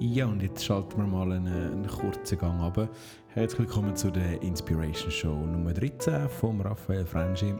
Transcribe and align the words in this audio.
Ja, 0.00 0.26
und 0.26 0.40
jetzt 0.40 0.64
schalten 0.64 0.96
wir 0.96 1.08
mal 1.08 1.32
einen, 1.32 1.48
einen 1.48 1.86
kurzen 1.88 2.38
Gang 2.38 2.60
ab. 2.60 2.88
Herzlich 3.30 3.58
willkommen 3.58 3.96
zu 3.96 4.12
der 4.12 4.40
Inspiration 4.42 5.10
Show 5.10 5.34
Nummer 5.34 5.72
13 5.72 6.28
von 6.28 6.60
Raphael 6.60 7.04
Frangi. 7.04 7.54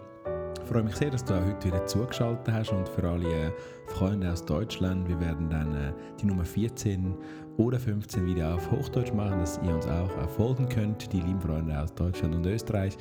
Ich 0.63 0.69
freue 0.69 0.85
mich 0.85 0.95
sehr, 0.95 1.11
dass 1.11 1.25
du 1.25 1.35
auch 1.35 1.45
heute 1.45 1.67
wieder 1.67 1.85
zugeschaltet 1.87 2.55
hast 2.55 2.71
und 2.71 2.89
für 2.89 3.09
alle 3.09 3.29
äh, 3.29 3.51
Freunde 3.87 4.31
aus 4.31 4.45
Deutschland, 4.45 5.09
wir 5.09 5.19
werden 5.19 5.51
dann 5.51 5.75
äh, 5.75 5.93
die 6.21 6.27
Nummer 6.27 6.45
14 6.45 7.13
oder 7.57 7.81
15 7.81 8.25
wieder 8.25 8.55
auf 8.55 8.71
Hochdeutsch 8.71 9.13
machen, 9.13 9.41
dass 9.41 9.59
ihr 9.65 9.75
uns 9.75 9.89
auch 9.89 10.17
äh, 10.17 10.29
folgen 10.29 10.69
könnt, 10.69 11.13
die 11.13 11.21
lieben 11.21 11.41
Freunde 11.41 11.77
aus 11.77 11.93
Deutschland 11.93 12.37
und 12.37 12.47
Österreich. 12.47 12.97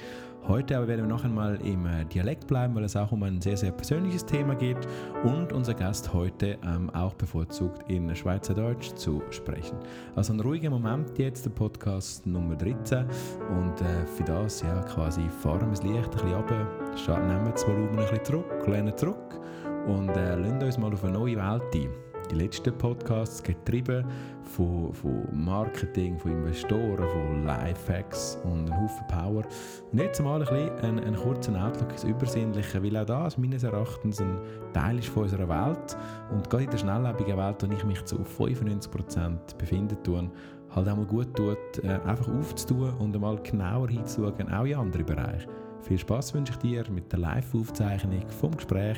Heute 0.48 0.78
aber 0.78 0.88
werden 0.88 1.02
wir 1.02 1.10
noch 1.10 1.26
einmal 1.26 1.60
im 1.66 1.86
äh, 1.86 2.06
Dialekt 2.06 2.48
bleiben, 2.48 2.74
weil 2.74 2.86
es 2.86 2.96
auch 2.96 3.12
um 3.12 3.22
ein 3.24 3.42
sehr, 3.42 3.58
sehr 3.58 3.72
persönliches 3.72 4.26
Thema 4.26 4.56
geht 4.56 4.78
und 5.26 5.52
unser 5.52 5.74
Gast 5.74 6.14
heute 6.14 6.58
ähm, 6.64 6.90
auch 6.92 7.16
bevorzugt 7.16 7.90
in 7.90 8.16
Schweizerdeutsch 8.16 8.96
zu 8.96 9.22
sprechen. 9.30 9.78
Also 10.16 10.32
ein 10.32 10.40
ruhiger 10.40 10.70
Moment 10.70 11.18
jetzt, 11.18 11.46
der 11.46 11.50
Podcast 11.50 12.26
Nummer 12.26 12.56
13 12.56 13.06
und 13.50 13.82
äh, 13.82 14.08
für 14.08 14.24
das 14.24 14.62
ja 14.62 14.82
quasi 14.84 15.28
fahren 15.28 15.62
wir 15.62 15.72
das 15.72 15.84
Licht 15.84 16.06
ein 16.06 16.12
bisschen 16.12 16.34
runter, 16.34 17.28
nehmen 17.28 17.52
das 17.52 17.68
Volumen 17.68 17.90
ein 17.90 17.96
bisschen 17.98 18.24
zurück, 18.24 18.68
lehnen 18.68 18.98
zurück 18.98 19.42
und 19.86 20.10
äh, 20.16 20.36
lassen 20.36 20.64
uns 20.64 20.78
mal 20.78 20.94
auf 20.94 21.04
eine 21.04 21.14
neue 21.14 21.36
Welt 21.36 21.64
ein 21.76 22.07
die 22.32 22.36
letzten 22.36 22.78
Podcasts 22.78 23.42
getrieben 23.42 24.06
von, 24.44 24.94
von 24.94 25.28
Marketing, 25.34 26.18
von 26.18 26.32
Investoren, 26.32 27.08
von 27.10 27.46
Lifehacks 27.46 28.38
und 28.44 28.70
einem 28.70 28.82
Haufen 28.82 29.08
Power. 29.08 29.44
Und 29.92 30.00
jetzt 30.00 30.22
mal 30.22 30.42
ein 30.48 30.70
einen, 30.82 31.00
einen 31.00 31.16
kurzen 31.16 31.56
Outlook 31.56 31.92
ins 31.92 32.04
Übersinnliche, 32.04 32.84
weil 32.84 32.98
auch 32.98 33.06
das 33.06 33.38
meines 33.38 33.64
Erachtens 33.64 34.22
ein 34.22 34.38
Teil 34.74 35.00
ist 35.00 35.10
von 35.10 35.24
unserer 35.24 35.48
Welt 35.48 35.98
und 36.32 36.50
gerade 36.50 36.66
in 36.66 36.70
der 36.72 36.78
schnelllebigen 36.78 37.38
Welt, 37.38 37.64
in 37.64 37.72
ich 37.72 37.84
mich 37.84 38.04
zu 38.06 38.18
95% 38.18 39.58
befinde, 39.58 40.02
tun, 40.04 40.32
halt 40.76 40.88
auch 40.90 40.96
mal 40.96 41.06
gut 41.06 41.36
tut, 41.36 41.84
äh, 41.84 42.00
einfach 42.06 42.28
aufzutun 42.28 42.94
und 43.00 43.16
einmal 43.16 43.38
genauer 43.42 43.90
hinzuschauen, 43.90 44.52
auch 44.52 44.66
in 44.66 44.76
andere 44.76 45.04
Bereiche. 45.04 45.48
Viel 45.82 45.98
Spaß 45.98 46.34
wünsche 46.34 46.54
ich 46.54 46.60
dir 46.60 46.84
mit 46.92 47.12
der 47.12 47.20
Live-Aufzeichnung 47.20 48.22
vom 48.30 48.56
Gespräch 48.56 48.98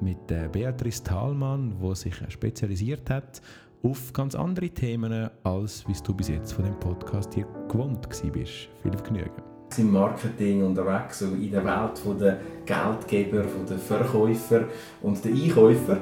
mit 0.00 0.30
äh, 0.30 0.48
Beatrice 0.50 1.02
Thalmann, 1.02 1.76
die 1.82 1.94
sich 1.94 2.14
spezialisiert 2.28 3.10
hat 3.10 3.40
auf 3.82 4.12
ganz 4.12 4.34
andere 4.34 4.68
Themen, 4.68 5.30
als 5.42 5.86
wie 5.88 5.94
du 6.04 6.14
bis 6.14 6.28
jetzt 6.28 6.52
von 6.52 6.64
dem 6.64 6.78
Podcast 6.78 7.34
hier 7.34 7.46
gewohnt 7.68 8.08
bist. 8.08 8.22
Viel 8.82 8.92
Vergnügen. 8.92 9.42
Im 9.78 9.92
Marketing 9.92 10.64
unterwegs, 10.64 11.20
so 11.20 11.26
in 11.26 11.50
der 11.52 11.64
Welt 11.64 12.20
der 12.20 12.38
Geldgeber, 12.66 13.44
der 13.68 13.78
Verkäufer 13.78 14.64
und 15.00 15.24
der 15.24 15.32
Einkäufer. 15.32 15.98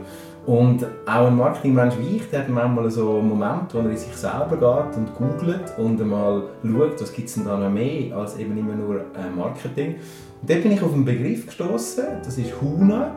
Und 0.47 0.83
auch 1.05 1.27
ein 1.27 1.37
Marketingmensch 1.37 1.95
wie 1.99 2.17
ich, 2.17 2.31
der 2.31 2.41
hat 2.41 2.49
manchmal 2.49 2.91
so 2.91 3.19
einen 3.19 3.29
Moment, 3.29 3.75
wo 3.75 3.79
er 3.81 3.91
in 3.91 3.97
sich 3.99 4.17
selber 4.17 4.57
geht 4.57 4.97
und 4.97 5.15
googelt 5.15 5.75
und 5.77 6.01
einmal 6.01 6.45
schaut, 6.63 7.03
was 7.03 7.13
gibt 7.13 7.29
es 7.29 7.35
denn 7.35 7.45
da 7.45 7.59
noch 7.59 7.71
mehr 7.71 8.17
als 8.17 8.39
eben 8.39 8.57
immer 8.57 8.75
nur 8.75 9.01
äh, 9.01 9.31
Marketing. 9.37 9.97
Und 10.41 10.51
dort 10.51 10.63
bin 10.63 10.73
ich 10.73 10.83
auf 10.83 10.95
einen 10.95 11.05
Begriff 11.05 11.45
gestoßen, 11.45 12.05
das 12.25 12.39
ist 12.39 12.59
HUNA 12.63 13.15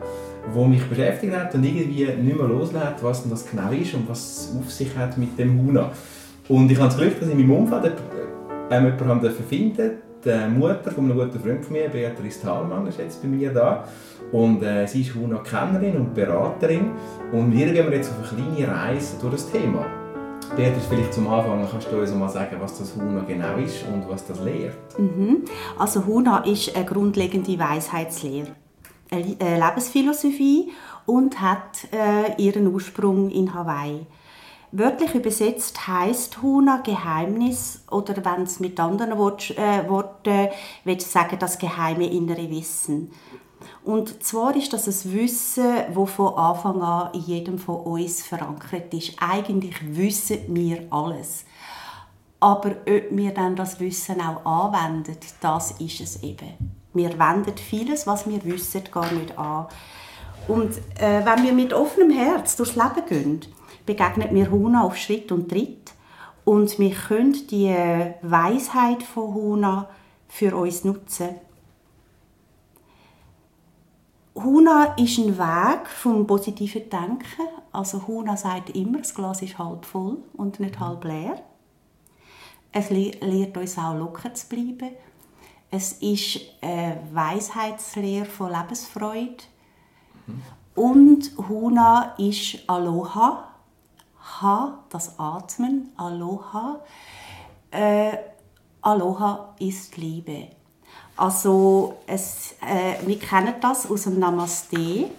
wo 0.52 0.64
mich 0.64 0.84
beschäftigt 0.84 1.34
hat 1.36 1.54
und 1.54 1.64
irgendwie 1.64 2.04
nicht 2.04 2.36
mehr 2.36 2.48
loslässt, 2.48 3.02
was 3.02 3.22
denn 3.22 3.30
das 3.30 3.48
genau 3.48 3.70
ist 3.70 3.94
und 3.94 4.08
was 4.08 4.18
es 4.18 4.56
auf 4.58 4.70
sich 4.70 4.96
hat 4.96 5.16
mit 5.18 5.38
dem 5.38 5.58
Huna. 5.58 5.90
Und 6.48 6.70
ich 6.70 6.78
habe 6.78 6.88
das 6.88 6.98
Glück, 6.98 7.18
dass 7.18 7.28
ich 7.28 7.34
in 7.34 7.40
meinem 7.40 7.58
Umfeld 7.58 7.92
ähm, 8.70 8.92
jemanden 8.98 9.32
finden 9.48 9.90
Die 10.24 10.58
Mutter 10.58 10.90
von 10.90 11.04
einem 11.04 11.16
guten 11.16 11.38
Freund 11.38 11.64
von 11.64 11.72
mir, 11.72 11.88
Beatrice 11.88 12.42
Thalmann, 12.42 12.86
ist 12.86 12.98
jetzt 12.98 13.22
bei 13.22 13.28
mir 13.28 13.52
da. 13.52 13.84
Und 14.32 14.62
äh, 14.62 14.86
sie 14.86 15.02
ist 15.02 15.14
Huna-Kennerin 15.14 15.96
und 15.96 16.14
Beraterin. 16.14 16.90
Und 17.32 17.52
wir 17.52 17.72
gehen 17.72 17.92
jetzt 17.92 18.10
auf 18.10 18.32
eine 18.32 18.54
kleine 18.54 18.74
Reise 18.74 19.16
durch 19.20 19.34
das 19.34 19.50
Thema. 19.50 19.86
Beatrice, 20.56 20.86
vielleicht 20.90 21.14
zum 21.14 21.28
Anfang 21.28 21.66
kannst 21.70 21.90
du 21.90 21.98
uns 21.98 22.14
mal 22.14 22.28
sagen, 22.28 22.56
was 22.60 22.78
das 22.78 22.94
Huna 22.94 23.24
genau 23.26 23.56
ist 23.56 23.84
und 23.90 24.08
was 24.08 24.26
das 24.26 24.42
lehrt. 24.44 24.76
Mhm. 24.98 25.44
Also 25.78 26.04
Huna 26.04 26.44
ist 26.44 26.76
eine 26.76 26.84
grundlegende 26.84 27.58
Weisheitslehre 27.58 28.61
Lebensphilosophie 29.18 30.72
und 31.06 31.40
hat 31.40 31.88
äh, 31.92 32.40
ihren 32.42 32.72
Ursprung 32.72 33.30
in 33.30 33.52
Hawaii. 33.52 34.06
Wörtlich 34.74 35.14
übersetzt 35.14 35.86
heißt 35.86 36.40
Huna 36.40 36.78
Geheimnis 36.78 37.84
oder 37.90 38.24
wenn 38.24 38.44
es 38.44 38.58
mit 38.58 38.80
anderen 38.80 39.18
Wort, 39.18 39.50
äh, 39.50 39.86
Worten 39.88 40.48
will 40.84 40.96
ich 40.96 41.06
sagen, 41.06 41.38
das 41.38 41.58
geheime 41.58 42.06
innere 42.06 42.48
Wissen. 42.50 43.10
Und 43.84 44.24
zwar 44.24 44.56
ist 44.56 44.72
das 44.72 44.86
ein 44.86 45.12
Wissen, 45.12 45.74
das 45.94 46.10
von 46.10 46.34
Anfang 46.34 46.80
an 46.82 47.12
in 47.12 47.20
jedem 47.20 47.58
von 47.58 47.80
uns 47.80 48.22
verankert 48.22 48.94
ist. 48.94 49.14
Eigentlich 49.20 49.76
wissen 49.94 50.38
wir 50.48 50.86
alles. 50.90 51.44
Aber 52.40 52.70
ob 52.70 53.10
wir 53.10 53.34
dann 53.34 53.54
das 53.54 53.78
Wissen 53.78 54.20
auch 54.20 54.44
anwenden, 54.44 55.16
das 55.40 55.72
ist 55.72 56.00
es 56.00 56.22
eben. 56.22 56.81
Wir 56.94 57.18
wenden 57.18 57.56
vieles, 57.56 58.06
was 58.06 58.28
wir 58.28 58.44
wissen, 58.44 58.84
gar 58.90 59.10
nicht 59.12 59.36
an. 59.38 59.66
Und 60.48 60.76
äh, 60.98 61.24
wenn 61.24 61.44
wir 61.44 61.52
mit 61.52 61.72
offenem 61.72 62.10
Herz 62.10 62.56
durchs 62.56 62.76
Leben 62.76 63.06
gehen, 63.08 63.40
begegnet 63.86 64.32
mir 64.32 64.50
Huna 64.50 64.82
auf 64.82 64.96
Schritt 64.96 65.32
und 65.32 65.48
Tritt. 65.48 65.92
Und 66.44 66.78
wir 66.78 66.90
können 66.90 67.46
die 67.48 67.74
Weisheit 68.22 69.02
von 69.02 69.32
Huna 69.34 69.88
für 70.28 70.56
uns 70.56 70.84
nutzen. 70.84 71.28
Huna 74.34 74.94
ist 74.96 75.18
ein 75.18 75.38
Weg 75.38 75.86
vom 75.88 76.26
positiven 76.26 76.88
Denken. 76.90 77.48
Also 77.70 78.06
Huna 78.06 78.36
sagt 78.36 78.70
immer, 78.70 78.98
das 78.98 79.14
Glas 79.14 79.42
ist 79.42 79.58
halb 79.58 79.84
voll 79.84 80.18
und 80.34 80.58
nicht 80.58 80.80
halb 80.80 81.04
leer. 81.04 81.40
Es 82.72 82.90
lehrt 82.90 83.56
uns 83.56 83.78
auch 83.78 83.94
locker 83.94 84.32
zu 84.34 84.48
bleiben 84.48 84.90
es 85.72 85.92
ist 85.94 86.40
eine 86.60 87.00
Weisheitslehre 87.12 88.26
von 88.26 88.52
Lebensfreude. 88.52 89.42
Mhm. 90.26 90.42
Und 90.74 91.48
Huna 91.48 92.14
ist 92.18 92.58
Aloha. 92.66 93.48
Ha, 94.40 94.84
das 94.90 95.18
Atmen, 95.18 95.90
Aloha. 95.96 96.80
Äh, 97.70 98.18
Aloha 98.82 99.54
ist 99.58 99.96
Liebe. 99.96 100.48
Also 101.16 101.96
es, 102.06 102.54
äh, 102.60 103.06
wir 103.06 103.18
kennen 103.18 103.54
das 103.60 103.90
aus 103.90 104.04
dem 104.04 104.18
Namaste, 104.18 105.10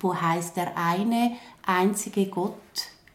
wo 0.00 0.14
heißt 0.14 0.56
der 0.56 0.78
eine 0.78 1.36
einzige 1.66 2.26
Gott 2.26 2.54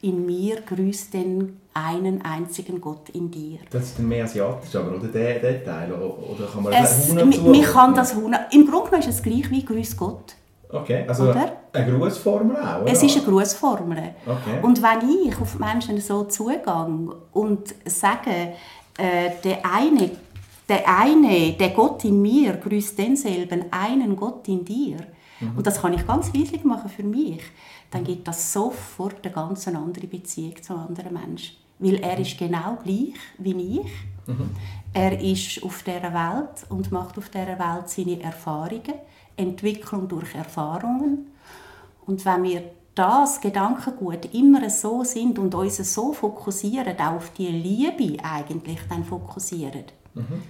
in 0.01 0.25
mir 0.25 0.62
grüßt 0.62 1.13
den 1.16 1.60
einen 1.86 2.22
einzigen 2.24 2.80
Gott 2.81 3.10
in 3.10 3.30
dir. 3.31 3.60
Das 3.70 3.84
ist 3.84 4.00
dann 4.00 4.08
mehr 4.08 4.24
asiatisch, 4.24 4.76
aber 4.76 4.96
oder 4.96 5.08
der, 5.08 5.40
der 5.40 5.64
Teil? 5.64 5.92
Oder 5.94 6.46
kann 6.46 6.64
man 6.64 6.74
es, 6.74 7.10
Huna 7.10 7.31
zu? 7.31 7.42
Man 7.42 7.62
kann 7.62 7.96
das 7.96 8.16
Huna. 8.16 8.48
Im 8.52 8.66
Grunde 8.66 8.90
genommen 8.90 9.10
ist 9.10 9.16
es 9.16 9.24
gleich 9.24 9.50
wie 9.50 9.64
Grüß 9.64 9.98
Gott. 9.98 10.36
Okay, 10.72 11.04
also 11.08 11.30
oder? 11.30 11.52
eine 11.74 11.98
Grußformel 11.98 12.56
auch? 12.58 12.81
Oder? 12.81 12.92
Es 12.92 13.02
ist 13.02 13.18
eine 13.18 13.26
Grußformel. 13.26 14.04
Okay. 14.26 14.60
Und 14.62 14.81
wenn 14.81 15.10
ich 15.10 15.42
auf 15.42 15.58
Menschen 15.58 16.00
so 16.00 16.26
zugehe 16.26 16.62
und 17.34 17.74
sage, 17.86 18.54
äh, 18.98 19.32
der 19.44 19.66
eine, 19.66 20.12
der 20.68 20.88
eine, 20.88 21.54
der 21.54 21.70
Gott 21.70 22.04
in 22.06 22.22
mir 22.22 22.54
grüßt 22.54 22.98
denselben 23.00 23.66
einen 23.72 24.16
Gott 24.16 24.48
in 24.48 24.64
dir, 24.64 24.98
mhm. 25.40 25.58
und 25.58 25.66
das 25.66 25.82
kann 25.82 25.94
ich 25.94 26.06
ganz 26.06 26.32
weislich 26.34 26.64
machen 26.64 26.90
für 26.90 27.04
mich, 27.04 27.42
dann 27.90 28.04
gibt 28.04 28.28
das 28.28 28.54
sofort 28.54 29.16
eine 29.24 29.34
ganz 29.34 29.68
andere 29.68 30.06
Beziehung 30.06 30.62
zu 30.62 30.74
anderen 30.74 31.14
Menschen. 31.14 31.56
Weil 31.80 31.96
er 31.96 32.20
ist 32.20 32.38
genau 32.38 32.78
gleich 32.84 33.14
wie 33.38 33.80
ich. 33.80 33.92
Mhm. 34.28 34.50
Er 34.94 35.20
ist 35.20 35.64
auf 35.64 35.84
dieser 35.84 36.14
Welt 36.14 36.66
und 36.70 36.92
macht 36.92 37.18
auf 37.18 37.30
dieser 37.30 37.60
Welt 37.60 37.90
seine 37.90 38.22
Erfahrungen, 38.22 38.96
Entwicklung 39.36 40.08
durch 40.08 40.36
Erfahrungen. 40.36 41.28
Und 42.06 42.26
wenn 42.26 42.44
wir 42.44 42.64
das 42.96 43.40
Gedankengut 43.40 44.34
immer 44.34 44.70
so 44.70 45.04
sind 45.04 45.40
und 45.40 45.56
uns 45.56 45.78
so 45.94 46.12
fokussieren, 46.12 47.00
auch 47.00 47.14
auf 47.14 47.31
die 47.31 47.48
Liebe 47.48 48.22
eigentlich 48.24 48.80
dann 48.90 49.06
fokussieren, 49.06 49.86
mhm. 50.14 50.42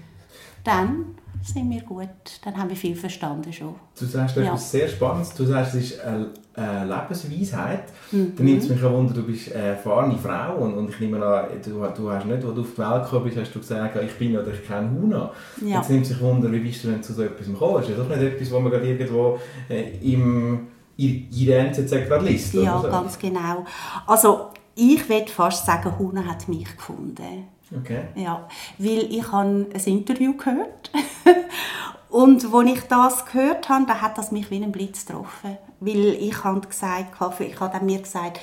dann 0.64 1.16
sind 1.42 1.70
wir 1.70 1.82
gut, 1.82 2.10
dann 2.44 2.58
haben 2.58 2.70
wir 2.70 2.76
viel 2.76 2.96
verstanden 2.96 3.52
schon. 3.54 3.76
Du 3.98 4.06
sagst 4.06 4.36
ja. 4.36 4.44
etwas 4.44 4.72
sehr 4.72 4.88
Spannendes, 4.88 5.34
du 5.34 5.46
sagst, 5.46 5.76
es 5.76 5.92
ist 5.92 6.00
eine, 6.02 6.28
Lebensweisheit. 6.56 7.86
Mhm. 8.12 8.34
Dann 8.36 8.46
nimmt 8.46 8.64
es 8.64 8.70
mich 8.70 8.84
ein 8.84 8.92
Wunder, 8.92 9.14
du 9.14 9.24
bist 9.24 9.54
eine 9.54 9.64
erfahrene 9.64 10.18
Frau 10.18 10.58
und, 10.58 10.74
und 10.74 10.90
ich 10.90 11.00
nehme 11.00 11.24
an, 11.26 11.46
du, 11.64 11.72
du 11.96 12.12
hast 12.12 12.26
nicht, 12.26 12.44
als 12.44 12.54
du 12.54 12.62
auf 12.62 12.68
die 12.76 12.78
Welt 12.78 13.04
gekommen 13.04 13.24
bist, 13.24 13.38
hast 13.38 13.56
du 13.56 13.60
gesagt, 13.60 13.98
ich 14.04 14.14
bin 14.18 14.38
oder 14.38 14.52
ich 14.52 14.68
kenne 14.68 14.92
Huna. 14.92 15.32
Ja. 15.66 15.78
Jetzt 15.78 15.90
nimmt 15.90 16.06
sich 16.06 16.20
Wunder, 16.20 16.52
wie 16.52 16.60
bist 16.60 16.84
du 16.84 16.90
denn 16.90 17.02
zu 17.02 17.14
so 17.14 17.24
etwas 17.24 17.48
gekommen? 17.48 17.76
Das 17.76 17.84
ist 17.84 17.92
ja 17.92 18.04
doch 18.04 18.10
nicht 18.10 18.22
etwas, 18.22 18.52
was 18.52 18.62
man 18.62 18.72
gerade 18.72 18.88
irgendwo 18.88 19.40
äh, 19.70 20.14
im 20.14 20.68
in 20.98 21.46
der 21.46 21.68
NZZ 21.68 21.92
gerade 21.92 22.26
liest. 22.26 22.54
Ja, 22.56 22.82
so. 22.82 22.90
ganz 22.90 23.18
genau. 23.18 23.66
Also 24.06 24.50
ich 24.76 25.08
würde 25.08 25.32
fast 25.32 25.66
sagen, 25.66 25.98
Huna 25.98 26.26
hat 26.26 26.50
mich 26.50 26.66
gefunden. 26.76 27.48
Okay. 27.76 28.08
Ja, 28.16 28.48
weil 28.78 29.14
ich 29.14 29.32
habe 29.32 29.68
ein 29.74 29.84
Interview 29.86 30.36
gehört 30.36 30.92
und 32.10 32.54
als 32.54 32.70
ich 32.70 32.82
das 32.84 33.26
gehört 33.26 33.70
habe, 33.70 33.86
da 33.86 34.02
hat 34.02 34.18
das 34.18 34.32
mich 34.32 34.50
wie 34.50 34.64
ein 34.64 34.72
Blitz 34.72 35.06
getroffen, 35.06 35.58
weil 35.80 36.16
ich 36.16 36.44
habe 36.44 36.62
gesagt, 36.62 37.16
ich 37.40 37.60
habe 37.60 37.86
mir 37.86 38.00
gesagt, 38.00 38.40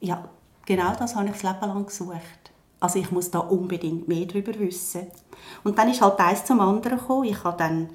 ja, 0.00 0.24
genau 0.64 0.94
das 0.98 1.16
habe 1.16 1.26
ich 1.26 1.32
das 1.32 1.42
Leben 1.42 1.60
lang 1.60 1.86
gesucht. 1.86 2.52
Also 2.80 2.98
ich 2.98 3.10
muss 3.10 3.30
da 3.30 3.40
unbedingt 3.40 4.08
mehr 4.08 4.26
darüber 4.26 4.58
wissen. 4.58 5.06
Und 5.64 5.78
dann 5.78 5.90
ist 5.90 6.02
halt 6.02 6.18
eins 6.20 6.44
zum 6.44 6.60
anderen 6.60 6.98
gekommen. 6.98 7.24
Ich 7.24 7.42
habe 7.42 7.56
dann 7.56 7.88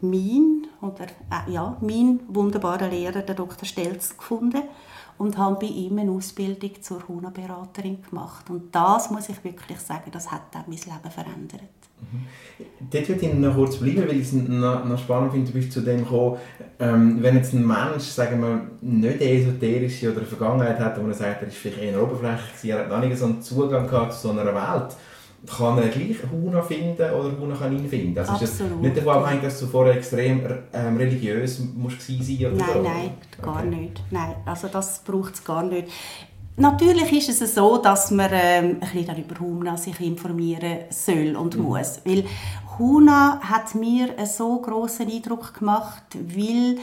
mein, 0.00 0.66
oder, 0.80 1.06
äh, 1.06 1.52
ja, 1.52 1.76
mein 1.80 2.20
wunderbarer 2.28 2.88
Lehrer, 2.88 3.22
der 3.22 3.34
Dr. 3.34 3.64
Stelz, 3.64 4.16
gefunden 4.16 4.62
und 5.18 5.36
habe 5.36 5.66
bei 5.66 5.66
ihm 5.66 5.98
eine 5.98 6.12
Ausbildung 6.12 6.70
zur 6.80 7.06
HUNA-Beraterin 7.06 7.98
gemacht. 8.08 8.48
Und 8.48 8.74
das, 8.74 9.10
muss 9.10 9.28
ich 9.28 9.42
wirklich 9.44 9.78
sagen, 9.78 10.10
das 10.12 10.30
hat 10.30 10.42
auch 10.54 10.66
mein 10.66 10.78
Leben 10.78 11.10
verändert. 11.10 11.62
Mhm. 12.00 12.24
Dort 12.90 13.08
würde 13.08 13.26
ich 13.26 13.34
noch 13.34 13.54
kurz 13.54 13.76
bleiben, 13.76 14.08
weil 14.08 14.16
ich 14.16 14.28
es 14.28 14.32
noch, 14.32 14.84
noch 14.84 14.98
spannend 14.98 15.32
finde, 15.32 15.50
du 15.50 15.58
bist 15.58 15.72
zu 15.72 15.80
dem 15.80 16.04
gekommen, 16.04 16.38
ähm, 16.78 17.18
wenn 17.20 17.36
jetzt 17.36 17.52
ein 17.52 17.66
Mensch, 17.66 18.04
sagen 18.04 18.40
wir, 18.40 18.70
nicht 18.80 19.20
esoterische 19.20 20.10
oder 20.10 20.18
eine 20.18 20.26
Vergangenheit 20.26 20.78
hat, 20.78 21.02
wo 21.02 21.08
er 21.08 21.14
sagt, 21.14 21.42
er 21.42 21.48
ist 21.48 21.56
vielleicht 21.56 21.82
eher 21.82 22.02
oberflächlich, 22.02 22.70
er 22.70 22.80
hat 22.80 22.88
noch 22.88 23.00
nicht 23.00 23.18
so 23.18 23.24
einen 23.24 23.42
Zugang 23.42 23.88
gehabt 23.88 24.14
zu 24.14 24.28
so 24.28 24.30
einer 24.30 24.46
Welt, 24.46 24.96
kann 25.46 25.78
er 25.78 25.88
gleich 25.88 26.16
Huna 26.30 26.60
finden 26.62 26.94
oder 26.96 27.38
Huna 27.38 27.54
kann 27.54 27.76
ihn 27.76 27.88
finden. 27.88 28.18
Also 28.18 28.32
Absolut. 28.32 28.50
ist 28.50 28.60
es 28.60 28.76
nicht 28.82 28.96
davon 28.96 29.22
abhängig, 29.22 29.42
dass 29.44 29.60
du 29.60 29.66
vorher 29.66 29.94
extrem 29.94 30.42
ähm, 30.72 30.96
religiös 30.96 31.60
musst 31.76 32.02
sein 32.02 32.16
oder 32.40 32.50
Nein, 32.50 32.68
so. 32.74 32.82
nein, 32.82 33.10
gar 33.40 33.56
okay. 33.56 33.66
nicht. 33.66 34.02
Nein, 34.10 34.34
also 34.44 34.68
das 34.68 34.98
braucht 35.00 35.34
es 35.34 35.44
gar 35.44 35.62
nicht. 35.62 35.88
Natürlich 36.56 37.12
ist 37.12 37.40
es 37.40 37.54
so, 37.54 37.78
dass 37.78 38.10
man 38.10 38.30
ähm, 38.32 38.78
ein 38.80 39.04
bisschen 39.04 39.16
über 39.16 39.38
Huna 39.38 39.76
sich 39.76 40.00
informieren 40.00 40.78
soll 40.90 41.36
und 41.36 41.56
mhm. 41.56 41.62
muss, 41.62 42.00
weil 42.04 42.24
Huna 42.78 43.40
hat 43.40 43.76
mir 43.76 44.16
einen 44.16 44.26
so 44.26 44.60
großen 44.60 45.08
Eindruck 45.08 45.54
gemacht, 45.54 46.02
weil 46.14 46.78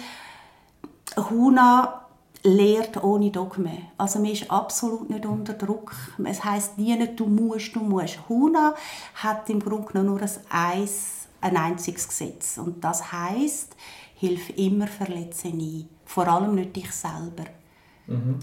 Huna 1.29 2.04
lehrt 2.45 3.03
ohne 3.03 3.31
Dogme. 3.31 3.77
Also 3.97 4.19
man 4.19 4.31
ist 4.31 4.49
absolut 4.49 5.09
nicht 5.09 5.25
unter 5.25 5.53
Druck. 5.53 5.93
Es 6.23 6.43
heißt 6.43 6.77
nie, 6.77 6.97
du 7.15 7.25
musst, 7.25 7.75
du 7.75 7.81
musst. 7.81 8.19
Huna 8.29 8.75
hat 9.15 9.49
im 9.49 9.59
Grunde 9.59 9.87
genommen 9.91 10.09
nur 10.11 10.21
ein, 10.21 10.29
eins, 10.49 11.27
ein 11.41 11.57
einziges 11.57 12.07
Gesetz. 12.07 12.57
Und 12.57 12.83
das 12.83 13.11
heißt, 13.11 13.75
hilf 14.15 14.49
immer, 14.57 14.87
verletze 14.87 15.49
nie. 15.49 15.87
Vor 16.05 16.27
allem 16.27 16.55
nicht 16.55 16.75
dich 16.75 16.91
selber. 16.91 17.45
Mhm. 18.07 18.37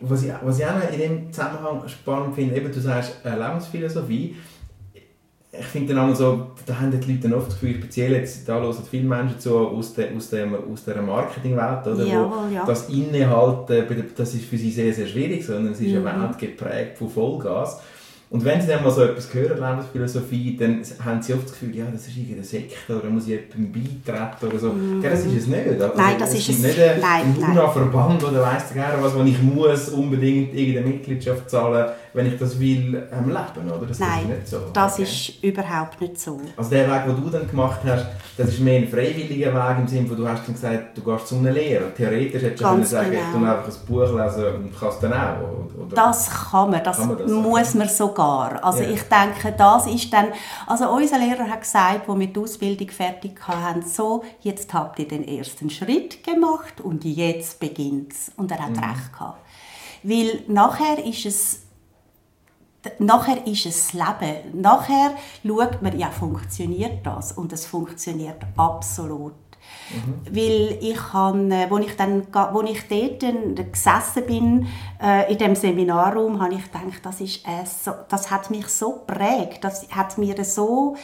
Was, 0.00 0.22
ich, 0.22 0.32
was 0.42 0.58
ich 0.60 0.66
auch 0.66 0.92
in 0.92 0.98
dem 0.98 1.32
Zusammenhang 1.32 1.88
spannend 1.88 2.34
finde, 2.36 2.56
eben, 2.56 2.72
du 2.72 2.80
sagst 2.80 3.16
äh, 3.24 3.30
Lebensphilosophie, 3.30 4.36
ich 5.50 5.64
finde 5.66 5.94
dann 5.94 6.14
so, 6.14 6.48
da 6.66 6.78
haben 6.78 6.90
die 6.90 7.12
Leute 7.12 7.34
oft 7.34 7.48
das 7.48 7.60
Gefühl, 7.60 7.76
speziell 7.76 8.12
jetzt, 8.12 8.46
da 8.48 8.60
hören 8.60 8.76
viele 8.88 9.08
Menschen 9.08 9.40
zu 9.40 9.56
aus, 9.56 9.94
der, 9.94 10.14
aus, 10.14 10.28
dem, 10.28 10.54
aus 10.54 10.84
der 10.84 11.00
Marketingwelt, 11.00 11.86
oder, 11.86 12.04
Jawohl, 12.04 12.50
wo 12.50 12.54
ja. 12.54 12.66
das 12.66 12.88
Innehalten, 12.90 13.84
das 14.14 14.34
ist 14.34 14.44
für 14.44 14.58
sie 14.58 14.70
sehr, 14.70 14.92
sehr 14.92 15.06
schwierig, 15.06 15.44
sondern 15.44 15.72
es 15.72 15.80
ist 15.80 15.92
mhm. 15.92 16.06
eine 16.06 16.22
Welt 16.22 16.38
geprägt 16.38 16.98
von 16.98 17.08
Vollgas. 17.08 17.80
Und 18.30 18.44
wenn 18.44 18.60
sie 18.60 18.66
dann 18.66 18.84
mal 18.84 18.90
so 18.90 19.02
etwas 19.02 19.32
hören, 19.32 19.58
Lebensphilosophie, 19.58 20.54
dann 20.58 20.82
haben 21.02 21.22
sie 21.22 21.32
oft 21.32 21.44
das 21.44 21.52
Gefühl, 21.52 21.74
ja, 21.74 21.86
das 21.90 22.08
ist 22.08 22.16
irgendeine 22.18 22.44
Sekte 22.44 22.98
oder 22.98 23.08
muss 23.08 23.26
ich 23.26 23.30
jemandem 23.30 23.72
beitreten 23.72 24.46
oder 24.46 24.58
so. 24.58 24.68
Mm. 24.70 25.00
Ja, 25.02 25.10
das 25.10 25.24
ist 25.24 25.34
es 25.34 25.46
nicht. 25.46 25.66
Also, 25.66 25.96
nein, 25.96 26.16
das 26.18 26.34
ist 26.34 26.48
es 26.50 26.58
nicht. 26.58 26.78
Ein, 26.78 27.00
nein, 27.00 27.36
ein 27.42 27.50
UNA-Verband 27.50 28.22
oder 28.24 28.42
weiss 28.42 28.70
der 28.74 28.98
was, 29.00 29.14
wo 29.14 29.22
ich 29.22 29.42
muss 29.42 29.88
unbedingt 29.88 30.54
irgendeine 30.54 30.88
Mitgliedschaft 30.88 31.48
zahlen 31.48 31.90
wenn 32.12 32.26
ich 32.26 32.38
das 32.38 32.58
will 32.58 33.06
ähm, 33.12 33.28
leben, 33.28 33.70
oder? 33.70 33.86
Das, 33.86 33.98
Nein, 33.98 34.10
das 34.10 34.22
ist 34.22 34.28
nicht 34.28 34.48
so. 34.48 34.60
das 34.72 34.94
okay. 34.94 35.02
ist 35.02 35.42
überhaupt 35.42 36.00
nicht 36.00 36.20
so. 36.20 36.40
Also 36.56 36.70
der 36.70 36.90
Weg, 36.90 37.04
den 37.06 37.24
du 37.24 37.30
dann 37.30 37.48
gemacht 37.48 37.80
hast, 37.84 38.06
das 38.36 38.48
ist 38.48 38.60
mehr 38.60 38.80
ein 38.80 38.88
freiwilliger 38.88 39.52
Weg 39.52 39.78
im 39.78 39.88
Sinne, 39.88 40.10
wo 40.10 40.14
du 40.14 40.28
hast 40.28 40.46
dann 40.46 40.54
gesagt, 40.54 40.96
du 40.96 41.02
gehst 41.02 41.28
zu 41.28 41.36
einem 41.36 41.54
Lehrer. 41.54 41.94
Theoretisch 41.94 42.42
hättest 42.42 42.60
du 42.62 42.68
können 42.68 42.84
sagen, 42.84 43.10
genau. 43.10 43.22
ich 43.22 43.32
kann 43.32 43.46
einfach 43.46 43.66
ein 43.66 43.86
Buch 43.86 44.24
lesen 44.24 44.54
und 44.54 44.78
kannst 44.78 45.02
dann 45.02 45.12
auch, 45.12 45.86
oder? 45.86 45.94
Das 45.94 46.30
kann 46.30 46.70
man, 46.70 46.84
das, 46.84 46.98
kann 46.98 47.08
man 47.08 47.18
das 47.18 47.30
muss 47.30 47.74
man 47.74 47.88
sogar. 47.88 48.64
Also 48.64 48.82
ja. 48.82 48.90
ich 48.90 49.02
denke, 49.02 49.54
das 49.56 49.86
ist 49.86 50.12
dann, 50.12 50.28
also 50.66 50.90
unser 50.90 51.18
Lehrer 51.18 51.48
hat 51.48 51.60
gesagt, 51.60 52.08
als 52.08 52.18
wir 52.18 52.26
die 52.26 52.40
Ausbildung 52.40 52.88
fertig 52.88 53.38
hatten, 53.46 53.82
so, 53.82 54.24
jetzt 54.40 54.72
habt 54.72 54.98
ihr 54.98 55.08
den 55.08 55.26
ersten 55.26 55.70
Schritt 55.70 56.22
gemacht 56.24 56.80
und 56.82 57.04
jetzt 57.04 57.60
beginnt 57.60 58.12
es. 58.12 58.32
Und 58.36 58.50
er 58.50 58.58
hat 58.58 58.70
mhm. 58.70 58.78
recht 58.78 59.12
gehabt. 59.12 59.38
Weil 60.02 60.42
nachher 60.46 61.04
ist 61.04 61.26
es 61.26 61.62
nachher 62.98 63.46
ist 63.46 63.66
es 63.66 63.92
Leben. 63.92 64.60
Nachher 64.60 65.12
schaut 65.46 65.82
man, 65.82 65.98
ja, 65.98 66.10
funktioniert 66.10 67.04
das? 67.04 67.32
Und 67.32 67.52
es 67.52 67.66
funktioniert 67.66 68.42
absolut. 68.56 69.34
Mhm. 69.90 70.36
Weil 70.36 70.78
ich 70.80 71.12
habe, 71.12 71.54
äh, 71.54 71.70
wo 71.70 71.78
ich 71.78 71.96
dann, 71.96 72.26
wo 72.52 72.62
ich 72.62 72.88
dort 72.88 73.72
gesessen 73.72 74.26
bin, 74.26 74.66
äh, 75.02 75.32
in 75.32 75.38
dem 75.38 75.54
Seminarraum, 75.54 76.40
habe 76.40 76.54
ich 76.54 76.64
gedacht, 76.64 77.00
das 77.02 77.20
ist 77.20 77.46
äh, 77.46 77.64
so, 77.64 77.92
das 78.08 78.30
hat 78.30 78.50
mich 78.50 78.68
so 78.68 79.04
prägt, 79.06 79.64
das 79.64 79.88
hat 79.90 80.18
mir 80.18 80.44
so 80.44 80.96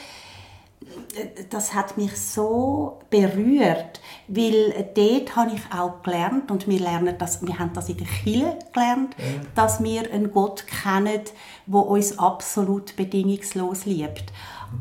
das 1.50 1.74
hat 1.74 1.96
mich 1.96 2.16
so 2.18 2.98
berührt, 3.10 4.00
weil 4.28 4.72
dort 4.94 5.36
habe 5.36 5.52
ich 5.54 5.62
auch 5.72 6.02
gelernt 6.02 6.50
und 6.50 6.66
wir 6.66 6.80
lernen 6.80 7.14
das, 7.18 7.46
wir 7.46 7.58
haben 7.58 7.72
das 7.72 7.88
in 7.88 7.98
der 7.98 8.06
Kirche 8.06 8.58
gelernt, 8.72 9.14
ja. 9.18 9.24
dass 9.54 9.82
wir 9.82 10.12
einen 10.12 10.32
Gott 10.32 10.64
kennen, 10.66 11.20
der 11.66 11.86
uns 11.86 12.18
absolut 12.18 12.96
bedingungslos 12.96 13.84
liebt. 13.84 14.32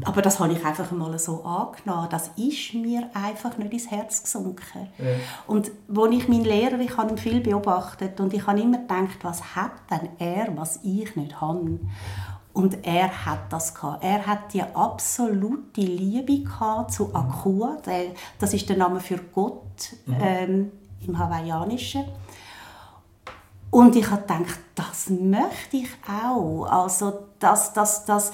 Aber 0.05 0.21
das 0.21 0.39
habe 0.39 0.53
ich 0.53 0.65
einfach 0.65 0.91
mal 0.91 1.17
so 1.19 1.43
angenommen. 1.43 2.07
Das 2.09 2.31
ist 2.35 2.73
mir 2.73 3.09
einfach 3.13 3.57
nicht 3.57 3.73
ins 3.73 3.91
Herz 3.91 4.23
gesunken. 4.23 4.89
Ja. 4.97 5.05
Und 5.47 5.71
wo 5.87 6.05
ich 6.07 6.27
meinen 6.27 6.45
Lehrer, 6.45 6.79
ich 6.79 6.97
habe 6.97 7.11
ihn 7.11 7.17
viel 7.17 7.41
beobachtet 7.41 8.19
und 8.19 8.33
ich 8.33 8.45
habe 8.47 8.59
immer 8.59 8.79
gedacht, 8.79 9.19
was 9.21 9.55
hat 9.55 9.71
denn 9.91 10.09
er, 10.19 10.57
was 10.57 10.79
ich 10.83 11.15
nicht 11.15 11.39
habe? 11.39 11.79
Und 12.53 12.85
er 12.85 13.25
hat 13.25 13.51
das 13.51 13.73
gehabt. 13.73 14.03
Er 14.03 14.25
hat 14.25 14.53
die 14.53 14.61
absolute 14.61 15.81
Liebe 15.81 16.43
gehabt 16.43 16.93
zu 16.93 17.13
Akua. 17.13 17.77
Das 18.39 18.53
ist 18.53 18.69
der 18.69 18.77
Name 18.77 18.99
für 18.99 19.17
Gott 19.17 19.91
mhm. 20.05 20.17
ähm, 20.21 20.71
im 21.05 21.17
Hawaiianischen. 21.17 22.05
Und 23.71 23.95
ich 23.95 24.07
habe 24.07 24.21
gedacht, 24.21 24.59
das 24.75 25.09
möchte 25.09 25.77
ich 25.77 25.89
auch. 26.07 26.65
Also, 26.65 27.25
dass, 27.39 27.73
dass, 27.73 28.05
dass 28.05 28.31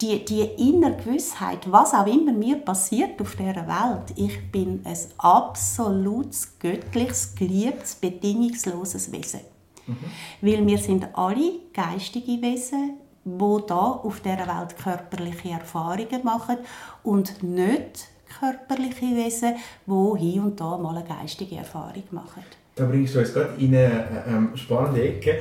die, 0.00 0.24
die 0.24 0.42
innere 0.42 0.96
Gewissheit, 0.96 1.70
was 1.70 1.92
auch 1.92 2.06
immer 2.06 2.32
mir 2.32 2.56
passiert 2.56 3.20
auf 3.20 3.34
dieser 3.34 3.66
Welt, 3.66 4.12
ich 4.14 4.52
bin 4.52 4.82
ein 4.84 4.98
absolutes, 5.18 6.56
göttliches, 6.60 7.34
geliebtes, 7.34 7.96
bedingungsloses 7.96 9.10
Wesen. 9.10 9.40
Mhm. 9.86 9.96
Weil 10.40 10.66
wir 10.66 10.78
sind 10.78 11.08
alle 11.18 11.52
geistige 11.72 12.40
Wesen, 12.40 12.98
wo 13.26 13.58
da 13.58 13.74
auf 13.74 14.20
der 14.20 14.38
Welt 14.38 14.78
körperliche 14.82 15.50
Erfahrungen 15.50 16.22
machen 16.22 16.58
und 17.02 17.42
nicht 17.42 18.08
körperliche 18.38 19.16
Wesen, 19.16 19.56
wo 19.84 20.16
hier 20.16 20.42
und 20.42 20.60
da 20.60 20.78
mal 20.78 20.96
eine 20.96 21.06
geistige 21.06 21.56
Erfahrung 21.56 22.04
machen. 22.12 22.44
Da 22.76 22.86
bringst 22.86 23.14
du 23.14 23.18
uns 23.18 23.32
gerade 23.32 23.54
in 23.58 23.74
eine 23.74 24.24
ähm, 24.28 24.50
spannende 24.54 25.02
Ecke. 25.02 25.38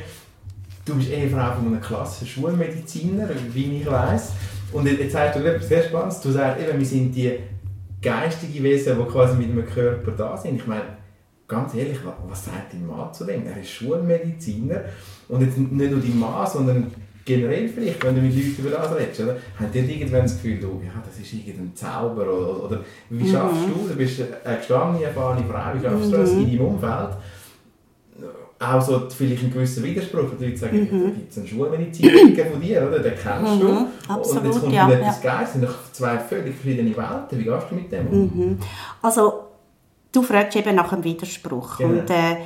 Du 0.84 0.96
bist 0.96 1.12
Ehefrau 1.12 1.54
von 1.56 1.68
einem 1.68 1.82
klassischen 1.82 2.28
Schulmediziner, 2.28 3.30
wie 3.54 3.82
ich 3.82 3.86
weiß. 3.86 4.32
Und 4.72 4.88
jetzt 4.88 5.12
sagst 5.12 5.40
du 5.40 5.44
etwas 5.44 5.68
sehr 5.68 5.84
Spannendes. 5.84 6.22
Du 6.22 6.32
sagst 6.32 6.64
eben, 6.64 6.80
wir 6.80 6.86
sind 6.86 7.14
die 7.14 7.38
geistigen 8.02 8.64
Wesen, 8.64 8.98
die 8.98 9.12
quasi 9.12 9.38
mit 9.38 9.52
einem 9.52 9.66
Körper 9.66 10.12
da 10.12 10.38
sind. 10.38 10.56
Ich 10.56 10.68
meine, 10.68 10.84
ganz 11.48 11.74
ehrlich, 11.76 12.00
was 12.28 12.46
sagt 12.46 12.74
dein 12.74 12.88
Mann 12.88 13.14
zu 13.14 13.26
dem? 13.26 13.46
Er 13.46 13.58
ist 13.58 13.70
Schulmediziner. 13.70 14.82
Und 15.28 15.42
jetzt 15.42 15.58
nicht 15.58 15.72
nur 15.72 16.00
dein 16.00 16.20
Mann, 16.20 16.48
sondern 16.48 16.92
generell 17.26 17.68
vielleicht, 17.68 18.04
wenn 18.04 18.16
du 18.16 18.22
mit 18.22 18.36
Leuten 18.36 18.56
über 18.60 18.70
das 18.70 18.96
redest, 18.96 19.20
oder? 19.22 19.38
haben 19.60 19.72
die 19.74 19.80
irgendwann 19.80 20.22
das 20.22 20.36
Gefühl, 20.36 20.64
oh, 20.66 20.82
ja, 20.84 20.92
das 21.04 21.20
ist 21.20 21.34
irgendein 21.34 21.76
Zauber 21.76 22.22
oder, 22.22 22.64
oder 22.66 22.86
wie 23.10 23.30
schaffst 23.30 23.68
mhm. 23.68 23.74
du, 23.74 23.88
du 23.90 23.96
bist 23.96 24.22
eine 24.44 24.58
gestandene, 24.58 25.06
erfahrene 25.06 25.46
Frau, 25.46 25.74
wie 25.74 25.84
schaffst 25.84 26.14
du 26.14 26.18
das 26.18 26.32
in 26.32 26.46
deinem 26.46 26.62
Umfeld? 26.62 27.10
auch 28.60 28.82
so 28.82 29.10
vielleicht 29.10 29.44
einen 29.44 29.54
gewissen 29.54 29.84
Widerspruch. 29.84 30.32
Die 30.40 30.46
Leute 30.46 30.58
sagen, 30.58 30.80
mhm. 30.80 31.04
da 31.04 31.10
gibt 31.10 31.32
es 31.32 31.38
einen 31.38 31.48
Schulmediziner 31.48 32.46
von 32.46 32.62
dir, 32.62 32.88
oder? 32.88 33.00
den 33.00 33.14
kennst 33.14 33.62
du. 33.62 33.68
Mhm, 33.68 33.88
absolut, 34.08 34.44
und 34.44 34.46
jetzt 34.46 34.62
kommt 34.62 34.74
ja, 34.74 34.90
etwas 34.90 35.24
ja. 35.24 35.32
Geiles, 35.32 35.54
sind 35.54 35.68
zwei 35.92 36.18
völlig 36.20 36.56
verschiedene 36.56 36.96
Welten. 36.96 37.40
Wie 37.40 37.44
gehst 37.44 37.68
du 37.70 37.76
mit 37.76 37.92
dem 37.92 38.08
um? 38.08 38.22
Mhm. 38.22 38.60
Also, 39.02 39.46
du 40.12 40.22
fragst 40.22 40.56
eben 40.56 40.76
nach 40.76 40.92
einem 40.92 41.04
Widerspruch. 41.04 41.78
Genau. 41.78 42.00
Und, 42.00 42.10
äh, 42.10 42.38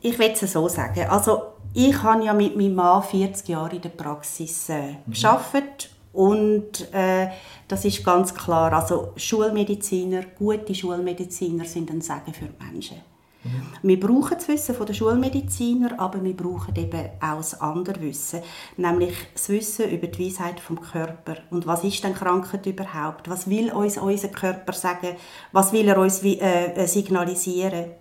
ich 0.00 0.18
will 0.18 0.30
es 0.32 0.40
so 0.52 0.66
sagen. 0.68 1.06
Also, 1.08 1.42
ich 1.74 2.02
habe 2.02 2.24
ja 2.24 2.32
mit 2.32 2.56
meinem 2.56 2.74
Mann 2.74 3.02
40 3.02 3.48
Jahre 3.48 3.76
in 3.76 3.82
der 3.82 3.90
Praxis 3.90 4.68
äh, 4.68 4.92
mhm. 5.06 5.12
gearbeitet 5.12 5.90
und 6.12 6.92
äh, 6.92 7.28
das 7.68 7.84
ist 7.84 8.04
ganz 8.04 8.34
klar. 8.34 8.72
Also 8.72 9.12
Schulmediziner, 9.16 10.22
gute 10.36 10.74
Schulmediziner 10.74 11.64
sind 11.64 11.90
ein 11.90 12.00
Segen 12.00 12.34
für 12.34 12.46
die 12.46 12.64
Menschen. 12.64 12.96
Mhm. 13.44 13.62
Wir 13.82 14.00
brauchen 14.00 14.36
das 14.36 14.48
Wissen 14.48 14.74
der 14.84 14.92
Schulmediziner, 14.92 15.98
aber 15.98 16.22
wir 16.22 16.36
brauchen 16.36 16.74
eben 16.74 17.10
auch 17.20 17.36
das 17.36 17.60
andere 17.60 18.00
Wissen, 18.00 18.40
nämlich 18.76 19.14
das 19.32 19.48
Wissen 19.48 19.88
über 19.90 20.08
die 20.08 20.26
Weisheit 20.26 20.58
vom 20.60 20.80
Körper. 20.80 21.36
Und 21.50 21.66
was 21.66 21.84
ist 21.84 22.02
denn 22.02 22.14
Krankheit 22.14 22.66
überhaupt? 22.66 23.30
Was 23.30 23.48
will 23.48 23.72
uns 23.72 23.96
unser 23.96 24.28
Körper 24.28 24.72
sagen? 24.72 25.16
Was 25.52 25.72
will 25.72 25.88
er 25.88 25.98
uns 25.98 26.22
äh, 26.24 26.86
signalisieren? 26.86 27.92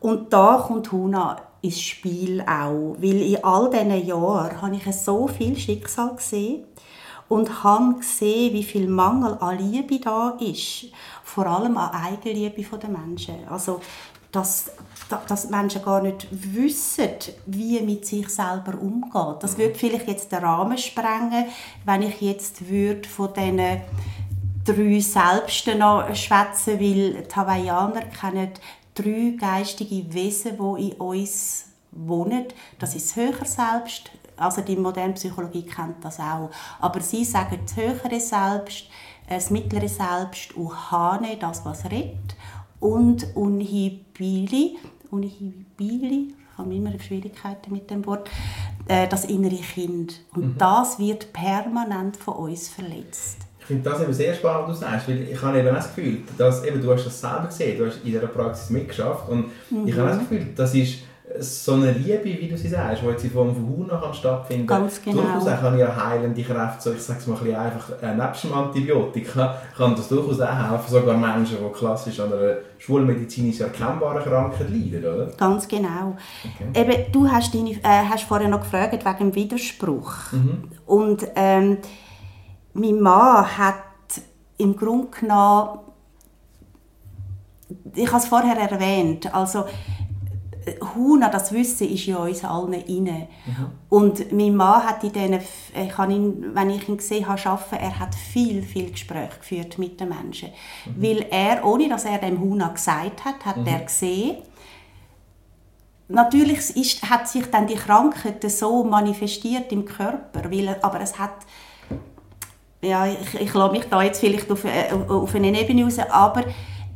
Und 0.00 0.32
da 0.32 0.64
kommt 0.66 0.90
Huna 0.92 1.47
ins 1.60 1.80
Spiel 1.80 2.40
auch, 2.42 2.96
weil 2.98 3.22
in 3.22 3.44
all 3.44 3.70
diesen 3.70 4.06
Jahren 4.06 4.62
habe 4.62 4.76
ich 4.76 4.96
so 4.96 5.26
viel 5.26 5.56
Schicksal 5.56 6.14
gesehen 6.16 6.64
und 7.28 7.62
habe 7.62 7.94
gesehen, 7.94 8.54
wie 8.54 8.64
viel 8.64 8.88
Mangel 8.88 9.36
an 9.40 9.58
Liebe 9.58 9.98
da 10.00 10.36
ist, 10.40 10.86
vor 11.22 11.46
allem 11.46 11.76
an 11.76 11.90
Eigenliebe 11.90 12.62
der 12.78 12.88
Menschen. 12.88 13.46
Also, 13.48 13.80
dass, 14.32 14.70
dass 15.26 15.48
Menschen 15.48 15.82
gar 15.82 16.02
nicht 16.02 16.28
wissen, 16.30 17.08
wie 17.46 17.80
mit 17.80 18.06
sich 18.06 18.28
selber 18.28 18.78
umgeht. 18.78 19.42
Das 19.42 19.56
würde 19.56 19.74
vielleicht 19.74 20.06
jetzt 20.06 20.32
den 20.32 20.40
Rahmen 20.40 20.76
sprengen, 20.76 21.46
wenn 21.84 22.02
ich 22.02 22.20
jetzt 22.20 22.68
würde 22.68 23.08
von 23.08 23.32
diesen 23.32 23.80
drei 24.64 25.00
Selbsten 25.00 25.78
noch 25.78 26.14
schwätzen, 26.14 26.78
weil 26.78 27.22
die 27.22 27.34
Hawaiianer 27.34 28.02
kennen 28.02 28.50
drei 28.98 29.34
geistige 29.38 30.12
Wesen, 30.12 30.56
die 30.58 30.88
in 30.90 30.92
uns 30.94 31.66
wohnen. 31.92 32.46
Das 32.78 32.94
ist 32.94 33.10
das 33.10 33.16
höhere 33.16 33.44
Selbst, 33.44 34.10
also 34.36 34.60
die 34.60 34.76
moderne 34.76 35.14
Psychologie 35.14 35.62
kennt 35.62 36.04
das 36.04 36.20
auch. 36.20 36.50
Aber 36.80 37.00
sie 37.00 37.24
sagen 37.24 37.60
das 37.64 37.76
höhere 37.76 38.20
Selbst, 38.20 38.86
das 39.28 39.50
mittlere 39.50 39.88
Selbst, 39.88 40.56
Uhane, 40.56 41.36
das 41.38 41.64
was 41.64 41.84
redet, 41.84 42.36
und 42.80 43.34
Unhibili, 43.34 44.78
Unhibili, 45.10 46.34
ich 46.52 46.58
habe 46.58 46.74
immer 46.74 46.98
Schwierigkeiten 46.98 47.72
mit 47.72 47.90
dem 47.90 48.04
Wort, 48.06 48.28
äh, 48.88 49.06
das 49.06 49.24
innere 49.26 49.56
Kind. 49.56 50.20
Und 50.34 50.54
mhm. 50.54 50.58
das 50.58 50.98
wird 50.98 51.32
permanent 51.32 52.16
von 52.16 52.34
uns 52.34 52.68
verletzt. 52.68 53.47
Ich 53.68 53.74
finde 53.74 53.90
das 53.90 54.00
eben 54.00 54.12
sehr 54.14 54.32
spannend, 54.32 54.68
was 54.68 54.80
du 54.80 54.86
sagst, 54.86 55.08
weil 55.08 55.28
ich 55.30 55.42
habe 55.42 55.58
eben 55.58 55.74
das 55.74 55.94
Gefühl, 55.94 56.20
dass 56.38 56.64
eben, 56.64 56.80
du 56.80 56.90
hast 56.90 57.04
das 57.04 57.20
selber 57.20 57.48
gesehen, 57.48 57.76
du 57.76 57.86
hast 57.86 57.98
in 58.02 58.12
dieser 58.12 58.26
Praxis 58.26 58.70
mitgeschafft 58.70 59.28
und 59.28 59.50
mhm. 59.68 59.86
ich 59.86 59.94
habe 59.94 60.08
das 60.08 60.18
Gefühl, 60.20 60.46
das 60.56 60.74
ist 60.74 61.00
so 61.38 61.74
eine 61.74 61.92
Liebe, 61.92 62.24
wie 62.24 62.48
du 62.48 62.56
sie 62.56 62.68
sagst, 62.68 63.02
die 63.02 63.06
jetzt 63.06 63.24
in 63.24 63.30
Form 63.30 63.54
von 63.54 63.68
Huna 63.68 64.00
kann 64.00 64.14
stattfinden 64.14 64.66
kann. 64.66 64.82
Ganz 64.84 65.02
genau. 65.02 65.20
Durchaus 65.20 65.46
auch 65.46 65.60
kann 65.60 65.78
ja 65.78 65.94
heilende 65.94 66.42
Kräfte, 66.42 66.80
so 66.80 66.92
ich 66.92 67.02
sage 67.02 67.18
es 67.18 67.26
mal 67.26 67.36
ein 67.36 67.44
bisschen 67.44 67.60
einfach, 67.60 68.02
äh, 68.02 68.14
nebst 68.14 68.44
dem 68.44 68.54
Antibiotika, 68.54 69.60
kann 69.76 69.94
das 69.94 70.08
durchaus 70.08 70.40
auch 70.40 70.70
helfen, 70.70 70.90
sogar 70.90 71.16
Menschen, 71.18 71.58
die 71.58 71.78
klassisch 71.78 72.20
an 72.20 72.32
einer 72.32 72.56
schulmedizinisch 72.78 73.60
erkennbaren 73.60 74.22
Krankheit 74.22 74.70
leiden, 74.70 75.04
oder? 75.04 75.26
Ganz 75.36 75.68
genau. 75.68 76.16
Okay. 76.44 76.80
Eben, 76.80 77.12
du 77.12 77.28
hast, 77.28 77.54
deine, 77.54 77.72
äh, 77.72 78.08
hast 78.08 78.24
vorher 78.24 78.48
noch 78.48 78.60
gefragt 78.60 79.04
wegen 79.04 79.18
dem 79.18 79.34
Widerspruch. 79.34 80.32
Mhm. 80.32 80.64
Und 80.86 81.26
ähm, 81.36 81.76
mein 82.78 83.00
Mann 83.00 83.58
hat 83.58 83.74
im 84.56 84.76
Grunde 84.76 85.08
genommen 85.08 85.80
ich 87.94 88.08
habe 88.08 88.22
es 88.22 88.28
vorher 88.28 88.56
erwähnt, 88.56 89.32
also 89.34 89.64
Huna, 90.94 91.28
das 91.28 91.52
Wissen 91.52 91.88
ist 91.88 92.06
in 92.08 92.16
uns 92.16 92.44
allen 92.44 92.72
inne. 92.72 93.28
Mhm. 93.46 93.70
Und 93.88 94.32
mein 94.32 94.54
Mann 94.54 94.82
hat 94.84 95.02
in 95.04 95.12
diesen, 95.12 95.40
ich 95.74 95.96
habe 95.96 96.12
ihn, 96.12 96.54
wenn 96.54 96.70
ich 96.70 96.88
ihn 96.88 96.96
gesehen 96.96 97.26
habe, 97.26 97.44
arbeiten, 97.46 97.76
er 97.76 97.98
hat 97.98 98.14
viel, 98.14 98.62
viel 98.62 98.90
Gespräche 98.90 99.38
geführt 99.38 99.78
mit 99.78 100.00
den 100.00 100.10
Menschen. 100.10 100.50
Mhm. 100.84 101.02
Weil 101.02 101.26
er, 101.30 101.64
ohne 101.64 101.88
dass 101.88 102.04
er 102.04 102.18
dem 102.18 102.40
Huna 102.40 102.68
gesagt 102.68 103.24
hat, 103.24 103.44
hat 103.44 103.58
mhm. 103.58 103.66
er 103.66 103.80
gesehen, 103.80 104.36
Natürlich 106.10 106.74
ist, 106.74 107.02
hat 107.02 107.28
sich 107.28 107.50
dann 107.50 107.66
die 107.66 107.74
Krankheit 107.74 108.42
so 108.50 108.82
manifestiert 108.82 109.70
im 109.72 109.84
Körper, 109.84 110.50
weil, 110.50 110.78
aber 110.80 111.02
es 111.02 111.18
hat 111.18 111.34
ja, 112.80 113.06
ich, 113.06 113.40
ich 113.40 113.54
lasse 113.54 113.72
mich 113.72 113.84
da 113.88 114.02
jetzt 114.02 114.20
vielleicht 114.20 114.50
auf, 114.50 114.64
äh, 114.64 114.92
auf 115.08 115.34
eine 115.34 115.60
Ebene 115.60 115.84
raus, 115.84 115.98
aber 116.10 116.44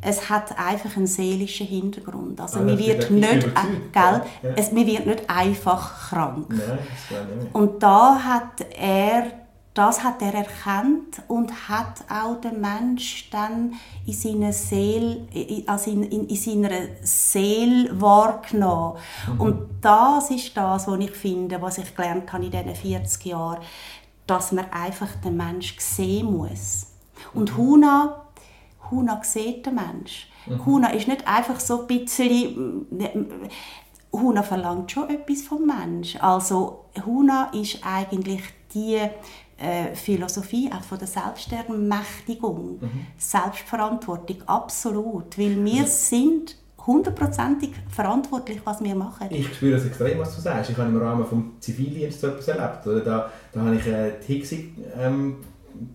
es 0.01 0.29
hat 0.29 0.57
einfach 0.57 0.97
einen 0.97 1.07
seelischen 1.07 1.67
Hintergrund. 1.67 2.39
Also 2.39 2.59
ah, 2.59 2.63
man 2.63 2.77
wird 2.77 3.09
nicht, 3.09 3.45
äh, 3.45 3.49
gell, 3.91 4.21
ja. 4.41 4.49
es, 4.55 4.71
man 4.71 4.85
wird 4.85 5.05
nicht 5.05 5.29
einfach 5.29 6.09
krank. 6.09 6.47
Nein, 6.49 7.49
und 7.53 7.81
da 7.81 8.19
hat 8.21 8.65
er 8.77 9.43
das 9.73 10.03
hat 10.03 10.21
er 10.21 10.35
erkannt 10.35 11.23
und 11.27 11.67
hat 11.67 12.03
auch 12.07 12.39
den 12.39 12.61
Mensch 12.61 13.29
dann 13.31 13.73
in 14.05 14.13
seiner 14.13 14.53
Seele, 14.53 15.25
also 15.65 15.89
in, 15.89 16.03
in, 16.03 16.27
in 16.27 16.35
seiner 16.35 16.69
Seele 17.01 17.89
wahrgenommen. 17.99 18.97
Mhm. 19.27 19.41
Und 19.41 19.69
das 19.81 20.29
ist 20.29 20.55
das, 20.55 20.87
was 20.87 20.99
ich 20.99 21.11
finde, 21.11 21.59
was 21.59 21.79
ich 21.79 21.95
gelernt 21.95 22.31
habe 22.31 22.45
in 22.45 22.51
diesen 22.51 22.75
40 22.75 23.25
Jahren, 23.25 23.61
dass 24.27 24.51
man 24.51 24.71
einfach 24.71 25.15
den 25.23 25.37
Mensch 25.37 25.77
sehen 25.79 26.31
muss. 26.31 26.87
Und 27.33 27.57
Huna 27.57 28.23
Huna 28.93 29.21
sieht 29.23 29.65
den 29.65 29.75
Mensch. 29.75 30.27
Mhm. 30.45 30.65
Huna 30.65 30.89
ist 30.89 31.07
nicht 31.07 31.27
einfach 31.27 31.59
so 31.59 31.81
ein 31.81 31.87
bisschen... 31.87 32.87
Huna 34.11 34.43
verlangt 34.43 34.91
schon 34.91 35.09
etwas 35.09 35.41
vom 35.41 35.65
Mensch. 35.65 36.17
Also 36.17 36.85
Huna 37.03 37.49
ist 37.51 37.79
eigentlich 37.83 38.43
die 38.71 38.99
äh, 39.57 39.95
Philosophie 39.95 40.69
auch 40.71 40.83
von 40.83 40.99
der 40.99 41.07
Selbstermächtigung, 41.07 42.79
mhm. 42.79 43.05
Selbstverantwortung, 43.17 44.43
absolut. 44.45 45.35
Weil 45.35 45.65
wir 45.65 45.81
mhm. 45.81 45.87
sind 45.87 46.55
hundertprozentig 46.85 47.71
verantwortlich, 47.89 48.59
was 48.63 48.83
wir 48.83 48.95
machen. 48.95 49.27
Ich 49.29 49.53
spüre 49.53 49.77
das 49.77 49.85
extrem, 49.85 50.19
was 50.19 50.35
du 50.35 50.41
sagst. 50.41 50.71
Ich 50.71 50.77
habe 50.77 50.89
im 50.89 50.97
Rahmen 50.97 51.23
des 51.23 51.65
Zivildienstes 51.65 52.21
so 52.21 52.27
etwas 52.27 52.47
erlebt. 52.47 53.05
Da, 53.05 53.31
da 53.51 53.61
habe 53.61 53.75
ich 53.75 53.87
äh, 53.87 54.11
die 54.27 54.33
Hixi, 54.33 54.73
ähm, 54.99 55.37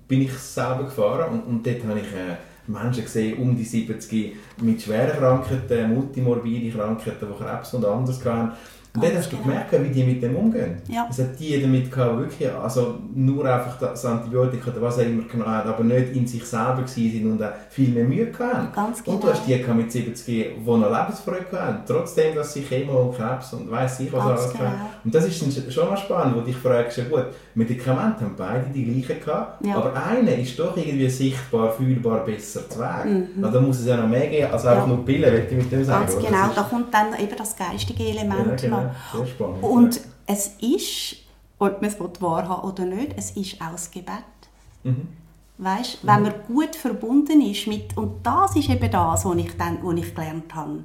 bin 0.07 0.23
ich 0.23 0.33
selber 0.33 0.85
gefahren 0.85 1.33
und, 1.33 1.41
und 1.43 1.67
dort 1.67 1.85
habe 1.85 2.01
ich 2.01 2.07
äh, 2.07 2.37
Menschen 2.69 3.05
gesehen, 3.05 3.39
um 3.39 3.57
die 3.57 3.65
70 3.65 4.37
mit 4.61 4.83
schweren 4.83 5.19
Krankheiten, 5.19 5.95
multimorbide 5.95 6.77
Krankheiten, 6.77 7.27
die 7.31 7.45
Krebs 7.45 7.75
und 7.75 7.85
anderes 7.85 8.25
hatten. 8.25 8.53
Und 8.95 9.05
dann 9.05 9.17
hast 9.17 9.31
du 9.33 9.37
gemerkt, 9.37 9.73
wie 9.73 9.89
die 9.89 10.03
mit 10.03 10.23
dem 10.23 10.35
umgehen. 10.35 10.77
Ja. 10.89 11.07
Es 11.11 11.19
hat 11.19 11.39
die 11.39 11.61
damit 11.61 11.91
gehabt, 11.93 12.19
wirklich, 12.19 12.51
also 12.51 12.97
nur 13.15 13.45
einfach 13.45 13.79
das 13.79 14.05
Antibiotika 14.05 14.71
oder 14.71 14.83
was 14.83 14.99
auch 14.99 15.03
immer 15.03 15.23
genommen 15.25 15.51
hat, 15.51 15.67
aber 15.67 15.85
nicht 15.85 16.17
in 16.17 16.27
sich 16.27 16.45
selber 16.45 16.85
waren 16.85 17.33
und 17.33 17.43
auch 17.43 17.53
viel 17.71 17.91
mehr 17.91 18.05
Mühe 18.05 18.33
hatten. 18.39 18.73
Ganz 18.75 19.05
genau. 19.05 19.17
Und 19.17 19.25
du 19.25 19.29
hast 19.29 19.47
die 19.47 19.57
mit 19.57 19.93
70, 19.93 20.25
die 20.25 20.47
noch 20.65 20.91
Lebensfreude 20.91 21.47
hatten, 21.53 21.83
trotzdem, 21.87 22.35
dass 22.35 22.53
sie 22.53 22.63
Chemo 22.63 23.03
und 23.03 23.17
Krebs 23.17 23.53
und 23.53 23.71
weiss 23.71 24.01
ich 24.01 24.13
was 24.13 24.25
Ganz 24.25 24.41
alles 24.41 24.53
genau. 24.53 24.65
hatten. 24.65 24.81
Und 25.05 25.15
das 25.15 25.25
ist 25.27 25.73
schon 25.73 25.89
mal 25.89 25.97
spannend, 25.97 26.37
wo 26.37 26.41
dich 26.41 26.57
fragst, 26.57 26.99
ja 26.99 27.05
gut, 27.05 27.27
Medikamente 27.55 28.25
haben 28.25 28.35
beide 28.37 28.67
die 28.75 28.85
gleichen 28.85 29.25
gehabt, 29.25 29.65
ja. 29.65 29.77
aber 29.77 29.95
einer 29.95 30.35
ist 30.35 30.59
doch 30.59 30.77
irgendwie 30.77 31.09
sichtbar, 31.09 31.73
fühlbar 31.73 32.25
besser 32.25 32.69
zu 32.69 32.79
Weg. 32.79 33.05
Mhm. 33.05 33.45
Also 33.45 33.59
da 33.59 33.65
muss 33.65 33.81
es 33.81 33.87
ja 33.87 33.97
noch 33.97 34.09
mehr 34.09 34.27
geben 34.29 34.53
als 34.53 34.65
einfach 34.65 34.87
ja. 34.87 34.95
nur 34.95 35.05
Pillen, 35.05 35.33
würde 35.33 35.47
ich 35.51 35.57
mit 35.57 35.73
dem 35.73 35.85
sagen. 35.85 36.07
Ganz 36.07 36.19
genau, 36.19 36.49
da 36.55 36.63
kommt 36.63 36.95
dann 36.95 37.19
eben 37.19 37.37
das 37.37 37.57
geistige 37.57 38.05
Element 38.05 38.63
ja, 38.63 38.69
genau. 38.69 38.78
Sehr 39.13 39.27
spannend. 39.27 39.63
Und 39.63 40.01
es 40.27 40.55
ist, 40.61 41.17
ob 41.59 41.81
man 41.81 41.91
es 41.91 41.99
wahrhaben 41.99 42.69
oder 42.69 42.85
nicht, 42.85 43.15
es 43.17 43.31
ist 43.33 43.61
auch 43.61 43.73
das 43.73 43.91
Gebet. 43.91 44.15
Mhm. 44.85 45.09
Weißt, 45.59 45.99
wenn 46.03 46.23
man 46.23 46.35
gut 46.47 46.77
verbunden 46.77 47.41
ist 47.41 47.67
mit, 47.67 47.97
und 47.97 48.25
das 48.25 48.55
ist 48.55 48.69
eben 48.69 48.91
das, 48.91 49.25
was 49.25 49.37
ich, 49.37 49.57
dann, 49.57 49.79
was 49.83 49.97
ich 49.97 50.15
gelernt 50.15 50.55
habe, 50.55 50.85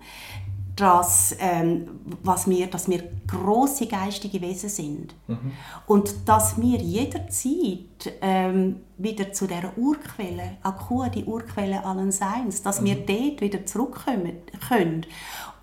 dass, 0.75 1.35
ähm, 1.39 1.87
was 2.23 2.49
wir, 2.49 2.67
dass 2.67 2.89
wir 2.89 3.03
grosse 3.27 3.85
geistige 3.85 4.41
Wesen 4.41 4.69
sind. 4.69 5.15
Mhm. 5.27 5.51
Und 5.85 6.27
dass 6.27 6.59
wir 6.59 6.79
jederzeit 6.79 8.13
ähm, 8.21 8.77
wieder 8.97 9.31
zu 9.33 9.45
dieser 9.45 9.77
Urquelle, 9.77 10.57
Akua, 10.63 11.09
die 11.09 11.25
Urquelle 11.25 11.85
allen 11.85 12.11
Seins, 12.11 12.63
dass 12.63 12.81
mhm. 12.81 12.85
wir 12.85 12.95
dort 12.95 13.41
wieder 13.41 13.65
zurückkommen 13.65 14.33
können. 14.67 15.05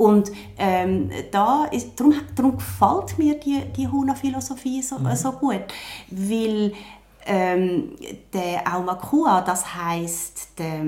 Und 0.01 0.33
ähm, 0.57 1.11
da 1.31 1.67
ist, 1.67 2.01
darum, 2.01 2.15
darum 2.35 2.57
gefällt 2.57 3.19
mir 3.19 3.39
die, 3.39 3.61
die 3.77 3.87
Huna-Philosophie 3.87 4.81
so, 4.81 4.99
mhm. 4.99 5.15
so 5.15 5.31
gut, 5.33 5.65
weil 6.11 6.73
ähm, 7.27 7.91
der 8.33 8.63
Aumakua, 8.75 9.43
das 9.43 9.75
heißt 9.75 10.59
der, 10.59 10.81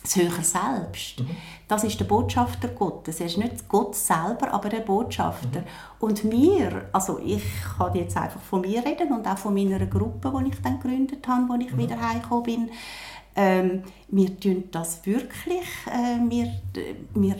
das 0.00 0.14
höhere 0.14 0.44
Selbst. 0.44 1.18
Mhm. 1.18 1.30
Das 1.66 1.82
ist 1.82 1.98
der 1.98 2.04
Botschafter 2.04 2.68
Gottes. 2.68 3.18
Er 3.18 3.26
ist 3.26 3.36
nicht 3.36 3.68
Gott 3.68 3.96
selber, 3.96 4.52
aber 4.52 4.68
der 4.68 4.82
Botschafter. 4.82 5.62
Mhm. 5.62 5.64
Und 5.98 6.30
wir, 6.30 6.88
also 6.92 7.18
ich 7.18 7.42
kann 7.76 7.96
jetzt 7.96 8.16
einfach 8.16 8.40
von 8.40 8.60
mir 8.60 8.84
reden 8.84 9.12
und 9.12 9.26
auch 9.26 9.38
von 9.38 9.54
meiner 9.54 9.84
Gruppe, 9.86 10.32
die 10.44 10.50
ich 10.50 10.62
dann 10.62 10.78
gegründet 10.78 11.26
habe, 11.26 11.52
als 11.52 11.64
ich 11.64 11.72
mhm. 11.72 11.78
wieder 11.78 12.00
heimgekommen 12.00 12.44
bin. 12.44 12.70
Ähm, 13.34 13.82
wir 14.08 14.38
tun 14.38 14.64
das 14.70 15.04
wirklich, 15.04 15.66
äh, 15.86 16.18
wir, 16.28 16.52
wir 17.14 17.36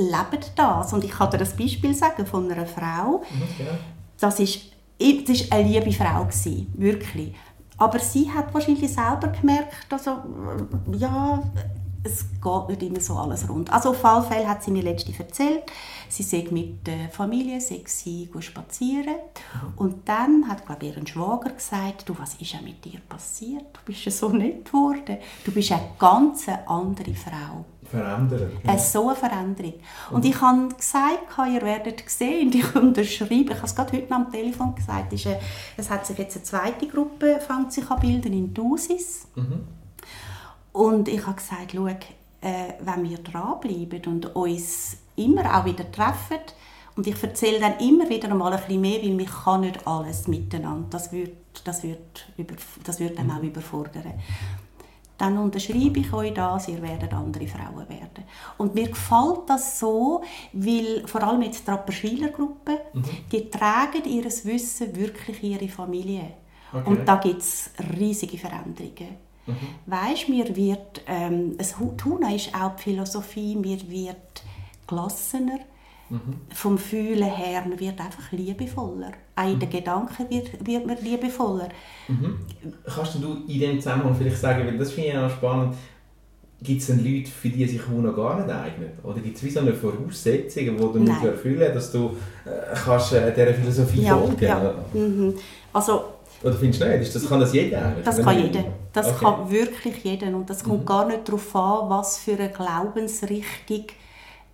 leben 0.00 0.44
das. 0.56 0.92
Und 0.92 1.04
ich 1.04 1.10
kann 1.10 1.30
dir 1.30 1.38
das 1.38 1.56
Beispiel 1.56 1.94
sagen 1.94 2.26
von 2.26 2.50
einer 2.50 2.66
Frau. 2.66 3.22
Mhm, 3.30 3.66
das 4.18 4.40
ist, 4.40 4.60
das 4.98 5.40
ist 5.40 5.52
eine 5.52 5.68
liebe 5.68 5.92
Frau 5.92 6.24
gewesen, 6.24 6.72
wirklich. 6.76 7.34
Aber 7.76 7.98
sie 7.98 8.30
hat 8.30 8.52
wahrscheinlich 8.52 8.92
selber 8.92 9.28
gemerkt, 9.28 9.90
also, 9.90 10.18
ja, 10.92 11.42
es 12.02 12.24
geht 12.40 12.68
nicht 12.68 12.82
immer 12.82 13.00
so 13.00 13.14
alles 13.14 13.48
rund. 13.48 13.72
Also 13.72 13.90
auf 13.90 14.02
jeden 14.02 14.24
Fall 14.24 14.48
hat 14.48 14.62
sie 14.62 14.70
mir 14.70 14.82
letzte 14.82 15.12
erzählt, 15.18 15.64
sie 16.08 16.22
sei 16.22 16.46
mit 16.50 16.86
der 16.86 17.08
Familie 17.10 17.60
sei 17.60 17.82
sie 17.86 18.30
spazieren 18.38 19.16
und 19.76 20.08
dann 20.08 20.48
hat 20.48 20.64
glaube 20.64 20.86
ich, 20.86 20.96
ihr 20.96 21.06
Schwager 21.06 21.50
gesagt, 21.50 22.08
du, 22.08 22.18
was 22.18 22.34
ist 22.34 22.52
ja 22.52 22.60
mit 22.62 22.84
dir 22.84 23.00
passiert? 23.08 23.64
Du 23.74 23.80
bist 23.84 24.04
ja 24.04 24.12
so 24.12 24.30
nett 24.30 24.64
geworden. 24.64 25.18
Du 25.44 25.52
bist 25.52 25.72
eine 25.72 25.82
ganz 25.98 26.46
andere 26.66 27.14
Frau. 27.14 27.64
Verändern. 27.84 28.52
Ja. 28.64 28.78
so 28.78 29.08
eine 29.08 29.16
Veränderung. 29.16 29.74
Und 30.12 30.24
ich 30.24 30.40
habe 30.40 30.68
gesagt, 30.74 31.38
ihr 31.52 31.62
werdet 31.62 32.08
sehen, 32.08 32.52
ich 32.54 32.74
unterschreibe, 32.76 33.52
ich 33.52 33.56
habe 33.56 33.66
es 33.66 33.74
gerade 33.74 33.96
heute 33.96 34.14
am 34.14 34.30
Telefon 34.30 34.74
gesagt, 34.76 35.12
es 35.76 35.90
hat 35.90 36.06
sich 36.06 36.16
jetzt 36.16 36.36
eine 36.36 36.44
zweite 36.44 36.86
Gruppe 36.86 37.40
fängt 37.40 37.72
sich 37.72 37.90
an 37.90 38.00
bilden 38.00 38.32
in 38.32 38.54
Dusis. 38.54 39.26
Mhm 39.34 39.79
und 40.72 41.08
ich 41.08 41.26
habe 41.26 41.36
gesagt, 41.36 41.72
schau, 41.74 41.86
äh, 41.86 41.96
wenn 42.80 43.08
wir 43.08 43.18
dranbleiben 43.18 44.02
und 44.06 44.34
uns 44.34 44.96
immer 45.16 45.58
auch 45.58 45.64
wieder 45.64 45.90
treffen, 45.90 46.40
und 46.96 47.06
ich 47.06 47.22
erzähle 47.22 47.60
dann 47.60 47.78
immer 47.78 48.08
wieder 48.08 48.34
mal 48.34 48.52
ein 48.52 48.60
bisschen 48.60 48.80
mehr, 48.80 49.02
weil 49.02 49.12
mich 49.12 49.30
kann 49.30 49.62
nicht 49.62 49.86
alles 49.86 50.28
miteinander. 50.28 50.86
Das 50.90 51.12
wird, 51.12 51.36
das 51.64 51.82
wird, 51.82 52.26
das 52.84 53.00
wird 53.00 53.18
dann 53.18 53.30
auch 53.30 53.42
überfordern. 53.42 54.14
Dann 55.16 55.38
unterschreibe 55.38 56.00
ich 56.00 56.12
euch 56.12 56.34
das, 56.34 56.68
ihr 56.68 56.82
werdet 56.82 57.12
andere 57.12 57.46
Frauen 57.46 57.88
werden. 57.88 58.24
Und 58.56 58.74
mir 58.74 58.88
gefällt 58.88 59.48
das 59.48 59.78
so, 59.78 60.22
weil 60.52 61.06
vor 61.06 61.22
allem 61.22 61.42
jetzt 61.42 61.66
die 61.66 61.70
Rapperschwiler 61.70 62.28
Gruppe, 62.28 62.80
mhm. 62.92 63.04
die 63.30 63.50
tragen 63.50 64.04
ihr 64.04 64.24
Wissen 64.24 64.96
wirklich 64.96 65.42
ihre 65.42 65.68
Familie. 65.68 66.34
Okay. 66.72 66.88
Und 66.88 67.06
da 67.06 67.16
gibt 67.16 67.40
es 67.40 67.70
riesige 67.98 68.38
Veränderungen. 68.38 69.29
Mhm. 69.46 69.54
Weißt, 69.86 70.28
mir 70.28 70.54
wird, 70.56 71.02
ähm, 71.06 71.54
es, 71.58 71.74
Tuna 71.96 72.34
ist 72.34 72.54
auch 72.54 72.76
die 72.76 72.82
Philosophie, 72.82 73.56
mir 73.56 73.78
wird 73.90 74.42
gelassener, 74.86 75.60
mhm. 76.10 76.40
vom 76.52 76.78
Fühlen 76.78 77.24
her, 77.24 77.64
man 77.66 77.78
wird 77.78 78.00
einfach 78.00 78.32
liebevoller. 78.32 79.12
Auch 79.36 79.44
in 79.44 79.58
den 79.58 79.68
mhm. 79.68 79.72
Gedanken 79.72 80.30
wird, 80.30 80.66
wird 80.66 80.86
man 80.86 80.96
liebevoller. 81.02 81.68
Mhm. 82.08 82.38
Kannst 82.84 83.14
du 83.16 83.38
in 83.48 83.60
dem 83.60 83.76
Zusammenhang 83.80 84.14
vielleicht 84.14 84.38
sagen, 84.38 84.66
weil 84.66 84.78
das 84.78 84.92
finde 84.92 85.10
ich 85.10 85.16
auch 85.16 85.30
spannend, 85.30 85.74
gibt 86.62 86.80
es 86.80 86.88
denn 86.88 87.04
Leute, 87.04 87.30
für 87.30 87.48
die 87.48 87.66
sich 87.66 87.80
UNO 87.88 88.12
gar 88.12 88.38
nicht 88.38 88.50
eignet? 88.50 88.92
Oder 89.02 89.20
gibt 89.20 89.36
es 89.36 89.42
wie 89.42 89.50
so 89.50 89.60
eine 89.60 89.72
Voraussetzung, 89.72 90.64
die 90.64 90.76
du 90.76 90.98
musst 90.98 91.24
erfüllen 91.24 91.58
musst, 91.58 91.76
dass 91.76 91.92
du 91.92 92.16
äh, 92.44 92.74
kannst, 92.74 93.12
äh, 93.14 93.32
dieser 93.32 93.54
Philosophie 93.54 94.02
ja, 94.02 94.16
folgen 94.16 94.36
kannst? 94.36 94.94
Ja. 94.94 95.00
Mhm. 95.00 95.34
Also, 95.72 96.04
oder 96.42 96.54
findest 96.54 96.82
du 96.82 96.98
nicht? 96.98 97.14
Das 97.14 97.28
kann 97.28 97.40
das 97.40 97.52
jeder 97.52 97.84
eigentlich? 97.84 98.04
Das 98.04 98.22
kann 98.22 98.38
jeder. 98.38 98.64
Das 98.92 99.08
okay. 99.08 99.24
kann 99.24 99.50
wirklich 99.50 100.04
jeder. 100.04 100.28
Und 100.28 100.48
das 100.48 100.64
kommt 100.64 100.82
mhm. 100.82 100.86
gar 100.86 101.06
nicht 101.06 101.28
darauf 101.28 101.54
an, 101.56 101.90
was 101.90 102.18
für 102.18 102.32
eine 102.32 102.48
Glaubensrichtung 102.48 103.86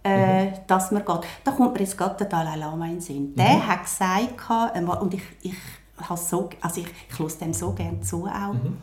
äh, 0.06 0.44
mhm. 0.44 0.52
dass 0.66 0.90
man 0.92 1.04
geht. 1.04 1.20
Da 1.42 1.50
kommt 1.50 1.74
mir 1.74 1.80
jetzt 1.80 1.98
gerade 1.98 2.16
der 2.16 2.26
Dalai 2.26 2.56
Lama 2.56 2.86
in 2.86 2.92
den 2.92 3.00
Sinn. 3.00 3.34
Der 3.34 3.56
mhm. 3.56 3.66
hat 3.66 3.84
gesagt, 3.84 5.00
und 5.00 5.14
ich, 5.14 5.22
ich, 5.42 5.54
so, 6.16 6.48
also 6.60 6.80
ich, 6.80 6.86
ich 7.10 7.18
höre 7.18 7.28
dem 7.28 7.52
so 7.52 7.72
gerne 7.72 8.00
zu 8.02 8.26
auch, 8.26 8.52
mhm. 8.52 8.76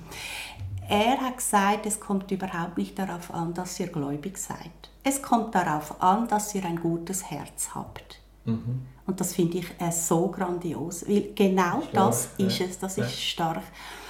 er 0.89 1.17
hat 1.21 1.37
gesagt, 1.37 1.85
es 1.85 1.99
kommt 1.99 2.29
überhaupt 2.31 2.77
nicht 2.77 2.99
darauf 2.99 3.33
an, 3.33 3.53
dass 3.53 3.79
ihr 3.79 3.87
gläubig 3.87 4.37
seid. 4.37 4.71
Es 5.03 5.21
kommt 5.21 5.55
darauf 5.55 6.01
an, 6.01 6.27
dass 6.27 6.53
ihr 6.55 6.65
ein 6.65 6.79
gutes 6.79 7.29
Herz 7.29 7.69
habt. 7.73 8.19
Mhm. 8.45 8.85
Und 9.05 9.19
das 9.19 9.33
finde 9.33 9.57
ich 9.59 9.65
äh, 9.79 9.91
so 9.91 10.27
grandios, 10.29 11.07
weil 11.07 11.33
genau 11.35 11.81
stark, 11.81 11.91
das 11.91 12.29
ja. 12.37 12.47
ist 12.47 12.61
es, 12.61 12.79
das 12.79 12.95
ja. 12.95 13.05
ist 13.05 13.21
stark. 13.21 13.63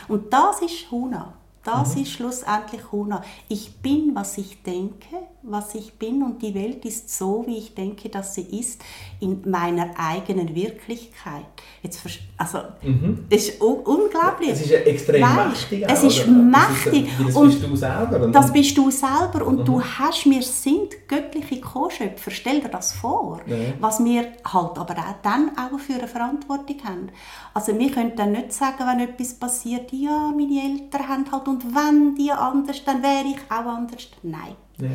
Und 0.08 0.32
das 0.32 0.62
ist 0.62 0.92
Huna. 0.92 1.34
Das 1.64 1.96
mhm. 1.96 2.04
ist 2.04 2.12
schlussendlich 2.12 2.92
Huna. 2.92 3.24
Ich 3.48 3.78
bin, 3.78 4.14
was 4.14 4.38
ich 4.38 4.62
denke, 4.62 5.28
was 5.44 5.76
ich 5.76 5.94
bin 5.94 6.24
und 6.24 6.42
die 6.42 6.54
Welt 6.56 6.86
ist 6.86 7.16
so, 7.16 7.44
wie 7.46 7.58
ich 7.58 7.76
denke, 7.76 8.10
dass 8.10 8.34
sie 8.36 8.60
ist, 8.60 8.82
in 9.20 9.42
meiner 9.46 9.92
eigenen 9.98 10.56
Wirklichkeit. 10.56 11.46
Jetzt, 11.82 12.02
also, 12.38 12.60
mhm. 12.82 13.26
Das 13.30 13.50
ist 13.50 13.62
unglaublich. 13.62 14.50
Es 14.50 14.62
ist 14.62 14.72
extrem 14.72 15.22
weißt, 15.22 15.72
mächtig. 15.72 15.86
Es 15.88 16.04
ist 16.04 16.28
oder? 16.28 16.32
mächtig. 16.32 17.10
Das, 17.18 17.28
ist, 17.28 17.36
das 17.36 17.44
bist 17.44 17.64
du 17.64 17.76
selber. 17.76 18.28
Das 18.28 18.54
bist 18.54 18.78
du 18.78 18.92
selber 18.92 19.46
und 19.46 19.60
mhm. 19.60 19.66
du 19.66 19.84
hast, 19.84 20.26
wir 20.26 20.42
sind 20.42 21.08
göttliche 21.08 21.60
Co-Schöpfer. 21.60 22.32
Stell 22.32 22.62
dir 22.62 22.70
das 22.70 22.94
vor. 22.94 23.42
Ja. 23.46 23.56
Was 23.80 24.04
wir 24.04 24.22
halt 24.22 24.78
aber 24.78 24.98
auch 24.98 25.22
dann 25.22 25.52
auch 25.58 25.78
für 25.78 25.94
eine 25.94 26.08
Verantwortung 26.08 26.78
haben. 26.86 27.10
Also 27.54 27.78
wir 27.78 27.92
können 27.92 28.14
dann 28.16 28.32
nicht 28.32 28.54
sagen, 28.54 28.80
wenn 28.88 29.02
etwas 29.02 29.34
passiert, 29.34 29.92
ja, 29.92 30.32
meine 30.36 30.64
Eltern 30.64 31.08
haben 31.08 31.32
halt 31.32 31.48
und 31.48 31.76
wenn 31.76 32.16
die 32.16 32.32
anders, 32.32 32.84
dann 32.86 33.04
wäre 33.04 33.26
ich 33.28 33.52
auch 33.52 33.66
anders. 33.66 34.08
Nein. 34.24 34.56
Ja. 34.80 34.90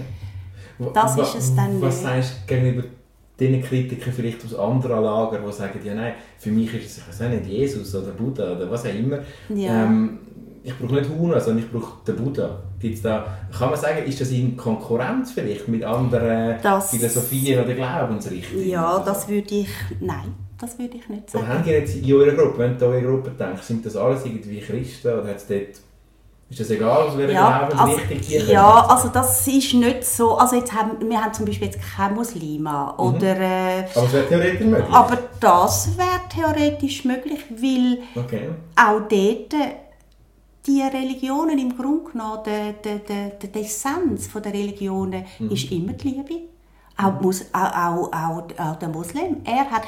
Das 0.94 1.18
ist 1.18 1.34
es 1.34 1.54
dann 1.54 1.80
Was 1.80 2.02
sagst 2.02 2.34
du 2.46 2.54
gegenüber 2.54 2.84
den 3.38 3.62
Kritikern 3.62 4.12
vielleicht 4.12 4.44
aus 4.44 4.54
anderen 4.54 5.02
Lagern, 5.02 5.42
die 5.46 5.52
sagen, 5.52 5.78
ja 5.84 5.94
nein, 5.94 6.14
für 6.38 6.50
mich 6.50 6.74
ist 6.74 7.00
es 7.08 7.20
nicht 7.20 7.46
Jesus 7.46 7.94
oder 7.94 8.10
Buddha 8.10 8.56
oder 8.56 8.70
was 8.70 8.84
auch 8.84 8.94
immer. 8.94 9.18
Ja. 9.54 9.84
Ähm, 9.84 10.18
ich 10.64 10.76
brauche 10.76 10.94
nicht 10.94 11.08
Huna, 11.08 11.40
sondern 11.40 11.64
ich 11.64 11.70
brauche 11.70 12.04
den 12.06 12.16
Buddha. 12.16 12.62
Gibt's 12.80 13.02
da, 13.02 13.38
kann 13.56 13.70
man 13.70 13.78
sagen, 13.78 14.04
ist 14.06 14.20
das 14.20 14.30
in 14.30 14.56
Konkurrenz 14.56 15.32
vielleicht 15.32 15.68
mit 15.68 15.84
anderen 15.84 16.60
das, 16.62 16.90
Philosophien 16.90 17.64
oder 17.64 17.74
Glaubensrichtungen? 17.74 18.68
Ja, 18.68 18.98
das 18.98 19.28
würde 19.28 19.54
ich, 19.54 19.70
nein, 20.00 20.34
das 20.58 20.78
würde 20.78 20.96
ich 20.96 21.08
nicht 21.08 21.30
sagen. 21.30 21.44
Aber 21.44 21.54
habt 21.54 21.66
ihr 21.66 21.78
jetzt 21.78 21.96
in 21.96 22.12
eurer 22.12 22.32
Gruppe, 22.32 22.58
wenn 22.58 22.78
du 22.78 22.86
an 22.86 22.92
eure 22.92 23.02
Gruppe 23.02 23.30
denkst, 23.30 23.62
sind 23.62 23.86
das 23.86 23.96
alles 23.96 24.26
irgendwie 24.26 24.58
Christen 24.58 25.08
oder 25.08 25.28
hat 25.28 25.36
es 25.36 25.46
dort 25.46 25.80
ist 26.50 26.61
das 26.61 26.70
egal, 26.70 27.08
aus 27.08 27.16
welcher 27.18 27.34
ja, 27.34 27.68
Glaubensrichtung 27.68 28.40
also, 28.40 28.52
Ja, 28.52 28.87
also 28.87 29.08
das 29.08 29.46
ist 29.46 29.74
nicht 29.74 30.04
so. 30.04 30.37
Also 30.38 30.56
jetzt 30.56 30.72
haben, 30.72 30.96
wir 31.06 31.22
haben 31.22 31.34
zum 31.34 31.44
Beispiel 31.44 31.66
jetzt 31.66 31.78
keine 31.96 32.14
Muslime. 32.14 32.70
Mhm. 32.70 33.04
Oder, 33.04 33.37
äh, 33.38 33.84
aber 33.94 34.06
es 34.06 34.12
wäre 34.14 34.28
theoretisch 34.28 34.66
möglich? 34.66 34.94
Aber 34.94 35.18
das 35.40 35.98
wäre 35.98 36.20
theoretisch 36.34 37.04
möglich, 37.04 37.40
weil 37.50 37.98
okay. 38.24 38.48
auch 38.76 39.00
dort 39.08 39.54
die 40.66 40.82
Religionen 40.82 41.58
im 41.58 41.76
Grunde 41.76 42.12
genommen, 42.12 42.42
der, 42.44 42.72
der, 42.72 42.98
der, 42.98 43.28
der 43.48 43.62
Essenz 43.62 44.30
der 44.32 44.52
Religionen 44.52 45.24
mhm. 45.38 45.50
ist 45.50 45.70
immer 45.70 45.92
die 45.92 46.08
Liebe. 46.08 46.34
Auch, 46.96 47.12
auch, 47.52 47.76
auch, 47.76 48.12
auch, 48.12 48.42
auch 48.58 48.76
der 48.76 48.88
Muslim. 48.88 49.37
Er 49.44 49.70
hat 49.70 49.82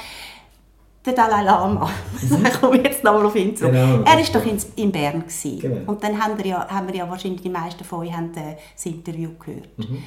der 1.04 1.12
Dalai 1.14 1.42
Lama, 1.42 1.90
mhm. 2.22 2.46
ich 2.46 2.60
komme 2.60 2.82
jetzt 2.82 3.02
nochmal 3.02 3.26
auf 3.26 3.36
ihn 3.36 3.56
zu. 3.56 3.66
Genau. 3.66 4.02
Er 4.02 4.04
war 4.04 4.40
doch 4.40 4.44
in, 4.44 4.58
in 4.76 4.92
Bern. 4.92 5.24
Genau. 5.42 5.90
Und 5.90 6.04
dann 6.04 6.22
haben 6.22 6.36
wir, 6.36 6.46
ja, 6.46 6.68
haben 6.68 6.88
wir 6.88 6.94
ja 6.94 7.08
wahrscheinlich, 7.08 7.42
die 7.42 7.48
meisten 7.48 7.84
von 7.84 8.00
euch 8.00 8.12
haben 8.12 8.32
das 8.32 8.86
Interview 8.86 9.30
gehört. 9.38 9.78
Mhm. 9.78 10.02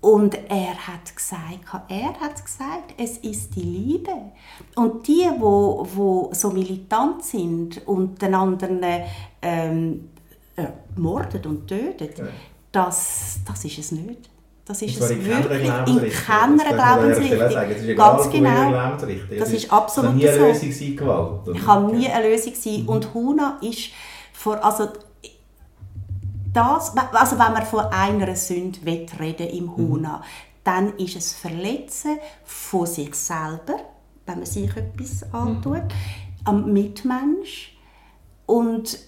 Und 0.00 0.38
er 0.48 0.74
hat 0.74 1.14
gesagt, 1.14 1.58
er 1.88 2.20
hat 2.20 2.44
gesagt, 2.44 2.94
es 2.96 3.18
ist 3.18 3.56
die 3.56 3.62
Liebe. 3.62 4.12
Und 4.76 5.08
die, 5.08 5.28
wo, 5.38 5.86
wo 5.92 6.30
so 6.32 6.50
militant 6.50 7.24
sind 7.24 7.84
und 7.86 8.22
den 8.22 8.34
anderen 8.34 8.80
ähm, 9.42 10.10
äh, 10.54 10.66
mordet 10.96 11.46
und 11.46 11.66
tötet, 11.66 12.18
ja. 12.18 12.26
das, 12.70 13.40
das 13.44 13.64
ist 13.64 13.78
es 13.78 13.90
nicht. 13.90 14.30
Das 14.68 14.82
ist 14.82 15.00
es 15.00 15.08
wirklich 15.08 15.66
in 15.86 16.12
keiner 16.12 16.74
Glaubensrichtung. 16.74 17.96
Ganz 17.96 18.30
genau. 18.30 18.96
Das 19.38 19.50
ist 19.50 19.72
absolut. 19.72 20.22
Es 20.22 20.36
kann 20.36 20.36
nie 20.36 20.38
eine 20.38 20.52
Lösung 20.52 20.72
sein, 20.72 20.96
Gewalt. 20.96 21.48
Es 21.48 21.64
kann 21.64 21.86
nie 21.86 22.08
eine 22.08 22.28
Lösung 22.28 22.52
sein. 22.54 22.82
Mhm. 22.82 22.88
Und 22.88 23.14
Huna 23.14 23.58
ist 23.62 23.88
vor, 24.34 24.62
also 24.62 24.88
das, 26.52 26.94
also 27.12 27.38
wenn 27.38 27.52
man 27.54 27.62
von 27.64 27.80
einer 27.86 28.36
Sünde 28.36 28.78
reden 29.18 29.48
im 29.48 29.74
Huna, 29.74 30.18
mhm. 30.18 30.22
dann 30.64 30.96
ist 30.98 31.16
es 31.16 31.32
Verletzen 31.32 32.18
von 32.44 32.84
sich 32.84 33.14
selber, 33.14 33.76
wenn 34.26 34.36
man 34.36 34.46
sich 34.46 34.70
etwas 34.76 35.26
mhm. 35.28 35.34
antut, 35.34 35.84
mhm. 35.84 36.44
am 36.44 36.72
Mitmensch 36.74 37.74
und 38.44 38.98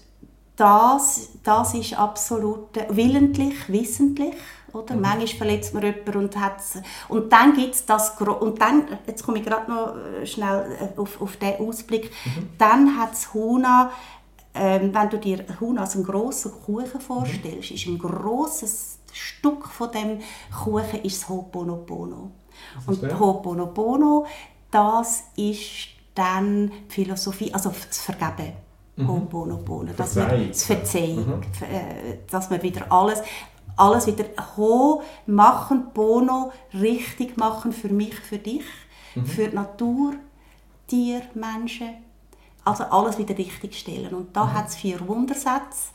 das, 0.55 1.29
das 1.43 1.73
ist 1.73 1.97
absolut 1.97 2.69
willentlich, 2.89 3.67
wissentlich 3.67 4.35
oder? 4.73 4.95
Mhm. 4.95 5.01
Manchmal 5.01 5.27
verletzt 5.27 5.73
man 5.73 5.83
jemanden 5.83 6.17
und 6.17 6.39
hat's, 6.39 6.79
und 7.09 7.31
dann 7.31 7.53
gibt 7.53 7.75
es 7.75 7.85
das, 7.85 8.11
und 8.19 8.61
dann, 8.61 8.87
jetzt 9.07 9.23
komme 9.23 9.39
ich 9.39 9.45
gerade 9.45 9.69
noch 9.69 9.95
äh, 9.95 10.25
schnell 10.25 10.93
äh, 10.95 10.99
auf, 10.99 11.21
auf 11.21 11.37
den 11.37 11.59
Ausblick, 11.59 12.11
mhm. 12.25 12.49
dann 12.57 12.97
hat 12.97 13.13
es 13.13 13.33
Huna, 13.33 13.91
ähm, 14.53 14.93
wenn 14.93 15.09
du 15.09 15.17
dir 15.17 15.45
Huna 15.59 15.81
als 15.81 15.95
einen 15.95 16.05
grossen 16.05 16.51
Kuchen 16.65 16.99
vorstellst, 16.99 17.69
mhm. 17.69 17.75
ist 17.75 17.87
ein 17.87 17.97
grosses 17.97 18.99
Stück 19.13 19.67
von 19.67 19.91
dem 19.91 20.19
Kuchen 20.63 21.03
ist 21.03 21.21
das 21.21 21.29
Ho'oponopono. 21.29 22.31
Und 22.85 23.03
Ho'oponopono, 23.03 24.25
das 24.69 25.23
ist 25.35 25.89
dann 26.15 26.71
die 26.89 26.93
Philosophie, 26.93 27.53
also 27.53 27.69
das 27.69 27.99
Vergeben. 27.99 28.53
Mhm. 28.95 29.07
Ho'oponopono, 29.07 29.93
dass 29.95 30.15
man 30.15 30.49
das 30.49 30.63
Verzeihung, 30.63 31.37
mhm. 31.37 31.43
Äh, 31.61 32.17
dass 32.29 32.49
man 32.49 32.61
wieder 32.61 32.91
alles, 32.91 33.21
alles 33.81 34.07
wieder 34.07 34.25
ho 34.55 35.01
machen, 35.25 35.87
Bono 35.93 36.51
richtig 36.73 37.37
machen 37.37 37.73
für 37.73 37.89
mich, 37.89 38.15
für 38.15 38.37
dich, 38.37 38.63
mhm. 39.15 39.25
für 39.25 39.47
die 39.47 39.55
Natur, 39.55 40.13
Tier, 40.87 41.21
Menschen. 41.33 41.89
Also 42.63 42.83
alles 42.83 43.17
wieder 43.17 43.35
richtig 43.35 43.75
stellen. 43.75 44.13
Und 44.13 44.35
da 44.35 44.45
mhm. 44.45 44.53
hat 44.53 44.67
es 44.67 44.75
vier 44.75 44.99
Wundersätze. 45.07 45.89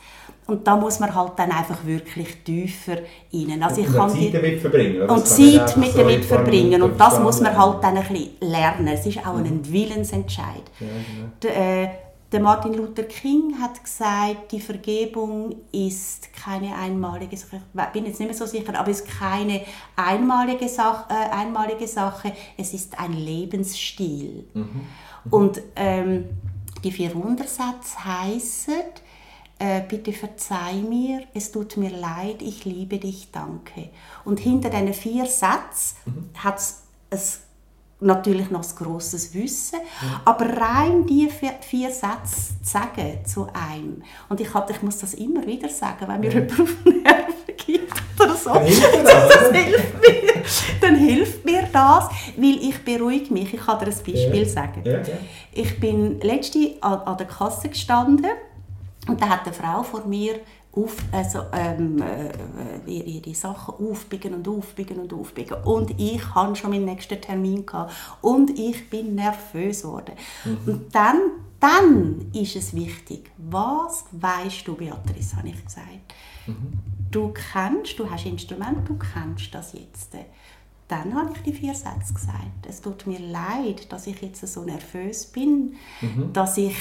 Und 0.48 0.66
da 0.66 0.76
muss 0.76 0.98
man 0.98 1.14
halt 1.14 1.32
dann 1.36 1.50
einfach 1.50 1.84
wirklich 1.84 2.42
tiefer 2.44 2.98
rein. 3.32 3.62
Also 3.62 3.80
ich 3.82 3.92
kann 3.92 4.10
Zeit 4.10 4.34
damit 4.34 4.60
verbringen. 4.60 5.02
Oder? 5.02 5.12
Und 5.12 5.26
Zeit 5.26 5.76
mit 5.76 5.92
so 5.92 5.98
damit 5.98 6.24
verbringen. 6.24 6.82
Und 6.82 7.00
das 7.00 7.20
muss 7.20 7.40
man 7.40 7.56
halt 7.56 7.84
dann 7.84 7.96
ein 7.96 8.06
bisschen 8.06 8.30
lernen. 8.40 8.88
Es 8.88 9.06
ist 9.06 9.18
auch 9.18 9.34
mhm. 9.34 9.44
ein 9.44 9.72
Willensentscheid. 9.72 10.62
Ja, 10.80 10.86
genau. 10.86 11.90
Der, 12.32 12.40
Martin 12.40 12.74
Luther 12.74 13.04
King 13.04 13.60
hat 13.60 13.82
gesagt, 13.82 14.52
die 14.52 14.60
Vergebung 14.60 15.56
ist 15.72 16.32
keine 16.32 16.74
einmalige 16.74 17.36
Sache. 17.36 17.62
Ich 17.74 17.84
bin 17.92 18.06
jetzt 18.06 18.18
nicht 18.18 18.28
mehr 18.28 18.36
so 18.36 18.46
sicher, 18.46 18.78
aber 18.78 18.90
es 18.90 19.00
ist 19.00 19.08
keine 19.08 19.62
einmalige 19.94 20.68
Sache. 20.68 21.06
Äh, 21.10 21.30
einmalige 21.30 21.86
Sache. 21.86 22.32
Es 22.56 22.74
ist 22.74 22.98
ein 22.98 23.12
Lebensstil. 23.12 24.48
Mhm. 24.54 24.62
Mhm. 24.62 25.32
Und 25.32 25.62
ähm, 25.76 26.24
die 26.82 26.92
vier 26.92 27.14
Wundersätze 27.14 28.04
heißen, 28.04 28.82
äh, 29.58 29.80
bitte 29.88 30.12
verzeih 30.12 30.74
mir, 30.74 31.22
es 31.32 31.50
tut 31.50 31.76
mir 31.78 31.90
leid, 31.90 32.42
ich 32.42 32.64
liebe 32.64 32.98
dich, 32.98 33.30
danke. 33.32 33.88
Und 34.24 34.40
hinter 34.40 34.68
diesen 34.68 34.92
vier 34.92 35.26
Sätzen 35.26 35.96
mhm. 36.04 36.30
hat 36.34 36.60
es 37.10 37.45
natürlich 38.00 38.50
noch 38.50 38.62
ein 38.62 38.76
grosses 38.76 39.32
Wissen, 39.34 39.78
ja. 40.02 40.20
aber 40.24 40.46
rein 40.46 41.06
die 41.06 41.28
vier, 41.30 41.54
vier 41.60 41.90
Sätze 41.90 42.54
zu 42.62 42.70
sagen 42.70 43.18
zu 43.24 43.46
einem, 43.52 44.02
und 44.28 44.40
ich, 44.40 44.52
halt, 44.52 44.70
ich 44.70 44.82
muss 44.82 44.98
das 44.98 45.14
immer 45.14 45.46
wieder 45.46 45.68
sagen, 45.68 46.06
wenn 46.06 46.20
mir 46.20 46.30
ja. 46.30 46.40
jemand 46.40 46.60
auf 46.60 46.76
die 46.84 46.90
Nerven 46.90 47.56
gibt 47.56 48.20
oder 48.20 48.34
so, 48.34 48.52
dann 48.52 48.64
hilft, 48.64 49.04
das, 49.04 49.28
das 49.28 49.52
hilft 49.52 49.94
mir. 49.94 50.42
dann 50.80 50.96
hilft 50.96 51.44
mir 51.44 51.68
das, 51.72 52.08
weil 52.36 52.58
ich 52.60 52.84
beruhige 52.84 53.32
mich. 53.32 53.54
Ich 53.54 53.60
kann 53.60 53.78
dir 53.78 53.86
ein 53.86 53.94
Beispiel 53.94 54.42
ja. 54.42 54.48
sagen. 54.48 54.82
Ich 55.52 55.80
bin 55.80 56.20
letzte 56.20 56.74
an, 56.80 57.00
an 57.00 57.16
der 57.16 57.26
Kasse 57.26 57.68
gestanden 57.68 58.26
und 59.08 59.20
da 59.20 59.28
hat 59.28 59.44
eine 59.44 59.54
Frau 59.54 59.82
vor 59.82 60.04
mir 60.06 60.40
auf, 60.76 60.96
also, 61.10 61.40
ähm, 61.52 62.02
äh, 62.02 62.90
ihre 62.90 63.34
Sachen 63.34 63.74
aufbiegen 63.74 64.34
und 64.34 64.46
aufbiegen 64.46 64.98
und 64.98 65.12
aufbiegen. 65.12 65.56
Und 65.64 65.98
ich 65.98 66.34
hatte 66.34 66.54
schon 66.56 66.70
meinen 66.70 66.84
nächsten 66.84 67.20
Termin 67.20 67.64
gehabt. 67.64 67.94
Und 68.20 68.58
ich 68.58 68.88
bin 68.90 69.14
nervös 69.14 69.82
geworden. 69.82 70.12
Mhm. 70.44 70.58
Und 70.66 70.94
dann, 70.94 71.18
dann 71.58 72.30
ist 72.32 72.56
es 72.56 72.74
wichtig, 72.74 73.30
was 73.38 74.04
weißt 74.12 74.68
du, 74.68 74.74
Beatrice, 74.74 75.36
habe 75.36 75.48
ich 75.48 75.64
gesagt. 75.64 76.14
Mhm. 76.46 76.74
Du 77.10 77.32
kennst, 77.32 77.98
du 77.98 78.10
hast 78.10 78.26
Instrument, 78.26 78.86
du 78.86 78.98
kennst 78.98 79.54
das 79.54 79.72
jetzt. 79.72 80.14
Dann 80.88 81.14
habe 81.14 81.32
ich 81.34 81.42
die 81.42 81.52
vier 81.52 81.74
Sätze 81.74 82.12
gesagt. 82.12 82.66
Es 82.68 82.82
tut 82.82 83.06
mir 83.06 83.18
leid, 83.18 83.90
dass 83.90 84.06
ich 84.06 84.20
jetzt 84.20 84.46
so 84.46 84.62
nervös 84.62 85.26
bin, 85.26 85.74
mhm. 86.02 86.32
dass 86.34 86.58
ich 86.58 86.76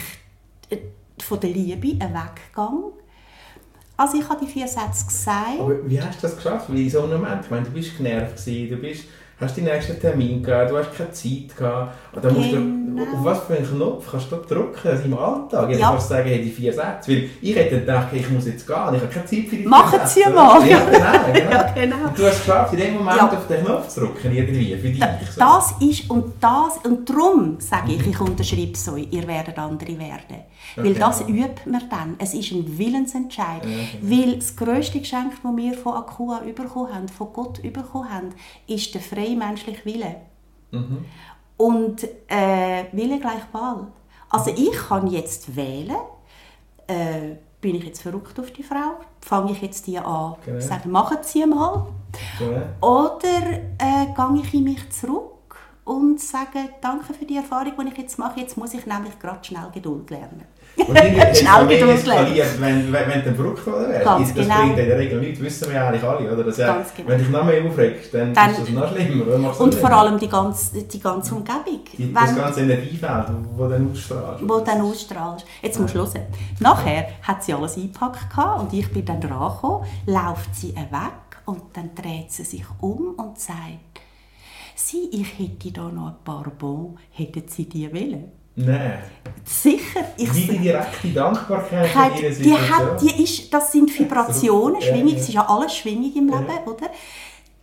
äh, 0.69 0.77
von 1.17 1.39
der 1.39 1.51
Liebe 1.51 1.97
weggehe 1.97 3.04
also 3.97 4.17
ich 4.17 4.27
habe 4.27 4.45
die 4.45 4.51
vier 4.51 4.67
Sätze 4.67 5.05
gesagt. 5.05 5.59
Aber 5.59 5.89
wie 5.89 6.01
hast 6.01 6.17
du 6.17 6.27
das 6.27 6.35
geschafft? 6.35 6.69
Weil 6.69 6.79
in 6.79 6.89
so 6.89 7.03
einem 7.03 7.21
Moment, 7.21 7.45
ich 7.45 7.51
meine, 7.51 7.65
du 7.65 7.71
bist 7.71 7.97
genervt, 7.97 8.45
du 8.45 8.77
bist 8.77 9.05
hast 9.39 9.57
den 9.57 9.65
nächsten 9.65 9.99
Termin 9.99 10.41
gehabt, 10.41 10.71
du 10.71 10.77
hast 10.77 10.95
keine 10.95 11.11
Zeit 11.11 11.57
gehabt. 11.57 11.93
Und 12.13 12.23
dann 12.23 12.33
musst 12.33 12.51
du, 12.51 12.55
genau. 12.55 13.03
auf 13.03 13.23
was 13.23 13.39
für 13.43 13.57
einen 13.57 13.67
Knopf 13.67 14.09
kannst 14.09 14.31
du 14.31 14.35
drücken 14.37 14.87
also 14.87 15.03
im 15.03 15.17
Alltag? 15.17 15.69
Ja. 15.71 15.89
kannst 15.89 16.09
du 16.09 16.13
sagen, 16.13 16.29
hey, 16.29 16.41
die 16.41 16.51
vier 16.51 16.71
Sätze. 16.71 17.11
Weil 17.11 17.29
ich 17.41 17.55
hätte 17.55 17.79
gedacht, 17.81 18.07
ich 18.13 18.29
muss 18.29 18.45
jetzt 18.45 18.65
gehen, 18.65 18.75
ich 18.93 19.01
habe 19.01 19.07
keine 19.07 19.25
Zeit 19.25 19.45
für 19.49 19.55
die 19.57 19.65
Machen 19.65 19.99
Sie 20.05 20.29
mal! 20.29 20.65
Ja, 20.65 20.79
genau. 20.85 21.33
genau. 21.33 21.51
ja, 21.51 21.71
genau. 21.73 21.95
Du 22.15 22.25
hast 22.25 22.45
geschafft, 22.45 22.73
in 22.73 22.79
dem 22.79 22.93
Moment 22.95 23.17
ja. 23.17 23.27
auf 23.27 23.47
den 23.47 23.65
Knopf 23.65 23.87
zu 23.89 23.99
drücken, 24.01 24.33
irgendwie, 24.33 24.75
für 24.77 24.89
dich. 24.89 25.31
So. 25.31 25.39
Das 25.39 25.73
ist, 25.81 26.09
und 26.09 26.33
das, 26.39 26.77
und 26.85 27.09
darum 27.09 27.57
sage 27.59 27.93
ich, 27.93 28.07
ich 28.07 28.19
unterschreibe 28.19 28.73
es 28.73 28.87
euch, 28.87 29.07
ihr 29.11 29.27
werdet 29.27 29.57
andere 29.57 29.99
werden. 29.99 30.45
Weil 30.75 30.91
okay. 30.91 30.99
das 30.99 31.21
übt 31.21 31.69
man 31.69 31.89
dann. 31.89 32.15
Es 32.19 32.33
ist 32.33 32.51
ein 32.51 32.77
Willensentscheid. 32.77 33.61
Okay. 33.61 33.87
Weil 34.01 34.35
das 34.35 34.55
grösste 34.55 34.99
Geschenk, 34.99 35.33
das 35.41 35.55
wir 35.55 35.73
von 35.73 35.93
Akua 35.93 36.41
bekommen 36.55 36.93
haben, 36.93 37.07
von 37.07 37.31
Gott 37.31 37.61
bekommen 37.61 38.09
haben, 38.09 38.29
ist 38.67 38.93
der 38.93 39.01
freie 39.25 39.35
menschliche 39.35 39.85
Wille. 39.85 40.15
Mhm. 40.71 41.05
Und 41.57 42.03
äh, 42.27 42.85
Wille 42.91 43.19
gleich 43.19 43.41
Wahl. 43.51 43.87
Also 44.29 44.51
ich 44.51 44.73
kann 44.73 45.07
jetzt 45.07 45.55
wählen, 45.55 45.95
äh, 46.87 47.35
bin 47.61 47.75
ich 47.75 47.85
jetzt 47.85 48.01
verrückt 48.01 48.39
auf 48.39 48.51
die 48.51 48.63
Frau? 48.63 48.99
Fange 49.21 49.51
ich 49.51 49.61
jetzt 49.61 49.87
die 49.87 49.97
an, 49.97 50.35
genau. 50.43 50.59
sagen, 50.59 50.91
machen 50.91 51.17
Sie 51.21 51.45
mal? 51.45 51.87
Genau. 52.37 53.05
Oder 53.05 53.53
äh, 53.77 54.05
gehe 54.15 54.41
ich 54.41 54.53
in 54.53 54.63
mich 54.65 54.89
zurück 54.91 55.34
und 55.85 56.19
sage, 56.19 56.69
danke 56.81 57.13
für 57.13 57.25
die 57.25 57.37
Erfahrung, 57.37 57.73
die 57.79 57.91
ich 57.91 57.97
jetzt 57.99 58.17
mache. 58.17 58.39
Jetzt 58.39 58.57
muss 58.57 58.73
ich 58.73 58.85
nämlich 58.87 59.17
gerade 59.19 59.43
schnell 59.43 59.69
Geduld 59.71 60.09
lernen. 60.09 60.43
Schnell 60.75 61.67
Geduld 61.67 62.05
lernen. 62.07 62.35
Wenn, 62.59 62.91
wenn, 62.91 63.09
wenn 63.09 63.23
du 63.23 63.35
verrückt 63.35 63.65
wärst. 63.67 64.05
Das 64.05 64.33
genau. 64.33 64.57
bringt 64.61 64.79
in 64.79 64.87
der 64.87 64.97
Regel 64.97 65.19
nichts, 65.21 65.39
wissen 65.39 65.71
wir 65.71 65.85
eigentlich 65.85 66.03
alle. 66.03 66.33
Oder? 66.33 66.43
Dass, 66.43 66.57
ja, 66.57 66.83
genau. 66.97 67.09
Wenn 67.09 67.19
dich 67.19 67.29
noch 67.29 67.45
mehr 67.45 67.63
aufregst, 67.63 68.13
dann, 68.13 68.33
dann 68.33 68.51
ist 68.51 68.61
das 68.61 68.69
noch 68.69 68.91
schlimmer. 68.91 69.61
Und 69.61 69.75
vor 69.75 69.91
allem 69.91 70.19
die 70.19 70.27
ganze, 70.27 70.83
die 70.83 70.99
ganze 70.99 71.35
Umgebung. 71.35 71.81
Die, 71.95 72.11
das 72.11 72.35
ganze 72.35 72.61
Energiefeld, 72.61 73.25
das 73.29 73.69
dann 73.69 73.91
ausstrahlst. 73.91 74.49
Wo 74.49 74.59
dann 74.59 74.81
ausstrahlst. 74.81 75.45
Jetzt 75.61 75.79
musst 75.79 75.93
du 75.93 75.99
hören. 75.99 76.25
Nachher 76.59 77.09
hat 77.21 77.43
sie 77.43 77.53
alles 77.53 77.77
eingepackt 77.77 78.35
und 78.59 78.73
ich 78.73 78.91
bin 78.91 79.05
dann 79.05 79.21
dran 79.21 79.53
gekommen, 79.53 79.85
läuft 80.07 80.55
sie 80.55 80.75
weg 80.75 81.43
und 81.45 81.61
dann 81.73 81.91
dreht 81.93 82.31
sie 82.31 82.43
sich 82.43 82.65
um 82.81 83.13
und 83.17 83.39
sagt, 83.39 84.01
Sie, 84.75 85.09
ich 85.11 85.39
hätte 85.39 85.71
da 85.71 85.89
noch 85.89 86.07
ein 86.07 86.23
paar 86.23 86.51
Bon, 86.57 86.97
hätten 87.11 87.43
Sie 87.47 87.65
die 87.65 87.91
wollen? 87.91 88.31
Nein. 88.55 88.99
Sicher. 89.43 90.01
Ich 90.17 90.33
Wie 90.33 90.47
die 90.47 90.57
direkte 90.59 91.09
Dankbarkeit 91.09 92.19
in 92.19 92.23
ihrer 92.23 92.35
die 92.35 92.71
hat, 92.71 93.01
die 93.01 93.23
ist, 93.23 93.53
Das 93.53 93.71
sind 93.71 93.97
Vibrationen, 93.97 94.79
ja, 94.79 94.87
Schwingung, 94.87 95.09
ja. 95.09 95.15
es 95.17 95.27
ist 95.27 95.33
ja 95.33 95.47
alles 95.47 95.75
Schwingung 95.75 96.13
im 96.15 96.27
Leben, 96.27 96.47
ja. 96.47 96.71
oder? 96.71 96.89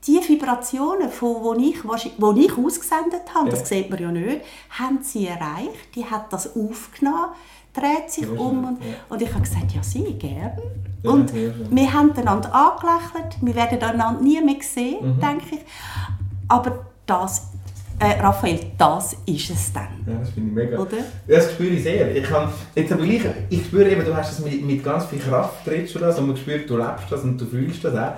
Die 0.07 0.21
Vibrationen, 0.29 1.09
die 1.09 1.71
ich, 1.71 1.85
wo 1.85 2.33
ich 2.33 2.59
ausgesendet 2.59 3.23
habe, 3.35 3.51
das 3.51 3.69
sieht 3.69 3.89
man 3.89 4.01
ja 4.01 4.11
nicht, 4.11 4.41
haben 4.71 4.99
sie 5.03 5.29
erreicht, 5.29 5.95
die 5.95 6.05
hat 6.05 6.33
das 6.33 6.57
aufgenommen, 6.57 7.29
dreht 7.73 8.11
sich 8.11 8.29
um 8.29 8.65
und, 8.65 8.79
und 9.09 9.23
ich 9.23 9.33
habe 9.33 9.43
gesagt, 9.43 9.73
ja, 9.73 9.83
sie, 9.83 10.03
gern. 10.15 10.59
Und 11.05 11.33
wir 11.35 11.93
haben 11.93 12.13
einander 12.13 12.53
angelächelt, 12.53 13.37
wir 13.41 13.55
werden 13.55 13.81
einander 13.81 14.21
nie 14.21 14.41
mehr 14.41 14.57
sehen, 14.61 15.17
mhm. 15.17 15.21
denke 15.21 15.55
ich. 15.55 15.61
Aber 16.49 16.92
das, 17.13 17.43
äh, 17.99 18.21
Raphael, 18.21 18.59
das 18.79 19.17
ist 19.27 19.51
es 19.51 19.73
dann. 19.73 19.89
Ja, 20.07 20.15
das 20.19 20.31
finde 20.31 20.49
ich 20.49 20.55
mega. 20.55 20.79
Oder? 20.79 20.97
Das 21.29 21.53
spüre 21.53 21.71
ich 21.71 21.83
sehr. 21.83 22.17
Ich, 22.17 22.25
kann, 22.25 22.49
jetzt 22.75 22.93
aber 22.93 23.03
ich, 23.05 23.23
ich 23.51 23.65
spüre 23.67 23.89
eben, 23.89 24.05
du 24.05 24.17
hast 24.17 24.33
es 24.33 24.39
mit, 24.45 24.65
mit 24.65 24.83
ganz 24.83 25.07
viel 25.07 25.19
Kraft, 25.19 25.65
trittst 25.65 25.95
du 25.95 25.99
das 25.99 26.19
und 26.19 26.29
man 26.29 26.37
spürt, 26.37 26.69
du 26.69 26.77
lebst 26.77 27.11
das 27.11 27.23
und 27.23 27.41
du 27.41 27.47
fühlst 27.47 27.85
das 27.85 27.95
auch. 27.95 28.15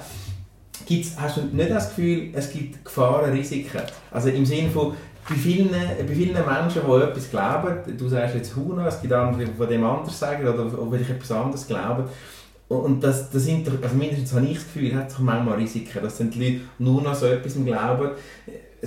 Gibt's, 0.86 1.14
hast 1.18 1.38
du 1.38 1.42
nicht 1.42 1.70
das 1.70 1.88
Gefühl, 1.88 2.30
es 2.34 2.50
gibt 2.50 2.84
Gefahren, 2.84 3.32
Risiken? 3.32 3.82
Also 4.10 4.28
im 4.28 4.46
Sinne 4.46 4.70
von, 4.70 4.94
bei 5.28 5.34
vielen, 5.34 5.70
bei 5.70 6.14
vielen 6.14 6.34
Menschen, 6.34 6.82
die 6.86 7.02
etwas 7.02 7.30
glauben, 7.30 7.96
du 7.96 8.08
sagst 8.08 8.34
jetzt 8.34 8.54
Huna, 8.54 8.86
es 8.86 9.00
gibt 9.00 9.12
andere, 9.12 9.44
die 9.44 9.52
von 9.54 9.68
dem 9.68 9.84
anders 9.84 10.18
sagen 10.18 10.46
oder, 10.46 10.66
oder 10.66 10.90
vielleicht 10.92 11.10
etwas 11.10 11.32
anderes 11.32 11.66
glauben, 11.66 12.04
und 12.68 13.04
das, 13.04 13.30
das 13.30 13.44
sind, 13.44 13.68
also 13.82 13.94
mindestens 13.94 14.32
habe 14.32 14.46
ich 14.46 14.54
das 14.54 14.64
Gefühl, 14.64 14.94
hat 14.94 15.10
sich 15.10 15.20
manchmal 15.20 15.56
Risiken, 15.56 16.02
dass 16.02 16.16
die 16.16 16.24
Leute 16.24 16.60
nur 16.78 17.02
noch 17.02 17.14
so 17.14 17.26
etwas 17.26 17.54
glauben 17.62 18.10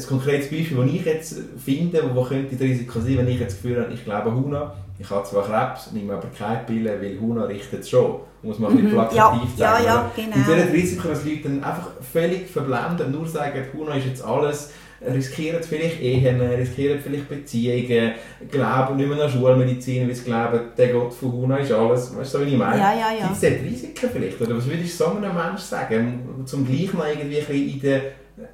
ein 0.06 0.10
konkretes 0.10 0.50
Beispiel, 0.50 0.78
das 0.78 0.86
ich 0.88 1.06
jetzt 1.06 1.36
finde, 1.64 2.04
wo 2.14 2.24
könnte 2.24 2.56
das 2.56 2.62
Risiko 2.62 3.00
sein, 3.00 3.18
wenn 3.18 3.28
ich 3.28 3.40
jetzt 3.40 3.56
das 3.56 3.62
Gefühl 3.62 3.82
habe, 3.82 3.94
ich 3.94 4.04
glaube 4.04 4.34
Huna, 4.34 4.74
ich 5.00 5.10
habe 5.10 5.28
zwar 5.28 5.44
Krebs, 5.44 5.92
nehme 5.92 6.14
aber 6.14 6.28
keine 6.38 6.64
Pille, 6.66 7.00
weil 7.02 7.20
Huna 7.20 7.46
richtet 7.46 7.82
es 7.82 7.90
schon. 7.90 8.16
Muss 8.42 8.60
man 8.60 8.72
ein 8.72 8.78
bisschen 8.78 8.92
mhm. 8.92 8.96
plakativ 8.96 9.50
ja, 9.58 9.72
sagen. 9.72 9.84
Ja, 9.86 9.94
ja, 9.94 10.12
genau. 10.16 10.36
Und 10.36 10.48
dieses 10.48 10.74
Risiko, 10.74 11.08
dass 11.10 11.26
Leute 11.26 11.42
dann 11.44 11.64
einfach 11.64 11.90
völlig 12.12 12.48
verblenden, 12.48 13.12
nur 13.12 13.28
sagen, 13.28 13.64
Huna 13.74 13.96
ist 13.96 14.06
jetzt 14.08 14.24
alles, 14.24 14.72
riskieren 15.02 15.62
vielleicht 15.62 16.02
Ehen, 16.02 16.42
riskieren 16.42 17.00
vielleicht 17.00 17.30
Beziehungen, 17.30 18.14
glauben 18.50 18.98
nicht 18.98 19.10
mehr 19.10 19.24
an 19.24 19.30
Schulmedizin, 19.30 20.08
weil 20.08 20.16
sie 20.16 20.24
glauben, 20.24 20.60
der 20.76 20.88
Gott 20.90 21.14
von 21.14 21.32
Huna 21.32 21.58
ist 21.58 21.72
alles. 21.72 22.16
Weißt 22.16 22.34
du, 22.34 22.46
wie 22.46 22.52
ich 22.52 22.58
meine? 22.58 22.80
Ja, 22.80 22.94
ja, 22.94 23.12
ja. 23.20 23.28
Gibt 23.28 23.44
es 23.44 23.64
Risiken 23.64 24.10
vielleicht? 24.12 24.42
Oder 24.42 24.58
was 24.58 24.68
würdest 24.68 25.00
du 25.00 25.04
so 25.04 25.12
einem 25.12 25.36
Menschen 25.36 25.58
sagen, 25.60 26.44
zum 26.46 26.66
gleich 26.66 26.94
noch 26.94 27.06
irgendwie 27.06 27.72
in 27.74 27.82
der 27.82 28.02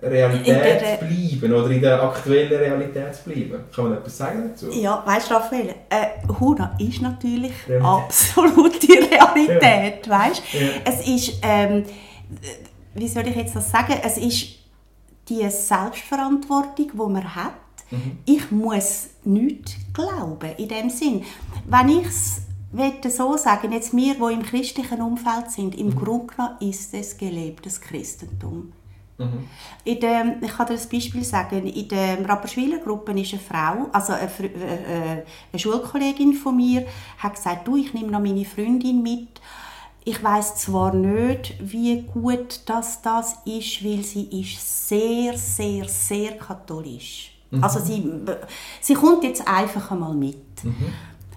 Realität 0.02 0.80
zu 0.80 1.06
bleiben 1.06 1.54
oder 1.54 1.70
in 1.70 1.82
der 1.82 2.02
aktuellen 2.02 2.58
Realität 2.58 3.16
zu 3.16 3.30
bleiben. 3.30 3.64
Kann 3.74 3.86
man 3.86 3.98
etwas 3.98 4.18
sagen 4.18 4.50
dazu? 4.50 4.72
Ja, 4.72 5.04
weißt 5.06 5.30
du, 5.30 5.34
Raphael, 5.34 5.76
äh, 5.90 6.06
Huna 6.40 6.76
ist 6.80 7.02
natürlich 7.02 7.52
Realität. 7.68 7.86
absolute 7.86 8.88
Realität, 8.88 10.08
ja. 10.08 10.20
weißt? 10.20 10.42
Ja. 10.54 10.68
Es 10.86 11.08
ist, 11.08 11.40
ähm, 11.42 11.84
wie 12.94 13.08
soll 13.08 13.28
ich 13.28 13.36
jetzt 13.36 13.56
das 13.56 13.70
sagen? 13.70 13.96
Es 14.04 14.18
ist 14.18 14.60
die 15.28 15.50
Selbstverantwortung, 15.50 16.92
die 16.94 16.98
man 16.98 17.36
hat. 17.36 17.54
Mhm. 17.92 18.20
Ich 18.26 18.52
muss 18.52 19.08
nichts 19.26 19.76
glauben 19.94 20.52
in 20.58 20.68
dem 20.68 20.90
Sinn. 20.90 21.24
Wenn 21.66 21.90
ich 21.90 22.08
es 22.08 23.18
so 23.18 23.36
sagen, 23.38 23.72
jetzt 23.74 23.96
wir, 23.96 24.16
die 24.16 24.34
im 24.34 24.44
christlichen 24.44 25.02
Umfeld 25.02 25.52
sind, 25.52 25.76
im 25.76 25.88
mhm. 25.88 25.96
Grunde 25.96 26.34
genommen 26.34 26.56
ist 26.62 26.94
es 26.94 27.18
gelebtes 27.18 27.82
Christentum. 27.82 28.72
Mhm. 29.18 29.48
In 29.84 30.00
der, 30.00 30.38
ich 30.42 30.52
kann 30.52 30.68
dir 30.68 30.74
ein 30.74 30.90
Beispiel 30.92 31.24
sagen. 31.24 31.66
In 31.68 31.88
der 31.88 32.28
Rapperschwiler 32.28 32.80
Gruppe 32.80 33.20
ist 33.20 33.34
eine 33.34 33.42
Frau, 33.42 33.90
also 33.92 34.14
eine, 34.14 34.30
äh, 34.40 35.18
äh, 35.20 35.24
eine, 35.52 35.60
Schulkollegin 35.60 36.34
von 36.34 36.56
mir, 36.56 36.86
hat 37.18 37.36
gesagt, 37.36 37.68
du, 37.68 37.78
ich 37.78 37.94
nehme 37.94 38.12
noch 38.12 38.20
meine 38.20 38.46
Freundin 38.46 39.04
mit. 39.04 39.42
Ich 40.06 40.22
weiß 40.22 40.58
zwar 40.58 40.94
nicht, 40.94 41.56
wie 41.62 42.02
gut 42.02 42.62
das, 42.66 43.02
das 43.02 43.38
ist, 43.46 43.84
weil 43.86 44.04
sie 44.04 44.42
ist 44.42 44.90
sehr, 44.90 45.38
sehr, 45.38 45.88
sehr 45.88 46.38
katholisch. 46.38 47.32
Mhm. 47.52 47.64
Also 47.64 47.80
sie, 47.80 48.12
sie 48.82 48.96
kommt 48.96 49.24
jetzt 49.24 49.48
einfach 49.48 49.92
einmal 49.92 50.14
mit. 50.14 50.64
Mhm. 50.64 50.94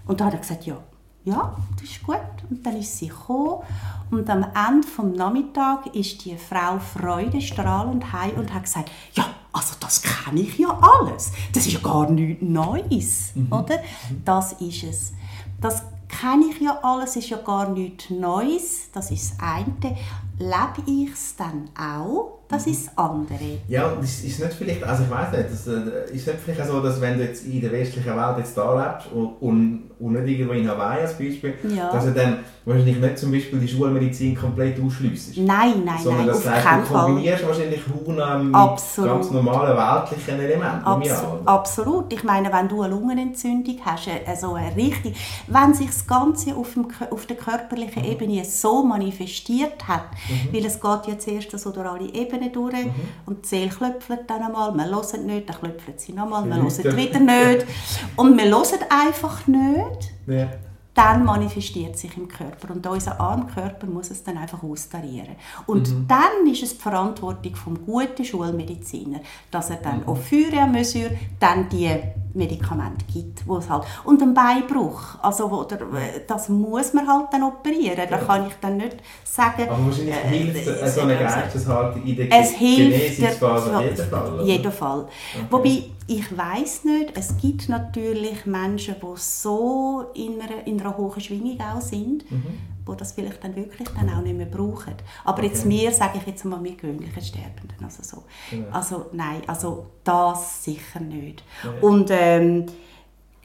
Und 0.06 0.20
da 0.20 0.26
hat 0.26 0.34
er 0.34 0.40
gesagt, 0.40 0.66
ja, 0.66 0.82
ja, 1.26 1.56
das 1.78 1.90
ist 1.90 2.02
gut. 2.04 2.16
Und 2.48 2.64
dann 2.64 2.76
ist 2.76 2.96
sie 2.98 3.08
gekommen 3.08 3.62
und 4.10 4.30
am 4.30 4.44
Ende 4.44 4.86
vom 4.86 5.12
Nachmittag 5.12 5.94
ist 5.94 6.24
die 6.24 6.36
Frau 6.36 6.78
freudestrahlend 6.78 8.12
heim 8.12 8.36
und 8.36 8.54
hat 8.54 8.62
gesagt, 8.62 8.90
ja, 9.14 9.26
also 9.52 9.74
das 9.80 10.00
kenne 10.02 10.40
ich 10.40 10.56
ja 10.56 10.78
alles. 10.80 11.32
Das 11.52 11.66
ist 11.66 11.72
ja 11.72 11.80
gar 11.80 12.08
nichts 12.08 12.42
Neues, 12.42 13.32
mhm. 13.34 13.52
oder? 13.52 13.78
Das 14.24 14.52
ist 14.54 14.84
es. 14.84 15.12
Das 15.60 15.82
kenne 16.08 16.46
ich 16.50 16.60
ja 16.60 16.78
alles, 16.82 17.16
ist 17.16 17.30
ja 17.30 17.38
gar 17.38 17.70
nichts 17.70 18.08
Neues. 18.10 18.92
Das 18.92 19.10
ist 19.10 19.32
das 19.32 19.40
eine. 19.40 19.96
Lebe 20.38 20.88
ich 20.88 21.10
es 21.10 21.34
dann 21.34 21.68
auch? 21.76 22.35
Das 22.48 22.66
ist 22.66 22.86
das 22.86 22.98
andere. 22.98 23.58
Ja, 23.66 23.92
ist, 24.00 24.24
ist 24.24 24.40
nicht 24.40 24.52
vielleicht, 24.52 24.82
also 24.84 25.02
ich 25.02 25.10
weiß 25.10 25.32
nicht, 25.32 25.50
das, 25.50 25.66
äh, 25.66 26.14
ist 26.14 26.26
nicht 26.26 26.38
vielleicht 26.44 26.66
so, 26.66 26.80
dass 26.80 27.00
wenn 27.00 27.18
du 27.18 27.24
jetzt 27.24 27.44
in 27.44 27.60
der 27.60 27.72
westlichen 27.72 28.16
Welt 28.16 28.38
jetzt 28.38 28.56
da 28.56 28.92
lebst 28.92 29.12
und, 29.12 29.36
und, 29.40 29.90
und 29.98 30.12
nicht 30.12 30.28
irgendwo 30.28 30.52
in 30.52 30.68
Hawaii 30.68 31.00
als 31.00 31.18
Beispiel, 31.18 31.54
ja. 31.74 31.90
dass 31.90 32.04
du 32.04 32.12
dann 32.12 32.38
wahrscheinlich 32.64 32.98
nicht 32.98 33.18
zum 33.18 33.32
Beispiel 33.32 33.58
die 33.60 33.68
Schulmedizin 33.68 34.34
komplett 34.36 34.80
ausschliessest. 34.80 35.38
Nein, 35.38 35.82
nein, 35.84 35.98
sondern 36.02 36.26
nein, 36.26 36.34
das 36.34 36.48
heißt, 36.48 36.90
du 36.90 36.94
kombinierst 36.94 37.42
Fall. 37.42 37.50
wahrscheinlich 37.50 37.80
Huna 37.86 38.38
mit 38.38 38.54
Absolut. 38.54 39.10
ganz 39.10 39.30
normalen 39.30 39.76
weltlichen 39.76 40.40
Elementen. 40.40 40.84
Absolut. 40.84 41.48
Absolut. 41.48 42.12
Ich 42.12 42.24
meine, 42.24 42.52
wenn 42.52 42.68
du 42.68 42.82
eine 42.82 42.94
Lungenentzündung 42.94 43.78
hast, 43.84 44.08
also 44.26 44.54
eine 44.54 44.74
richtig, 44.76 45.16
wenn 45.46 45.74
sich 45.74 45.86
das 45.86 46.06
Ganze 46.06 46.56
auf, 46.56 46.74
dem, 46.74 46.88
auf 47.10 47.26
der 47.26 47.36
körperlichen 47.36 48.02
mhm. 48.02 48.08
Ebene 48.08 48.44
so 48.44 48.84
manifestiert 48.84 49.86
hat, 49.86 50.04
mhm. 50.28 50.54
weil 50.54 50.66
es 50.66 50.80
geht 50.80 51.06
ja 51.06 51.18
zuerst 51.18 51.58
so 51.58 51.70
durch 51.70 51.86
alle 51.86 52.12
Ebenen 52.12 52.35
Ebene 52.36 52.50
durch 52.50 52.84
mhm. 52.84 52.92
und 53.26 53.44
die 53.44 53.48
Seele 53.48 53.70
klopft 53.70 54.10
dann 54.26 54.42
einmal, 54.42 54.72
man 54.72 54.90
hört 54.90 55.24
nicht, 55.24 55.48
dann 55.48 55.56
klopft 55.56 56.00
sie 56.00 56.12
nochmal, 56.12 56.44
man 56.46 56.62
hört 56.62 56.96
wieder 56.96 57.20
nicht. 57.20 57.66
Und 58.16 58.36
man 58.36 58.50
hört 58.50 58.90
einfach 58.90 59.46
nicht. 59.46 60.12
Ja 60.26 60.48
dann 60.96 61.24
manifestiert 61.24 61.96
sich 61.98 62.16
im 62.16 62.26
Körper. 62.26 62.72
Und 62.72 62.86
unser 62.86 63.20
Armkörper 63.20 63.86
muss 63.86 64.10
es 64.10 64.24
dann 64.24 64.38
einfach 64.38 64.62
austarieren. 64.62 65.36
Und 65.66 65.90
mhm. 65.90 66.06
dann 66.08 66.50
ist 66.50 66.62
es 66.62 66.76
die 66.76 66.82
Verantwortung 66.82 67.54
vom 67.54 67.84
guten 67.84 68.24
Schulmediziner, 68.24 69.20
dass 69.50 69.70
er 69.70 69.76
dann 69.76 70.00
mhm. 70.00 70.08
auf 70.08 70.26
Feuer 70.26 70.62
à 70.62 70.66
mesure 70.66 71.10
dann 71.38 71.68
die 71.68 71.90
Medikamente 72.32 73.04
gibt, 73.12 73.46
wo 73.46 73.58
es 73.58 73.68
halt 73.68 73.84
und 74.04 74.20
ein 74.22 74.34
Beinbruch, 74.34 75.16
also 75.22 75.50
wo 75.50 75.64
der, 75.64 75.78
das 76.26 76.48
muss 76.48 76.92
man 76.92 77.08
halt 77.08 77.26
dann 77.32 77.42
operieren. 77.42 78.06
Da 78.10 78.18
kann 78.18 78.46
ich 78.46 78.54
dann 78.60 78.76
nicht 78.76 78.96
sagen. 79.24 79.62
Aber 79.68 79.86
wahrscheinlich 79.86 80.14
äh, 80.14 80.28
hilft 80.28 80.66
äh, 80.66 80.88
so 80.88 81.00
eine 81.02 81.16
Geisteshaltung 81.16 82.04
in 82.04 82.16
der 82.16 82.40
es 82.40 82.58
Genesungsphase 82.58 83.76
auf 83.76 83.82
jeden 83.82 84.10
Fall. 84.10 84.40
Jeden 84.44 84.72
Fall. 84.72 85.00
Okay. 85.00 85.46
Wobei 85.50 85.82
ich 86.08 86.36
weiß 86.36 86.84
nicht, 86.84 87.12
es 87.16 87.36
gibt 87.36 87.68
natürlich 87.68 88.46
Menschen, 88.46 88.94
die 89.02 89.06
so 89.16 90.06
in 90.14 90.40
einer, 90.40 90.64
in 90.64 90.80
einer 90.80 90.85
hohen 90.94 91.20
Schwingung 91.20 91.58
auch 91.60 91.80
sind, 91.80 92.30
mhm. 92.30 92.58
wo 92.84 92.94
das 92.94 93.12
vielleicht 93.12 93.42
dann 93.42 93.56
wirklich 93.56 93.88
dann 93.88 94.10
auch 94.10 94.22
nicht 94.22 94.36
mehr 94.36 94.46
brauchen. 94.46 94.94
Aber 95.24 95.38
okay. 95.38 95.48
jetzt 95.48 95.64
mir 95.64 95.90
sage 95.92 96.18
ich 96.18 96.26
jetzt 96.26 96.44
mal 96.44 96.60
mit 96.60 96.78
gewöhnlichen 96.78 97.22
Sterbenden, 97.22 97.82
also 97.82 98.02
so. 98.02 98.24
Ja. 98.56 98.64
Also 98.72 99.06
nein, 99.12 99.42
also 99.46 99.86
das 100.04 100.64
sicher 100.64 101.00
nicht. 101.00 101.42
Ja. 101.64 101.70
Und 101.80 102.10
ähm, 102.10 102.66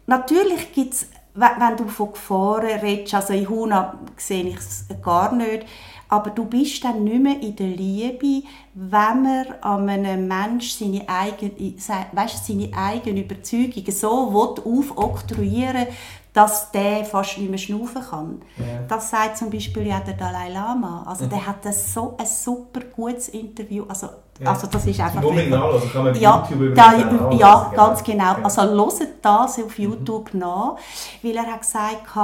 natürlich 0.08 0.74
gibt 0.74 0.94
es, 0.94 1.08
wenn 1.34 1.78
du 1.78 1.88
von 1.88 2.12
Gefahren 2.12 2.80
redest, 2.82 3.14
also 3.14 3.34
in 3.34 3.48
Huna 3.48 4.00
sehe 4.18 4.44
ich 4.44 4.58
es 4.58 4.86
gar 5.02 5.34
nicht, 5.34 5.66
aber 6.12 6.32
du 6.32 6.44
bist 6.44 6.84
dann 6.84 7.06
nicht 7.06 7.24
mehr 7.24 7.40
in 7.42 7.56
der 7.56 7.68
Liebe, 7.68 8.46
wenn 8.74 9.24
man 9.24 9.46
an 9.62 9.88
einem 9.88 10.28
Menschen 10.28 10.92
seine 10.92 11.08
eigene, 11.08 11.74
weißt, 12.12 12.46
seine 12.46 12.70
eigene 12.76 13.22
Überzeugung 13.22 13.86
so 13.90 14.58
aufoktroyieren 14.66 15.88
dass 16.34 16.72
der 16.72 17.04
fast 17.04 17.38
nicht 17.38 17.50
mehr 17.50 17.58
schnaufen 17.58 18.02
kann. 18.10 18.42
Ja. 18.58 18.64
Das 18.88 19.10
sagt 19.10 19.38
zum 19.38 19.50
Beispiel 19.50 19.88
ja 19.88 20.00
der 20.00 20.14
Dalai 20.14 20.50
Lama. 20.50 21.04
Also 21.06 21.26
mhm. 21.26 21.30
der 21.30 21.46
hat 21.46 21.66
das 21.66 21.94
so 21.94 22.16
ein 22.18 22.26
super 22.26 22.80
gutes 22.96 23.30
Interview. 23.30 23.84
Also, 23.88 24.08
ja. 24.40 24.50
also 24.50 24.68
das 24.68 24.86
ist 24.86 25.00
einfach... 25.02 25.22
Original, 25.22 25.74
also 25.74 25.88
kann 25.88 26.06
man 26.06 26.16
ja, 26.16 26.48
YouTube 26.50 26.74
da, 26.74 26.94
Ja, 26.94 27.38
ja 27.38 27.72
ganz 27.76 28.02
genau. 28.02 28.36
Also 28.44 28.62
hört 28.62 29.02
das 29.22 29.60
auf 29.60 29.78
mhm. 29.78 29.84
YouTube 29.84 30.34
mhm. 30.34 30.40
nach, 30.40 30.78
weil 31.22 31.36
er 31.36 31.46
hat 31.48 31.60
gesagt 31.60 32.16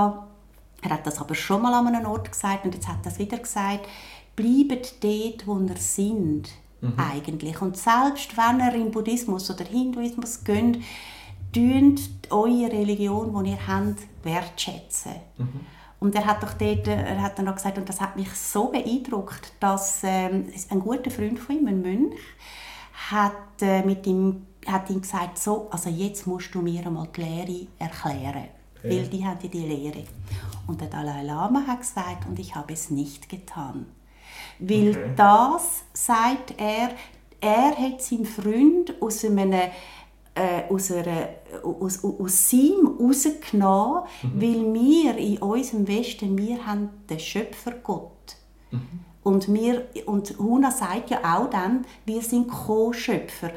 er 0.87 0.93
hat 0.95 1.07
das 1.07 1.19
aber 1.19 1.35
schon 1.35 1.61
mal 1.61 1.73
an 1.73 1.93
einem 1.93 2.05
Ort 2.05 2.31
gesagt 2.31 2.65
und 2.65 2.73
jetzt 2.73 2.87
hat 2.87 3.05
er 3.05 3.11
es 3.11 3.19
wieder 3.19 3.37
gesagt. 3.37 3.87
Bleibt 4.35 5.03
dort, 5.03 5.47
wo 5.47 5.59
ihr 5.59 5.77
sind, 5.77 6.49
mhm. 6.81 6.93
eigentlich. 6.97 7.61
Und 7.61 7.75
selbst 7.75 8.37
wenn 8.37 8.59
ihr 8.59 8.73
im 8.75 8.91
Buddhismus 8.91 9.49
oder 9.49 9.65
Hinduismus 9.65 10.43
geht, 10.43 10.81
tünt 11.51 12.01
eure 12.29 12.71
Religion, 12.71 13.43
die 13.43 13.51
ihr 13.51 13.67
habt, 13.67 14.01
wertschätzen. 14.23 15.13
Mhm. 15.37 15.59
Und 15.99 16.15
er 16.15 16.25
hat 16.25 16.43
doch 16.43 16.53
dort, 16.53 16.87
er 16.87 17.21
hat 17.21 17.39
dann 17.39 17.45
noch 17.45 17.55
gesagt, 17.55 17.77
und 17.77 17.89
das 17.89 17.99
hat 17.99 18.15
mich 18.15 18.31
so 18.31 18.67
beeindruckt, 18.67 19.51
dass 19.59 20.01
ähm, 20.03 20.45
ein 20.69 20.79
guter 20.79 21.09
Freund 21.09 21.39
von 21.39 21.57
ihm, 21.57 21.67
ein 21.67 21.81
Mönch, 21.81 22.19
hat, 23.09 23.61
äh, 23.61 23.83
mit 23.83 24.05
ihm, 24.05 24.45
hat 24.67 24.89
ihm 24.91 25.01
gesagt, 25.01 25.39
so, 25.39 25.67
also 25.71 25.89
jetzt 25.89 26.27
musst 26.27 26.53
du 26.53 26.61
mir 26.61 26.85
einmal 26.85 27.07
die 27.15 27.21
Lehre 27.21 27.67
erklären. 27.79 28.49
Ja. 28.89 29.01
Weil 29.01 29.07
die 29.07 29.25
hatte 29.25 29.49
die 29.49 29.65
Lehre. 29.65 30.03
Und 30.67 30.81
der 30.81 30.87
Dalai 30.87 31.23
Lama 31.23 31.65
hat 31.65 31.81
gesagt, 31.81 32.27
und 32.27 32.37
ich 32.39 32.55
habe 32.55 32.73
es 32.73 32.89
nicht 32.89 33.29
getan. 33.29 33.85
Weil 34.59 34.89
okay. 34.89 35.11
das, 35.15 35.83
sagt 35.93 36.55
er, 36.57 36.91
er 37.39 37.77
hat 37.77 38.01
seinen 38.01 38.25
Freund 38.25 39.01
aus 39.01 39.23
einem 39.23 39.53
äh, 40.37 40.63
aus, 40.69 40.91
einer, 40.91 41.29
aus, 41.63 42.03
aus 42.03 42.49
seinem 42.49 42.97
rausgenommen, 42.99 44.03
mhm. 44.21 44.41
weil 44.41 44.73
wir 44.73 45.17
in 45.17 45.37
unserem 45.39 45.87
Westen, 45.87 46.37
wir 46.37 46.65
haben 46.65 46.89
den 47.09 47.19
Schöpfergott. 47.19 48.37
Mhm. 48.71 48.79
Und, 49.23 49.53
wir, 49.53 49.87
und 50.05 50.37
Huna 50.37 50.71
sagt 50.71 51.09
ja 51.09 51.19
auch 51.35 51.49
dann, 51.49 51.85
wir 52.05 52.21
sind 52.21 52.47
Co-Schöpfer. 52.47 53.51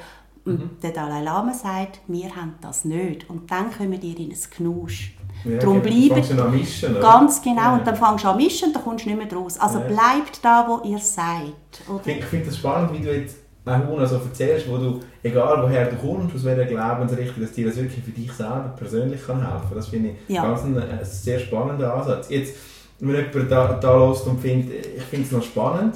Mhm. 0.45 0.71
Der 0.83 0.91
Dalai 0.91 1.23
Lama 1.23 1.53
sagt, 1.53 2.01
wir 2.09 2.35
haben 2.35 2.55
das 2.61 2.85
nicht. 2.85 3.29
Und 3.29 3.51
dann 3.51 3.71
kommen 3.71 3.93
wir 3.93 4.03
in 4.03 4.31
ein 4.31 4.37
Knusch. 4.51 5.15
Ja, 5.45 5.59
Darum 5.59 5.83
genau. 5.83 6.15
bleibt 6.15 6.51
mischen, 6.51 7.01
ganz 7.01 7.43
genau 7.43 7.61
ja. 7.61 7.75
und 7.77 7.87
dann 7.87 7.97
fängst 7.97 8.25
du 8.25 8.29
an 8.29 8.37
mischen 8.37 8.69
und 8.69 8.77
dann 8.77 8.85
kommst 8.85 9.05
du 9.05 9.11
nicht 9.11 9.19
mehr 9.19 9.39
raus. 9.39 9.59
Also 9.59 9.79
ja. 9.79 9.87
bleibt 9.87 10.45
da, 10.45 10.67
wo 10.69 10.89
ihr 10.89 10.99
seid. 10.99 11.55
Oder? 11.89 12.07
Ich 12.07 12.25
finde 12.25 12.47
das 12.47 12.59
spannend, 12.59 12.93
wie 12.93 13.03
du 13.03 13.15
jetzt 13.15 13.37
auch 13.67 14.07
so 14.07 14.17
erzählst, 14.17 14.69
wo 14.69 14.77
du, 14.79 15.01
egal 15.23 15.63
woher 15.63 15.87
du 15.87 15.97
kommst, 15.97 16.35
aus 16.35 16.45
welcher 16.45 16.65
Glaubensrichtung, 16.65 17.43
dass 17.43 17.53
dir 17.53 17.67
das 17.67 17.77
wirklich 17.77 18.05
für 18.05 18.11
dich 18.11 18.33
selber 18.33 18.75
persönlich 18.77 19.25
kann 19.25 19.41
helfen 19.41 19.69
kann. 19.69 19.77
Das 19.77 19.89
finde 19.89 20.11
ich 20.29 20.35
ganz 20.35 20.65
ein, 20.65 20.77
ein, 20.77 21.05
sehr 21.05 21.39
spannender 21.39 21.95
Ansatz. 21.95 22.29
Jetzt, 22.29 22.57
wenn 22.99 23.15
jemand 23.15 23.51
da, 23.51 23.79
da 23.81 24.09
lässt 24.09 24.27
und 24.27 24.41
findet, 24.41 24.87
ich 24.97 25.03
finde 25.05 25.27
es 25.27 25.33
noch 25.33 25.43
spannend, 25.43 25.95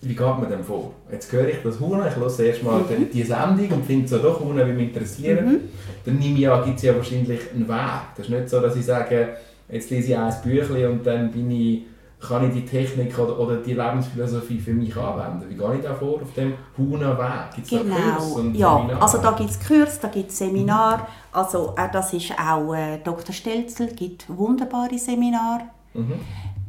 wie 0.00 0.14
geht 0.14 0.20
man 0.20 0.48
denn 0.48 0.62
vor? 0.62 0.92
Jetzt 1.10 1.32
höre 1.32 1.48
ich 1.48 1.56
das 1.62 1.80
Huhn, 1.80 2.00
ich 2.06 2.14
höre 2.14 2.46
erst 2.46 2.62
mal 2.62 2.80
mhm. 2.80 3.10
die 3.12 3.22
Sendung 3.22 3.68
und 3.70 3.84
finde 3.84 4.04
es 4.04 4.22
doch 4.22 4.40
Huhn, 4.40 4.56
wie 4.56 4.72
mich 4.72 4.94
interessieren. 4.94 5.46
Mhm. 5.46 5.60
Dann 6.04 6.18
nehme 6.18 6.38
ich 6.38 6.48
an, 6.48 6.64
gibt 6.64 6.76
es 6.76 6.82
ja 6.84 6.94
wahrscheinlich 6.94 7.40
einen 7.52 7.68
Weg. 7.68 8.00
Das 8.16 8.26
ist 8.26 8.30
nicht 8.30 8.48
so, 8.48 8.60
dass 8.60 8.76
ich 8.76 8.84
sage, 8.84 9.28
jetzt 9.68 9.90
lese 9.90 10.12
ich 10.12 10.18
ein 10.18 10.34
Büchlein 10.42 10.92
und 10.92 11.06
dann 11.06 11.32
bin 11.32 11.50
ich, 11.50 11.82
kann 12.20 12.46
ich 12.48 12.54
die 12.54 12.64
Technik 12.64 13.18
oder, 13.18 13.38
oder 13.38 13.56
die 13.56 13.74
Lebensphilosophie 13.74 14.58
für 14.58 14.72
mich 14.72 14.96
anwenden. 14.96 15.46
Wie 15.48 15.54
gehe 15.54 15.76
ich 15.76 15.82
da 15.82 15.94
vor 15.94 16.22
auf 16.22 16.32
dem 16.34 16.54
Huhn-Weg? 16.76 17.54
Gibt 17.56 17.66
es 17.66 17.70
genau. 17.70 17.96
da 17.96 18.14
Kurs 18.16 18.32
und 18.32 18.54
ja, 18.54 18.76
Seminar? 18.76 19.02
also 19.02 19.18
da 19.18 19.30
gibt 19.32 19.50
es 19.50 19.66
Kurs, 19.66 20.00
da 20.00 20.08
gibt 20.08 20.30
es 20.30 20.38
Seminar. 20.38 20.98
Mhm. 20.98 21.04
Also 21.32 21.74
äh, 21.76 21.88
das 21.92 22.12
ist 22.12 22.32
auch 22.38 22.72
äh, 22.74 22.98
Dr. 23.02 23.32
Stelzel, 23.32 23.88
gibt 23.88 24.26
wunderbare 24.28 24.98
Seminare. 24.98 25.62
Mhm. 25.94 26.14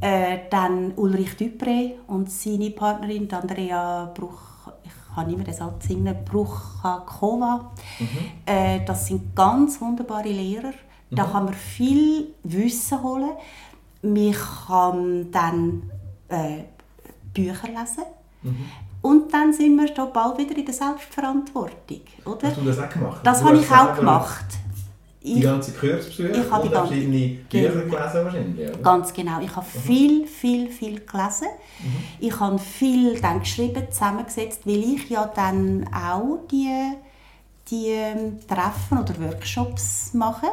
Äh, 0.02 0.40
dann 0.50 0.94
Ulrich 0.96 1.32
Dupré 1.38 1.96
und 2.08 2.32
seine 2.32 2.72
Partnerin 2.72 3.30
Andrea 3.32 4.12
Bruch, 4.14 4.72
ich 4.84 4.92
kann 5.14 5.28
nicht 5.28 5.36
mehr 5.36 5.46
den 5.46 5.54
Satz 5.54 5.88
singen, 5.88 6.16
Bruchakova. 6.24 7.72
Mhm. 8.00 8.08
Äh, 8.46 8.86
das 8.86 9.08
sind 9.08 9.36
ganz 9.36 9.82
wunderbare 9.82 10.30
Lehrer. 10.30 10.74
Mhm. 11.10 11.16
Da 11.16 11.24
kann 11.26 11.46
man 11.46 11.54
viel 11.54 12.34
Wissen 12.44 13.04
holen. 13.04 13.32
Man 14.02 14.34
kann 14.68 15.32
dann 15.32 15.92
äh, 16.30 16.64
Bücher 17.34 17.68
lesen. 17.68 18.06
Mhm. 18.44 18.66
Und 19.02 19.34
dann 19.34 19.54
sind 19.54 19.76
wir 19.78 19.94
schon 19.94 20.12
bald 20.12 20.38
wieder 20.38 20.58
in 20.58 20.66
der 20.66 20.74
Selbstverantwortung, 20.74 22.02
oder? 22.26 22.48
Hast 22.48 22.58
du 22.58 22.66
das 22.66 22.80
auch 22.80 22.90
gemacht? 22.90 23.20
Das 23.24 23.40
Du 23.40 23.46
habe 23.48 23.58
ich 23.58 23.72
auch 23.72 23.96
selber 23.96 24.30
gemacht. 25.22 25.24
Die 25.24 25.34
Ich, 25.38 25.42
ganze 25.44 25.72
Kursbesuche 25.74 26.30
Ich 26.30 26.52
habe 26.52 26.62
die 26.64 26.68
und 26.68 26.74
ganze- 26.74 26.88
verschiedene 26.94 27.28
Bücher 27.50 27.70
Genau. 27.70 27.98
gelesen 27.98 28.26
wahrscheinlich, 28.26 28.70
oder? 28.70 28.78
ganz 28.80 29.14
genau. 29.14 29.40
Ich 29.42 29.56
habe 29.56 29.66
viel, 29.66 30.26
viel, 30.28 30.70
viel 30.70 31.00
gelesen. 31.02 31.48
Ich 32.20 32.40
habe 32.40 32.58
viel 32.60 33.20
dann 33.22 33.40
geschrieben, 33.40 33.84
zusammengesetzt, 33.92 34.62
weil 34.66 34.78
ich 34.84 35.10
ja 35.10 35.26
dann 35.34 35.88
auch 35.94 36.40
die, 36.52 36.70
die 37.70 37.88
ähm, 37.90 38.40
Treffen 38.48 38.98
oder 38.98 39.14
Workshops 39.20 40.14
mache. 40.14 40.48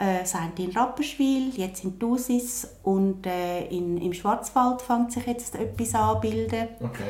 Äh, 0.00 0.20
das 0.20 0.34
eine 0.36 0.52
in 0.58 0.70
Rapperswil, 0.76 1.50
jetzt 1.56 1.82
in 1.84 1.98
Thusis 1.98 2.68
und 2.84 3.26
äh, 3.26 3.66
in, 3.66 3.96
im 3.98 4.12
Schwarzwald 4.12 4.80
fängt 4.82 5.10
sich 5.12 5.26
jetzt 5.26 5.56
etwas 5.56 5.94
an 5.94 6.20
bilden. 6.20 6.68
Okay. 6.80 7.02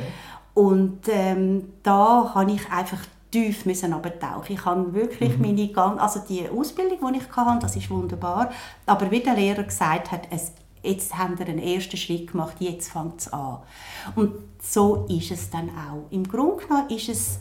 Und 0.54 1.00
ähm, 1.08 1.68
da 1.82 2.32
habe 2.34 2.50
ich 2.52 2.70
einfach 2.70 2.98
tief 3.30 3.66
müssen 3.66 3.92
abtauchen. 3.92 4.54
Ich 4.54 4.64
habe 4.64 4.92
wirklich 4.94 5.38
meine 5.38 5.68
gan- 5.68 5.98
also 5.98 6.20
die 6.28 6.48
Ausbildung, 6.48 7.12
die 7.12 7.18
ich 7.18 7.36
hatte, 7.36 7.58
das 7.60 7.76
ist 7.76 7.90
wunderbar. 7.90 8.50
Aber 8.86 9.10
wie 9.10 9.20
der 9.20 9.34
Lehrer 9.34 9.64
gesagt 9.64 10.10
hat, 10.10 10.22
es, 10.30 10.52
jetzt 10.82 11.16
haben 11.16 11.38
wir 11.38 11.46
einen 11.46 11.58
ersten 11.58 11.96
Schritt 11.96 12.30
gemacht, 12.32 12.56
jetzt 12.60 12.90
fängt 12.90 13.20
es 13.20 13.32
an. 13.32 13.58
Und 14.14 14.32
so 14.62 15.06
ist 15.08 15.30
es 15.30 15.50
dann 15.50 15.68
auch. 15.70 16.10
Im 16.10 16.24
Grunde 16.26 16.64
genommen 16.64 16.90
ist 16.90 17.08
es 17.08 17.38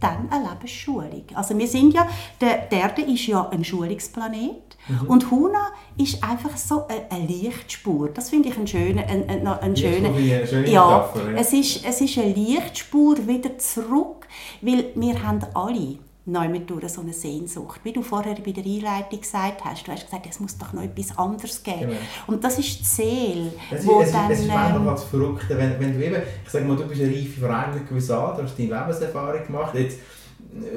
dann 0.00 0.28
eine 0.30 0.50
Lebensschulung. 0.50 1.24
Also 1.34 1.56
wir 1.58 1.66
sind 1.66 1.94
ja, 1.94 2.08
der, 2.40 2.70
Erde 2.70 3.02
ist 3.02 3.26
ja 3.26 3.48
ein 3.48 3.64
Schulungsplanet 3.64 4.76
und 5.06 5.30
Huna 5.30 5.68
ist 5.96 6.22
einfach 6.22 6.56
so 6.56 6.86
eine, 6.86 7.10
eine 7.10 7.26
Lichtspur. 7.26 8.08
Das 8.10 8.30
finde 8.30 8.48
ich 8.48 8.56
einen 8.56 8.66
schönen, 8.66 8.98
einen, 9.00 9.28
einen, 9.28 9.46
einen 9.46 9.76
schönen, 9.76 10.14
eine 10.14 10.46
schöne 10.46 10.70
ja, 10.70 10.86
Metapher, 10.86 11.32
ja. 11.32 11.38
es 11.38 11.52
ist, 11.52 11.84
es 11.84 12.00
ist 12.00 12.18
eine 12.18 12.32
Lichtspur 12.32 13.26
wieder 13.26 13.58
zurück, 13.58 14.26
weil 14.60 14.92
wir 14.94 15.22
haben 15.22 15.40
alle 15.54 15.98
neu 16.28 16.58
durch 16.60 16.88
so 16.88 17.00
eine 17.00 17.12
Sehnsucht. 17.12 17.80
Wie 17.84 17.92
du 17.92 18.02
vorher 18.02 18.34
bei 18.34 18.52
der 18.52 18.64
Einleitung 18.64 19.20
gesagt 19.20 19.64
hast, 19.64 19.86
du 19.86 19.92
hast 19.92 20.04
gesagt, 20.04 20.26
es 20.28 20.40
muss 20.40 20.56
doch 20.58 20.72
noch 20.72 20.82
etwas 20.82 21.16
anderes 21.16 21.62
geben. 21.62 21.80
Genau. 21.80 21.96
Und 22.26 22.44
das 22.44 22.58
ist 22.58 22.80
die 22.80 22.84
Seele, 22.84 23.52
ist, 23.70 23.86
wo 23.86 24.00
es, 24.00 24.12
dann... 24.12 24.30
es 24.30 24.40
ist 24.40 24.50
einfach 24.50 24.76
ähm, 24.76 24.86
was 24.86 25.04
Verrückte, 25.04 25.56
wenn, 25.56 25.80
wenn 25.80 25.98
du 25.98 26.04
eben, 26.04 26.22
ich 26.44 26.50
sag 26.50 26.66
mal, 26.66 26.76
du 26.76 26.84
bist 26.84 27.00
eine 27.00 27.10
reife 27.10 27.40
Frau 27.40 27.78
gewissen 27.88 28.12
Alter, 28.12 28.42
hast 28.42 28.58
deine 28.58 28.68
Lebenserfahrung 28.68 29.46
gemacht, 29.46 29.74
jetzt, 29.74 29.98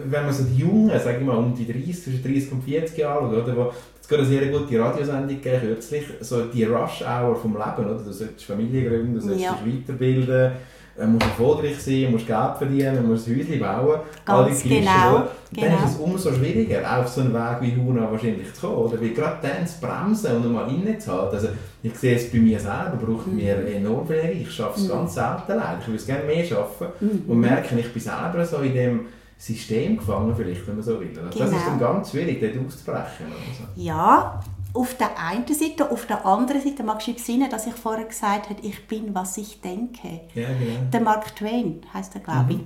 wenn 0.06 0.26
man 0.26 0.34
so 0.34 0.44
die 0.44 0.58
Jungen, 0.58 1.00
sag 1.04 1.20
ich 1.20 1.26
mal, 1.26 1.38
um 1.38 1.54
die 1.56 1.72
30, 1.72 2.04
zwischen 2.04 2.24
30 2.24 2.52
und 2.52 2.64
40 2.64 2.98
Jahre 2.98 3.34
schaut, 3.34 3.44
oder, 3.44 3.56
wo 3.58 3.72
es 4.00 4.08
gerade 4.08 4.24
eine 4.24 4.32
sehr 4.32 4.48
gute 4.48 4.80
Radiosendung 4.80 5.42
gegeben 5.42 5.62
kürzlich, 5.62 6.04
so 6.22 6.46
die 6.46 6.64
Rush-Hour 6.64 7.36
vom 7.36 7.54
Leben, 7.54 7.90
oder? 7.90 8.04
du 8.04 8.12
solltest 8.12 8.46
Familie 8.46 8.90
gründen, 8.90 9.16
du 9.16 9.22
solltest 9.22 9.44
Ja. 9.44 9.58
dich 9.64 9.88
weiterbilden, 9.88 10.52
äh, 11.00 11.06
musst 11.06 11.26
erfolgreich 11.26 11.80
sein, 11.82 12.12
musst 12.12 12.28
Geld 12.28 12.58
verdienen, 12.58 13.08
musst 13.08 13.28
ein 13.28 13.38
Häuschen 13.40 13.60
bauen, 13.60 14.00
Ganz 14.26 14.62
die 14.64 14.68
Klischees, 14.70 14.86
genau? 14.86 15.16
Dann 15.54 15.64
genau. 15.70 15.78
ist 15.86 15.92
es 15.92 15.98
umso 15.98 16.34
schwieriger, 16.34 17.00
auf 17.00 17.08
so 17.08 17.22
einen 17.22 17.34
Weg 17.34 17.58
wie 17.62 17.76
Huna 17.76 18.12
wahrscheinlich 18.12 18.54
zu 18.54 18.62
kommen, 18.68 18.76
oder? 18.78 19.02
Weil 19.02 19.10
gerade 19.10 19.38
dann 19.42 19.68
zu 19.68 19.80
bremsen 19.82 20.36
und 20.38 20.54
mal 20.54 20.68
innezuhalten, 20.70 21.36
also 21.36 21.48
ich 21.84 21.96
sehe 21.98 22.16
es 22.16 22.32
bei 22.32 22.38
mir 22.40 22.60
selber, 22.60 22.98
braucht 23.02 23.28
Mhm. 23.28 23.36
mir 23.36 23.56
enorm 23.68 24.06
viel 24.08 24.18
Energie. 24.18 24.42
Ich 24.44 24.52
schaffe 24.52 24.80
es 24.80 24.90
ganz 24.90 25.14
selten 25.16 25.52
allein. 25.52 25.78
Ich 25.82 25.88
würde 25.88 25.98
es 25.98 26.06
gerne 26.06 26.24
mehr 26.26 26.44
schaffen 26.46 26.88
Mhm. 27.00 27.24
und 27.28 27.40
merke, 27.40 27.80
ich 27.80 27.92
bin 27.94 28.02
selber 28.02 28.46
so 28.46 28.58
in 28.58 28.74
dem 28.74 29.00
System 29.38 29.98
gefangen, 29.98 30.36
vielleicht, 30.38 30.68
wenn 30.68 30.76
man 30.76 30.84
so 30.84 31.00
will. 31.00 31.10
Also 31.18 31.40
Das 31.40 31.50
ist 31.50 31.56
Genau. 31.56 31.66
dann 31.72 31.80
ganz 31.80 32.12
schwierig, 32.12 32.40
dort 32.40 32.68
auszubrechen. 32.68 33.26
Oder 33.26 33.56
so. 33.58 33.82
Ja, 33.82 34.40
auf 34.74 34.96
der 34.96 35.18
einen 35.20 35.48
Seite, 35.48 35.92
auf 35.92 36.06
der 36.06 36.26
anderen 36.26 36.62
Seite 36.62 36.84
magst 36.84 37.08
du 37.08 37.14
besinnen, 37.14 37.50
dass 37.50 37.68
ich 37.68 37.74
vorher 37.74 38.06
gesagt 38.06 38.50
habe, 38.50 38.62
ich 38.62 38.88
bin, 38.88 39.14
was 39.14 39.38
ich 39.38 39.60
denke. 39.62 40.22
Ja, 40.34 40.48
genau. 40.48 40.90
Der 40.92 41.02
Mark 41.02 41.36
Twain 41.36 41.82
heißt 41.94 42.16
er, 42.16 42.22
glaube 42.22 42.54
ich. 42.54 42.60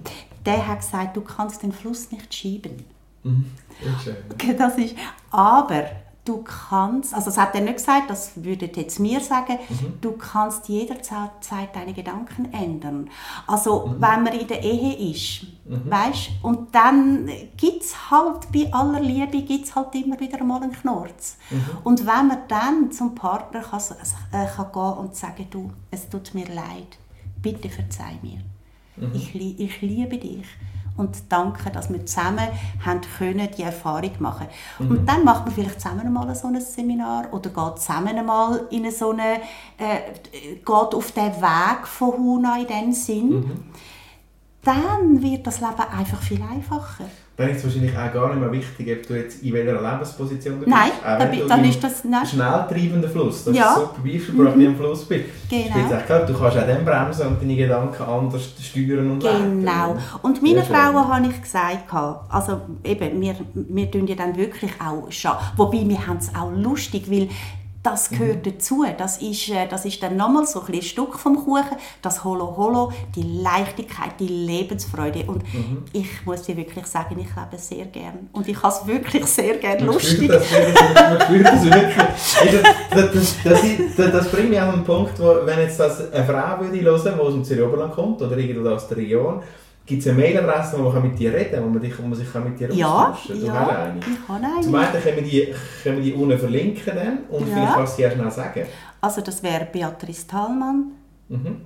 Der 0.46 0.68
hat 0.68 0.80
gesagt, 0.80 1.18
du 1.18 1.22
kannst 1.22 1.64
den 1.64 1.72
Fluss 1.72 2.12
nicht 2.12 2.34
schieben. 2.34 2.86
Schön. 4.04 4.16
Okay, 4.32 4.54
Das 4.58 4.78
ist, 4.78 4.96
aber 5.32 5.86
du 6.26 6.44
kannst, 6.44 7.14
also 7.14 7.28
das 7.28 7.38
hat 7.38 7.54
er 7.56 7.62
nicht 7.62 7.78
gesagt, 7.78 8.10
das 8.10 8.32
würde 8.44 8.66
jetzt 8.76 9.00
mir 9.00 9.20
sagen, 9.22 9.58
du 10.02 10.14
kannst 10.14 10.68
jederzeit 10.68 11.30
deine 11.74 11.94
Gedanken 11.94 12.52
ändern. 12.52 13.10
Also 13.48 13.96
wenn 14.00 14.24
man 14.24 14.34
in 14.34 14.48
der 14.48 14.62
Ehe 14.64 15.12
ist, 15.12 15.46
weißt, 15.66 16.30
und 16.42 16.74
dann 16.74 17.30
gibt 17.58 17.84
es 17.84 18.10
halt 18.12 18.52
bei 18.52 18.72
aller 18.74 19.00
Liebe 19.00 19.42
gibt's 19.44 19.76
halt 19.76 19.94
immer 19.96 20.20
wieder 20.20 20.44
mal 20.44 20.62
einen 20.64 20.72
Knorz. 20.72 21.38
Und 21.84 22.00
wenn 22.06 22.28
man 22.28 22.40
dann 22.48 22.92
zum 22.92 23.16
Partner 23.16 23.62
kann, 23.62 23.80
äh, 24.32 24.46
kann 24.48 24.72
gehen 24.74 24.94
und 25.06 25.16
sagen, 25.16 25.48
du, 25.50 25.72
es 25.92 26.10
tut 26.10 26.34
mir 26.34 26.48
leid, 26.48 26.98
bitte 27.42 27.70
verzeih 27.70 28.18
mir. 28.22 28.40
Ich, 29.14 29.34
lie- 29.34 29.56
ich 29.58 29.82
liebe 29.82 30.18
dich. 30.18 30.46
Und 30.98 31.24
danke, 31.30 31.70
dass 31.72 31.92
wir 31.92 32.06
zusammen 32.06 32.48
haben 32.86 33.02
können, 33.18 33.50
die 33.58 33.64
Erfahrung 33.64 34.12
machen 34.20 34.48
Und 34.80 35.06
dann 35.06 35.26
macht 35.26 35.46
man 35.46 35.54
vielleicht 35.54 35.82
zusammen 35.82 36.12
mal 36.12 36.34
so 36.36 36.48
ein 36.48 36.62
Seminar 36.62 37.34
oder 37.34 37.50
geht 37.50 37.80
zusammen 37.80 38.26
mal 38.26 38.66
in 38.70 38.90
so 38.92 39.12
eine, 39.12 39.42
äh, 39.78 40.14
geht 40.56 40.70
auf 40.70 41.12
den 41.12 41.34
Weg 41.42 41.88
von 41.88 42.14
Huna 42.14 42.60
in 42.60 42.68
dem 42.68 42.92
Sinn. 42.94 43.74
Dann 44.64 45.22
wird 45.22 45.46
das 45.46 45.60
Leben 45.60 45.74
einfach 45.96 46.22
viel 46.22 46.42
einfacher. 46.42 47.06
Dann 47.38 47.50
ist 47.50 47.58
es 47.58 47.64
wahrscheinlich 47.66 47.92
auch 47.98 48.14
gar 48.14 48.30
nicht 48.30 48.40
mehr 48.40 48.52
wichtig, 48.52 48.98
ob 48.98 49.08
du 49.08 49.14
jetzt 49.16 49.44
in 49.44 49.52
welcher 49.54 49.74
Lebensposition 49.82 50.62
du 50.62 50.70
Nein, 50.70 50.92
bist. 51.30 51.44
Auch 51.44 51.48
dann 51.50 51.66
ist 51.66 51.84
das- 51.84 52.04
nein. 52.06 52.26
schnell 52.26 52.66
treibenden 52.70 53.10
Fluss. 53.10 53.44
Das 53.44 53.56
Ja. 53.56 53.74
ist 53.74 53.80
super 53.80 54.02
Beispiel, 54.06 54.38
wo 54.38 54.44
du 54.44 54.50
am 54.68 54.76
Fluss 54.78 55.04
bist. 55.06 55.26
Genau. 55.50 56.00
Klar, 56.06 56.20
Du 56.26 56.34
kannst 56.34 56.58
auch 56.58 56.66
dann 56.66 56.86
bremsen 56.86 57.28
und 57.28 57.42
deine 57.42 57.56
Gedanken 57.58 58.04
anders 58.04 58.54
steuern 58.62 59.12
und 59.12 59.20
Genau. 59.20 59.34
lenken. 59.94 60.04
Und 60.22 60.42
meinen 60.42 60.64
schön. 60.66 60.76
Frauen 60.76 61.08
habe 61.10 61.28
ich 61.28 61.42
gesagt, 61.42 61.94
also 62.30 62.62
eben, 62.86 63.20
wir, 63.20 63.36
wir 63.54 63.92
tun 63.92 64.08
ja 64.08 64.16
dann 64.16 64.36
wirklich 64.38 64.72
auch 64.80 65.12
scha 65.12 65.38
Wobei, 65.58 65.84
wir 65.88 66.08
haben 66.08 66.18
es 66.18 66.34
auch 66.34 66.52
lustig, 66.56 67.12
weil 67.12 67.28
das 67.86 68.10
gehört 68.10 68.46
dazu. 68.46 68.86
Das 68.98 69.22
ist, 69.22 69.50
äh, 69.50 69.68
das 69.70 69.86
ist 69.86 70.02
dann 70.02 70.18
nochmal 70.18 70.46
so 70.46 70.64
ein 70.68 70.82
Stück 70.82 71.18
vom 71.20 71.36
Kuchen, 71.36 71.78
das 72.02 72.24
Holo 72.24 72.56
Holo, 72.58 72.92
die 73.16 73.42
Leichtigkeit, 73.42 74.20
die 74.20 74.28
Lebensfreude. 74.28 75.24
Und 75.28 75.44
ich 75.94 76.26
muss 76.26 76.44
dir 76.44 76.58
wirklich 76.58 76.86
sagen, 76.86 77.18
ich 77.20 77.28
lebe 77.28 77.56
es 77.56 77.68
sehr 77.68 77.86
gern. 77.86 78.30
Und 78.32 78.48
ich 78.48 78.62
habe 78.62 78.74
es 78.74 78.88
wirklich 78.88 79.26
sehr 79.26 79.58
gern 79.58 79.86
Man 79.86 79.96
lustig. 79.96 80.28
das, 80.28 80.44
man 80.52 81.22
spürt 81.22 81.46
das 81.46 81.66
wirklich. 81.66 81.96
Das, 82.92 83.12
das, 83.12 83.36
das, 83.44 83.62
das, 83.98 84.12
das 84.12 84.32
bringt 84.32 84.50
mich 84.50 84.60
an 84.60 84.74
einen 84.74 84.84
Punkt, 84.84 85.20
wo, 85.20 85.46
wenn 85.46 85.60
jetzt 85.60 85.80
das 85.80 86.12
eine 86.12 86.26
Frau 86.26 86.60
würde 86.60 86.80
hören, 86.82 87.18
die 87.18 87.20
aus 87.20 87.34
dem 87.34 87.44
Zürich-Oberland 87.44 87.94
kommt 87.94 88.22
oder 88.22 88.38
irgendwo 88.38 88.70
aus 88.70 88.88
der 88.88 88.98
Region, 88.98 89.42
gibt 89.86 90.02
es 90.02 90.08
eine 90.08 90.18
Mailadresse, 90.20 90.78
wo 90.84 90.90
man 90.90 91.04
mit 91.04 91.20
dir 91.20 91.34
reden 91.34 91.52
kann, 91.54 91.64
wo 91.64 91.70
man, 91.70 91.80
dich, 91.82 91.98
wo 91.98 92.04
man 92.04 92.16
sich 92.16 92.34
mit 92.34 92.60
dir 92.60 92.74
Ja, 92.74 93.10
austauschen 93.10 93.36
kann? 93.38 93.46
Ja, 93.46 93.54
hast 93.54 93.70
eine. 93.70 94.00
ich 94.00 94.06
habe 94.28 94.62
Zum 94.64 94.76
eine. 94.76 94.88
einen 94.90 95.04
können 95.04 95.16
wir 95.18 95.24
die, 95.24 95.54
können 95.84 95.98
wir 95.98 96.04
die 96.04 96.14
unten 96.14 96.38
verlinken 96.40 96.96
dann 96.96 97.20
und 97.30 97.48
Ja. 97.48 97.54
vielleicht 97.54 97.74
kannst 97.76 97.94
du 97.94 97.98
sie 97.98 98.02
ja 98.04 98.12
schnell 98.12 98.32
sagen. 98.32 98.66
Also 99.02 99.22
das 99.22 99.44
wäre 99.44 99.66
Beatrice 99.72 100.28
Thalmann, 100.28 100.92
Mhm. 101.30 101.62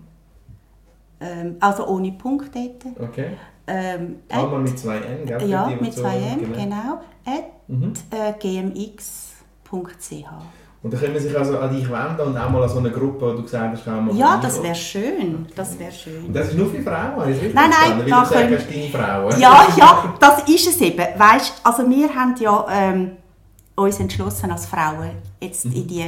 ähm, 1.21 1.55
also 1.59 1.87
ohne 1.87 2.11
Punkt 2.13 2.53
dort. 2.55 2.85
Okay. 3.09 3.27
Ähm, 3.67 4.15
Einmal 4.29 4.59
mit 4.61 4.79
zwei 4.79 4.97
N, 4.97 5.25
gell? 5.25 5.47
Ja, 5.47 5.67
mit 5.79 5.93
zwei 5.93 6.17
zuhören, 6.17 6.43
M, 6.43 6.53
genau. 6.53 7.01
At 7.25 7.43
Mhm. 7.67 7.93
äh, 8.09 8.33
gmx.ch. 8.39 10.25
Und 10.81 10.93
dann 10.93 10.99
können 11.01 11.13
wir 11.13 11.19
sich 11.21 11.37
also 11.37 11.57
an 11.59 11.75
dich 11.75 11.89
wenden 11.89 12.21
und 12.21 12.37
auch 12.37 12.49
mal 12.49 12.63
an 12.63 12.69
so 12.69 12.79
eine 12.79 12.89
Gruppe, 12.89 13.25
wo 13.27 13.33
du 13.33 13.43
gesagt 13.43 13.75
hast, 13.75 13.83
kann 13.83 14.05
man 14.05 14.15
Ja, 14.15 14.39
das 14.41 14.63
wäre 14.63 14.75
schön. 14.75 15.45
Das 15.53 15.77
wäre 15.77 15.89
Und 15.89 15.95
schön. 15.97 16.33
das 16.33 16.47
ist 16.49 16.57
nur 16.57 16.69
für 16.69 16.81
Frauen, 16.81 17.19
richtig 17.25 17.53
Nein, 17.53 17.69
nein, 17.69 17.99
da 18.09 18.23
können- 18.23 18.57
hast, 18.57 18.69
deine 18.73 18.89
Frauen. 18.89 19.39
Ja, 19.41 19.67
ja, 19.77 20.13
das 20.19 20.43
ist 20.47 20.67
es 20.69 20.79
eben. 20.81 20.97
Weißt, 21.17 21.61
also 21.65 21.89
wir 21.89 22.15
haben 22.15 22.33
ja 22.39 22.65
ähm, 22.71 23.11
uns 23.75 23.99
entschlossen 23.99 24.51
als 24.51 24.67
Frauen 24.67 25.11
jetzt 25.41 25.65
in 25.65 25.85
die 25.87 26.05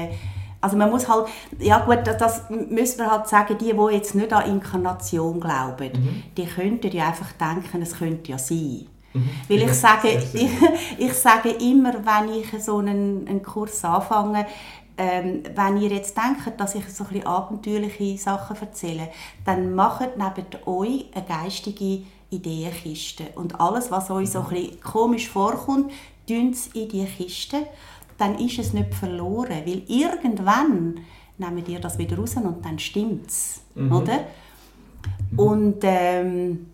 also 0.63 0.77
man 0.77 0.91
muss 0.91 1.09
halt, 1.09 1.25
ja 1.57 1.79
gut, 1.83 2.01
das, 2.05 2.17
das 2.17 2.43
müssen 2.69 2.99
wir 2.99 3.09
halt 3.09 3.27
sagen, 3.27 3.57
die, 3.59 3.73
die 3.73 3.95
jetzt 3.95 4.13
nicht 4.13 4.31
an 4.31 4.47
Inkarnation 4.47 5.39
glauben, 5.39 5.91
die 6.37 6.45
könnten 6.45 6.91
ja 6.91 7.07
einfach 7.07 7.31
denken, 7.31 7.81
es 7.81 7.97
könnte 7.97 8.31
ja 8.31 8.37
sein. 8.37 8.85
Weil 9.13 9.61
ich 9.63 9.73
sage, 9.73 10.09
ich, 10.33 10.49
ich 10.97 11.13
sage 11.13 11.49
immer, 11.49 11.93
wenn 11.93 12.33
ich 12.33 12.63
so 12.63 12.77
einen, 12.77 13.27
einen 13.27 13.43
Kurs 13.43 13.83
anfange, 13.83 14.45
ähm, 14.97 15.43
wenn 15.55 15.77
ihr 15.77 15.89
jetzt 15.89 16.15
denkt, 16.15 16.59
dass 16.59 16.75
ich 16.75 16.87
so 16.89 17.03
ein 17.03 17.09
bisschen 17.09 17.27
abenteuerliche 17.27 18.17
Sachen 18.17 18.57
erzähle, 18.57 19.09
dann 19.45 19.73
macht 19.73 20.17
neben 20.17 20.47
euch 20.65 21.05
eine 21.13 21.25
geistige 21.25 22.03
Ideenkiste. 22.29 23.25
Und 23.35 23.59
alles, 23.59 23.91
was 23.91 24.09
euch 24.11 24.29
so 24.29 24.39
ein 24.39 24.49
bisschen 24.49 24.81
komisch 24.81 25.29
vorkommt, 25.29 25.91
tun 26.27 26.51
es 26.51 26.67
in 26.67 26.87
die 26.89 27.05
Kiste. 27.05 27.57
Dann 28.17 28.37
ist 28.37 28.59
es 28.59 28.73
nicht 28.73 28.93
verloren, 28.93 29.63
weil 29.65 29.83
irgendwann 29.87 30.99
nehmt 31.37 31.67
ihr 31.67 31.79
das 31.79 31.97
wieder 31.97 32.17
raus 32.17 32.35
und 32.35 32.63
dann 32.63 32.77
stimmt 32.77 33.27
es. 33.27 33.61
Oder? 33.75 34.25
Und 35.35 35.77
ähm, 35.81 36.67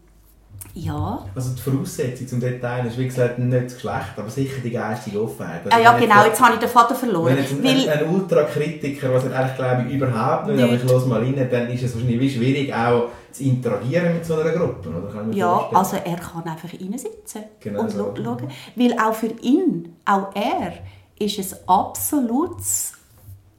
Ja. 0.80 1.25
Also 1.34 1.55
die 1.55 1.61
Voraussetzung 1.61 2.28
zum 2.28 2.39
Detail 2.39 2.86
ist, 2.86 2.97
wie 2.99 3.05
gesagt, 3.05 3.39
nicht 3.39 3.65
das 3.65 3.73
Geschlecht, 3.73 4.13
aber 4.17 4.30
sicher 4.30 4.61
die 4.63 4.69
geistige 4.71 5.21
Offenheit. 5.23 5.61
Also 5.65 5.75
Ah, 5.78 5.82
ja, 5.82 5.97
genau, 5.97 6.23
jetzt- 6.25 6.39
habe 6.39 6.53
ich 6.53 6.59
den 6.59 6.69
Vater 6.69 6.93
verloren. 6.93 7.25
Wenn 7.28 7.38
jetzt 7.38 7.51
ein, 7.53 7.63
Weil, 7.63 7.89
ein, 7.89 7.99
ein 8.05 8.13
Ultrakritiker, 8.15 9.13
was 9.13 9.25
er 9.25 9.36
eigentlich 9.39 9.55
glaube 9.57 9.86
ich 9.88 9.95
überhaupt 9.95 10.47
nicht, 10.47 10.61
aber 10.63 10.73
ich 10.73 10.84
Nicht. 10.84 10.93
höre 10.93 11.05
mal 11.07 11.21
rein, 11.23 11.47
dann 11.49 11.69
ist 11.69 11.84
es 11.84 11.93
wahrscheinlich 11.95 12.19
wie 12.19 12.30
schwierig 12.30 12.73
auch 12.73 13.07
zu 13.32 13.43
interagieren 13.43 14.13
mit 14.13 14.25
so 14.25 14.36
einer 14.36 14.51
Gruppe, 14.51 14.89
oder? 14.89 15.25
Ich 15.32 15.36
ja, 15.38 15.47
vorstellen. 15.57 15.78
also 15.78 15.97
er 15.97 16.15
kann 16.15 16.43
einfach 16.43 16.69
reinsitzen 16.80 17.41
Genau 17.59 17.82
und 17.82 17.91
so. 17.91 18.03
scha- 18.13 18.23
schauen. 18.23 18.47
Weil 18.75 18.93
auch 18.99 19.13
für 19.13 19.32
ihn, 19.41 19.95
auch 20.05 20.28
er, 20.36 20.73
ist 21.19 21.39
es 21.39 21.67
absolutes, 21.67 22.93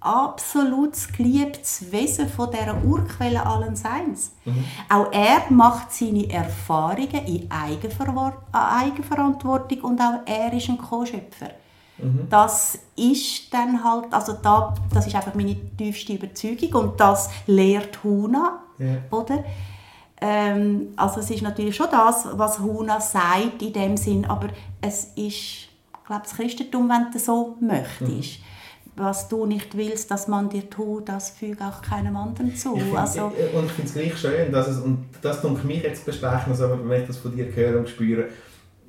absolutes 0.00 1.08
geliebtes 1.12 1.90
Wesen 1.90 2.28
von 2.28 2.50
dieser 2.50 2.82
Urquelle 2.84 3.44
allen 3.44 3.74
Seins. 3.74 4.32
Mhm. 4.44 4.64
Auch 4.88 5.12
er 5.12 5.42
macht 5.50 5.92
seine 5.92 6.30
Erfahrungen 6.30 7.26
in 7.26 7.42
äh, 7.42 7.46
Eigenverantwortung 8.52 9.80
und 9.82 10.00
auch 10.00 10.20
er 10.24 10.52
ist 10.52 10.68
ein 10.68 10.78
Co-Schöpfer. 10.78 11.50
Mhm. 11.98 12.28
Das 12.30 12.78
ist 12.96 13.52
dann 13.52 13.82
halt, 13.82 14.12
also 14.12 14.34
da, 14.34 14.74
das 14.94 15.06
ist 15.06 15.16
einfach 15.16 15.34
meine 15.34 15.56
tiefste 15.76 16.12
Überzeugung 16.14 16.72
und 16.74 17.00
das 17.00 17.28
lehrt 17.46 18.02
Huna, 18.04 18.60
Ja. 18.78 18.98
oder? 19.10 19.44
Ähm, 20.20 20.88
also 20.96 21.20
es 21.20 21.30
ist 21.30 21.42
natürlich 21.42 21.76
schon 21.76 21.88
das, 21.90 22.26
was 22.32 22.58
Huna 22.58 23.00
sagt 23.00 23.62
in 23.62 23.72
dem 23.72 23.96
Sinn, 23.96 24.24
aber 24.24 24.48
es 24.80 25.04
ist, 25.14 25.16
ich 25.16 25.68
glaube, 26.06 26.22
das 26.22 26.34
Christentum, 26.34 26.88
wenn 26.88 27.10
du 27.12 27.18
so 27.18 27.56
möchtest. 27.60 28.40
Was 28.98 29.28
du 29.28 29.46
nicht 29.46 29.76
willst, 29.76 30.10
dass 30.10 30.26
man 30.28 30.48
dir 30.48 30.68
tut, 30.68 31.08
das 31.08 31.30
füge 31.30 31.64
auch 31.64 31.80
keinem 31.82 32.16
anderen 32.16 32.54
zu. 32.56 32.74
Ich 32.76 32.82
find, 32.82 32.96
also, 32.98 33.32
ich- 33.38 33.54
und 33.56 33.66
ich 33.66 33.72
finde 33.72 33.88
es 33.88 33.94
gleich 33.94 34.18
schön, 34.18 34.52
dass 34.52 34.66
es, 34.68 34.78
und 34.78 35.04
das 35.22 35.40
tut 35.40 35.64
mich 35.64 35.82
jetzt 35.82 36.04
bestechen, 36.04 36.50
also 36.50 36.78
wenn 36.84 37.00
ich 37.02 37.06
das 37.06 37.18
von 37.18 37.34
dir 37.34 37.46
höre 37.54 37.78
und 37.78 37.88
spüre, 37.88 38.24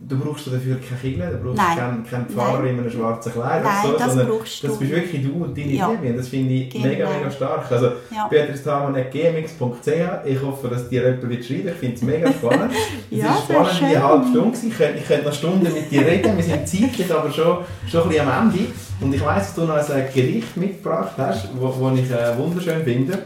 du 0.02 0.18
brauchst 0.18 0.48
dafür 0.48 0.78
keine 0.80 1.00
Kille, 1.02 1.30
du 1.32 1.38
brauchst 1.44 1.58
Nein. 1.58 1.78
keinen, 1.78 2.06
keinen 2.10 2.26
Pfarrer 2.28 2.60
Nein. 2.60 2.74
in 2.74 2.80
einem 2.80 2.90
schwarzen 2.92 3.34
Kleid, 3.34 3.64
Nein, 3.64 3.94
oder 3.94 4.10
so, 4.10 4.18
das 4.20 4.28
brauchst 4.28 4.64
das 4.64 4.72
du. 4.74 4.80
bist 4.80 4.92
wirklich 4.92 5.22
du 5.24 5.44
und 5.44 5.58
deine 5.58 5.72
Ja. 5.74 5.90
Liebe 5.92 6.14
das 6.18 6.28
finde 6.30 6.54
ich 6.54 6.70
Genau. 6.70 6.86
mega, 6.88 7.10
mega 7.10 7.30
stark. 7.32 7.72
Also 7.72 7.88
Ja. 8.16 8.28
beatrice.gmx.ch 8.30 10.26
ich 10.26 10.42
hoffe, 10.42 10.68
dass 10.68 10.90
dir 10.90 11.04
jemand 11.04 11.30
wird 11.30 11.46
schreiben 11.46 11.68
ich 11.70 11.74
finde 11.76 11.96
es 11.96 12.02
mega 12.02 12.32
spannend. 12.32 12.72
Es 13.12 13.18
Ja, 13.18 13.34
ist 13.36 13.44
spannend 13.44 13.82
wie 13.82 13.86
eine 13.86 14.04
halbe 14.04 14.28
Stunde 14.28 14.58
ich 14.68 14.78
könnte, 14.78 14.98
ich 15.00 15.06
könnte 15.08 15.26
noch 15.26 15.34
Stunden 15.34 15.64
mit 15.74 15.92
dir 15.92 16.06
reden, 16.06 16.38
wir 16.38 16.44
sind 16.44 16.68
zeitlich 16.68 17.14
aber 17.14 17.32
schon, 17.32 17.58
schon 17.88 18.04
ein 18.04 18.10
bisschen 18.10 18.28
am 18.30 18.52
Ende 18.52 18.66
und 19.02 19.14
ich 19.14 19.22
weiss, 19.26 19.48
dass 19.48 19.56
du 19.56 19.62
noch 19.66 19.76
ein 19.76 20.04
Gericht 20.14 20.58
mitgebracht 20.58 21.14
hast, 21.18 21.50
wo 21.56 21.92
ich 21.96 22.10
äh, 22.12 22.38
wunderschön 22.38 22.84
finde 22.84 23.20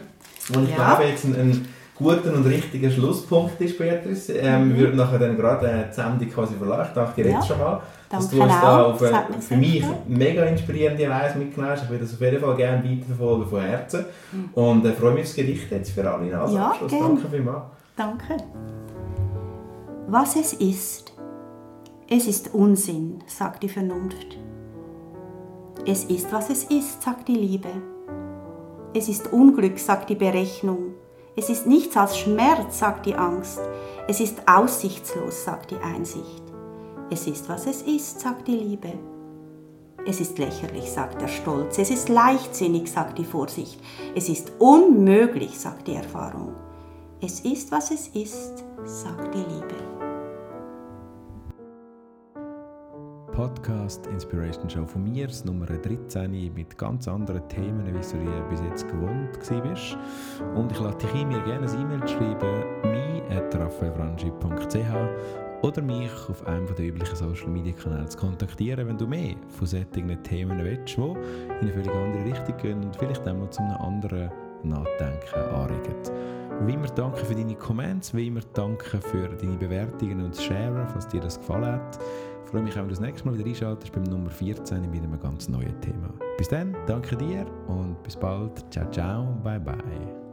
und 0.55 0.63
ich 0.63 0.69
Ja. 0.71 0.75
glaube 0.95 1.03
jetzt 1.09 1.25
ein, 1.25 1.35
ein 1.35 1.67
guter 1.95 2.33
und 2.33 2.45
richtiger 2.45 2.89
Schlusspunkt 2.89 3.59
ist, 3.61 3.77
Beatrice. 3.77 4.33
Ähm, 4.33 4.69
Wir 4.75 4.77
würden 4.85 4.97
nachher 4.97 5.19
dann 5.19 5.35
gerade 5.37 5.67
äh, 5.67 5.83
die 5.89 5.93
Sendung 5.93 6.29
quasi 6.29 6.55
verlassen. 6.55 6.89
Ich 6.89 6.93
danke 6.95 7.23
dir 7.23 7.29
Ja. 7.29 7.35
jetzt 7.37 7.47
schon 7.47 7.59
mal, 7.59 7.81
dass 8.09 8.29
Danke 8.29 8.35
du 8.35 8.43
uns 8.43 8.61
da 8.61 8.83
auf 8.83 9.01
eine, 9.03 9.41
für 9.41 9.57
mich 9.57 9.83
mega 10.07 10.43
inspirierende 10.45 11.09
Reise 11.09 11.37
mitgenommen 11.37 11.71
hast. 11.73 11.83
Ich 11.83 11.89
würde 11.89 12.03
das 12.05 12.13
auf 12.13 12.21
jeden 12.21 12.39
Fall 12.41 12.55
gerne 12.55 12.83
weiterverfolgen 12.83 13.47
von 13.47 13.61
Herzen. 13.61 14.05
Und 14.53 14.85
äh, 14.85 14.91
freue 14.93 15.13
mich 15.13 15.23
aufs 15.23 15.35
Gedicht 15.35 15.71
jetzt 15.71 15.91
für 15.91 16.09
alle. 16.11 16.39
Also, 16.39 16.53
Mhm. 16.53 16.59
Ja, 16.59 16.67
Abschluss. 16.71 16.91
Danke 16.91 17.27
vielmals. 17.29 17.63
Danke. 17.95 18.37
Was 20.07 20.35
es 20.35 20.53
ist, 20.53 21.13
es 22.09 22.27
ist 22.27 22.53
Unsinn, 22.53 23.19
sagt 23.27 23.63
die 23.63 23.69
Vernunft. 23.69 24.37
Es 25.85 26.05
ist, 26.05 26.31
was 26.31 26.49
es 26.49 26.63
ist, 26.65 27.01
sagt 27.01 27.27
die 27.27 27.35
Liebe. 27.35 27.69
Es 28.95 29.09
ist 29.09 29.31
Unglück, 29.33 29.79
sagt 29.79 30.09
die 30.09 30.15
Berechnung. 30.15 30.93
Es 31.35 31.49
ist 31.49 31.65
nichts 31.65 31.97
als 31.97 32.17
Schmerz, 32.17 32.77
sagt 32.79 33.07
die 33.07 33.15
Angst. 33.15 33.59
Es 34.07 34.19
ist 34.19 34.47
aussichtslos, 34.47 35.43
sagt 35.43 35.71
die 35.71 35.77
Einsicht. 35.77 36.43
Es 37.09 37.25
ist, 37.25 37.49
was 37.49 37.65
es 37.65 37.81
ist, 37.81 38.19
sagt 38.19 38.47
die 38.47 38.55
Liebe. 38.55 38.93
Es 40.05 40.19
ist 40.19 40.37
lächerlich, 40.37 40.91
sagt 40.91 41.21
der 41.21 41.27
Stolz. 41.27 41.79
Es 41.79 41.89
ist 41.89 42.09
leichtsinnig, 42.09 42.91
sagt 42.91 43.17
die 43.17 43.25
Vorsicht. 43.25 43.79
Es 44.15 44.29
ist 44.29 44.51
unmöglich, 44.59 45.57
sagt 45.57 45.87
die 45.87 45.95
Erfahrung. 45.95 46.53
Es 47.21 47.39
ist, 47.39 47.71
was 47.71 47.89
es 47.89 48.09
ist, 48.09 48.63
sagt 48.83 49.33
die 49.33 49.39
Liebe. 49.39 49.92
Podcast 53.43 54.07
Inspiration 54.07 54.69
Show 54.69 54.85
von 54.85 55.03
mir, 55.03 55.27
das 55.27 55.43
Nummer 55.43 55.65
13 55.65 56.53
mit 56.53 56.77
ganz 56.77 57.09
anderen 57.09 57.45
Themen, 57.49 57.85
wie 57.85 57.91
du 57.91 57.97
bis 58.49 58.61
jetzt 58.61 58.87
gewohnt 58.87 59.37
bist. 59.37 59.97
Und 60.55 60.71
ich 60.71 60.79
lade 60.79 60.99
dich 60.99 61.13
ein, 61.13 61.27
mir 61.27 61.41
gerne 61.41 61.69
ein 61.69 61.81
E-Mail 61.81 62.07
schreiben, 62.07 62.63
mi.raffaelfrangi.ch 62.83 65.61
oder 65.61 65.81
mich 65.81 66.29
auf 66.29 66.47
einem 66.47 66.73
der 66.73 66.85
üblichen 66.85 67.17
Social 67.17 67.49
Media 67.49 67.73
Kanäle 67.73 68.07
zu 68.07 68.17
kontaktieren, 68.17 68.87
wenn 68.87 68.97
du 68.97 69.07
mehr 69.07 69.35
von 69.49 69.67
solchen 69.67 70.23
Themen 70.23 70.63
willst, 70.63 70.95
die 70.95 71.01
in 71.01 71.17
eine 71.59 71.73
völlig 71.73 71.91
andere 71.91 72.23
Richtung 72.23 72.55
gehen 72.61 72.81
und 72.81 72.95
vielleicht 72.95 73.27
auch 73.27 73.33
mal 73.33 73.49
zu 73.49 73.61
einem 73.61 73.75
anderen 73.75 74.31
Nachdenken 74.63 75.35
anregen. 75.53 75.95
Wie 76.61 76.75
immer 76.75 76.87
danke 76.87 77.25
für 77.25 77.35
deine 77.35 77.55
Comments, 77.55 78.13
wie 78.13 78.27
immer 78.27 78.39
danke 78.53 79.01
für 79.01 79.27
deine 79.27 79.57
Bewertungen 79.57 80.23
und 80.23 80.33
das 80.33 80.41
Sharen, 80.43 80.87
falls 80.87 81.09
dir 81.09 81.19
das 81.19 81.37
gefallen 81.37 81.65
hat. 81.65 81.99
Freue 82.45 82.61
mich, 82.61 82.75
wenn 82.75 82.83
du 82.83 82.89
das 82.89 82.99
nächste 82.99 83.27
Mal 83.27 83.37
wieder 83.37 83.47
einschaltest 83.47 83.91
beim 83.93 84.03
Nummer 84.03 84.29
14 84.29 84.81
mit 84.89 85.01
einem 85.01 85.19
ganz 85.19 85.47
neuen 85.49 85.79
Thema. 85.81 86.13
Bis 86.37 86.47
dann, 86.47 86.75
danke 86.85 87.15
dir 87.15 87.45
und 87.67 88.01
bis 88.03 88.15
bald. 88.15 88.63
Ciao, 88.71 88.89
ciao, 88.91 89.25
bye 89.43 89.59
bye. 89.59 90.23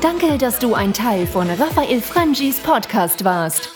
Danke, 0.00 0.38
dass 0.38 0.58
du 0.58 0.74
ein 0.74 0.92
Teil 0.92 1.26
von 1.26 1.48
Raphael 1.48 2.00
Frangis 2.00 2.60
Podcast 2.60 3.24
warst. 3.24 3.75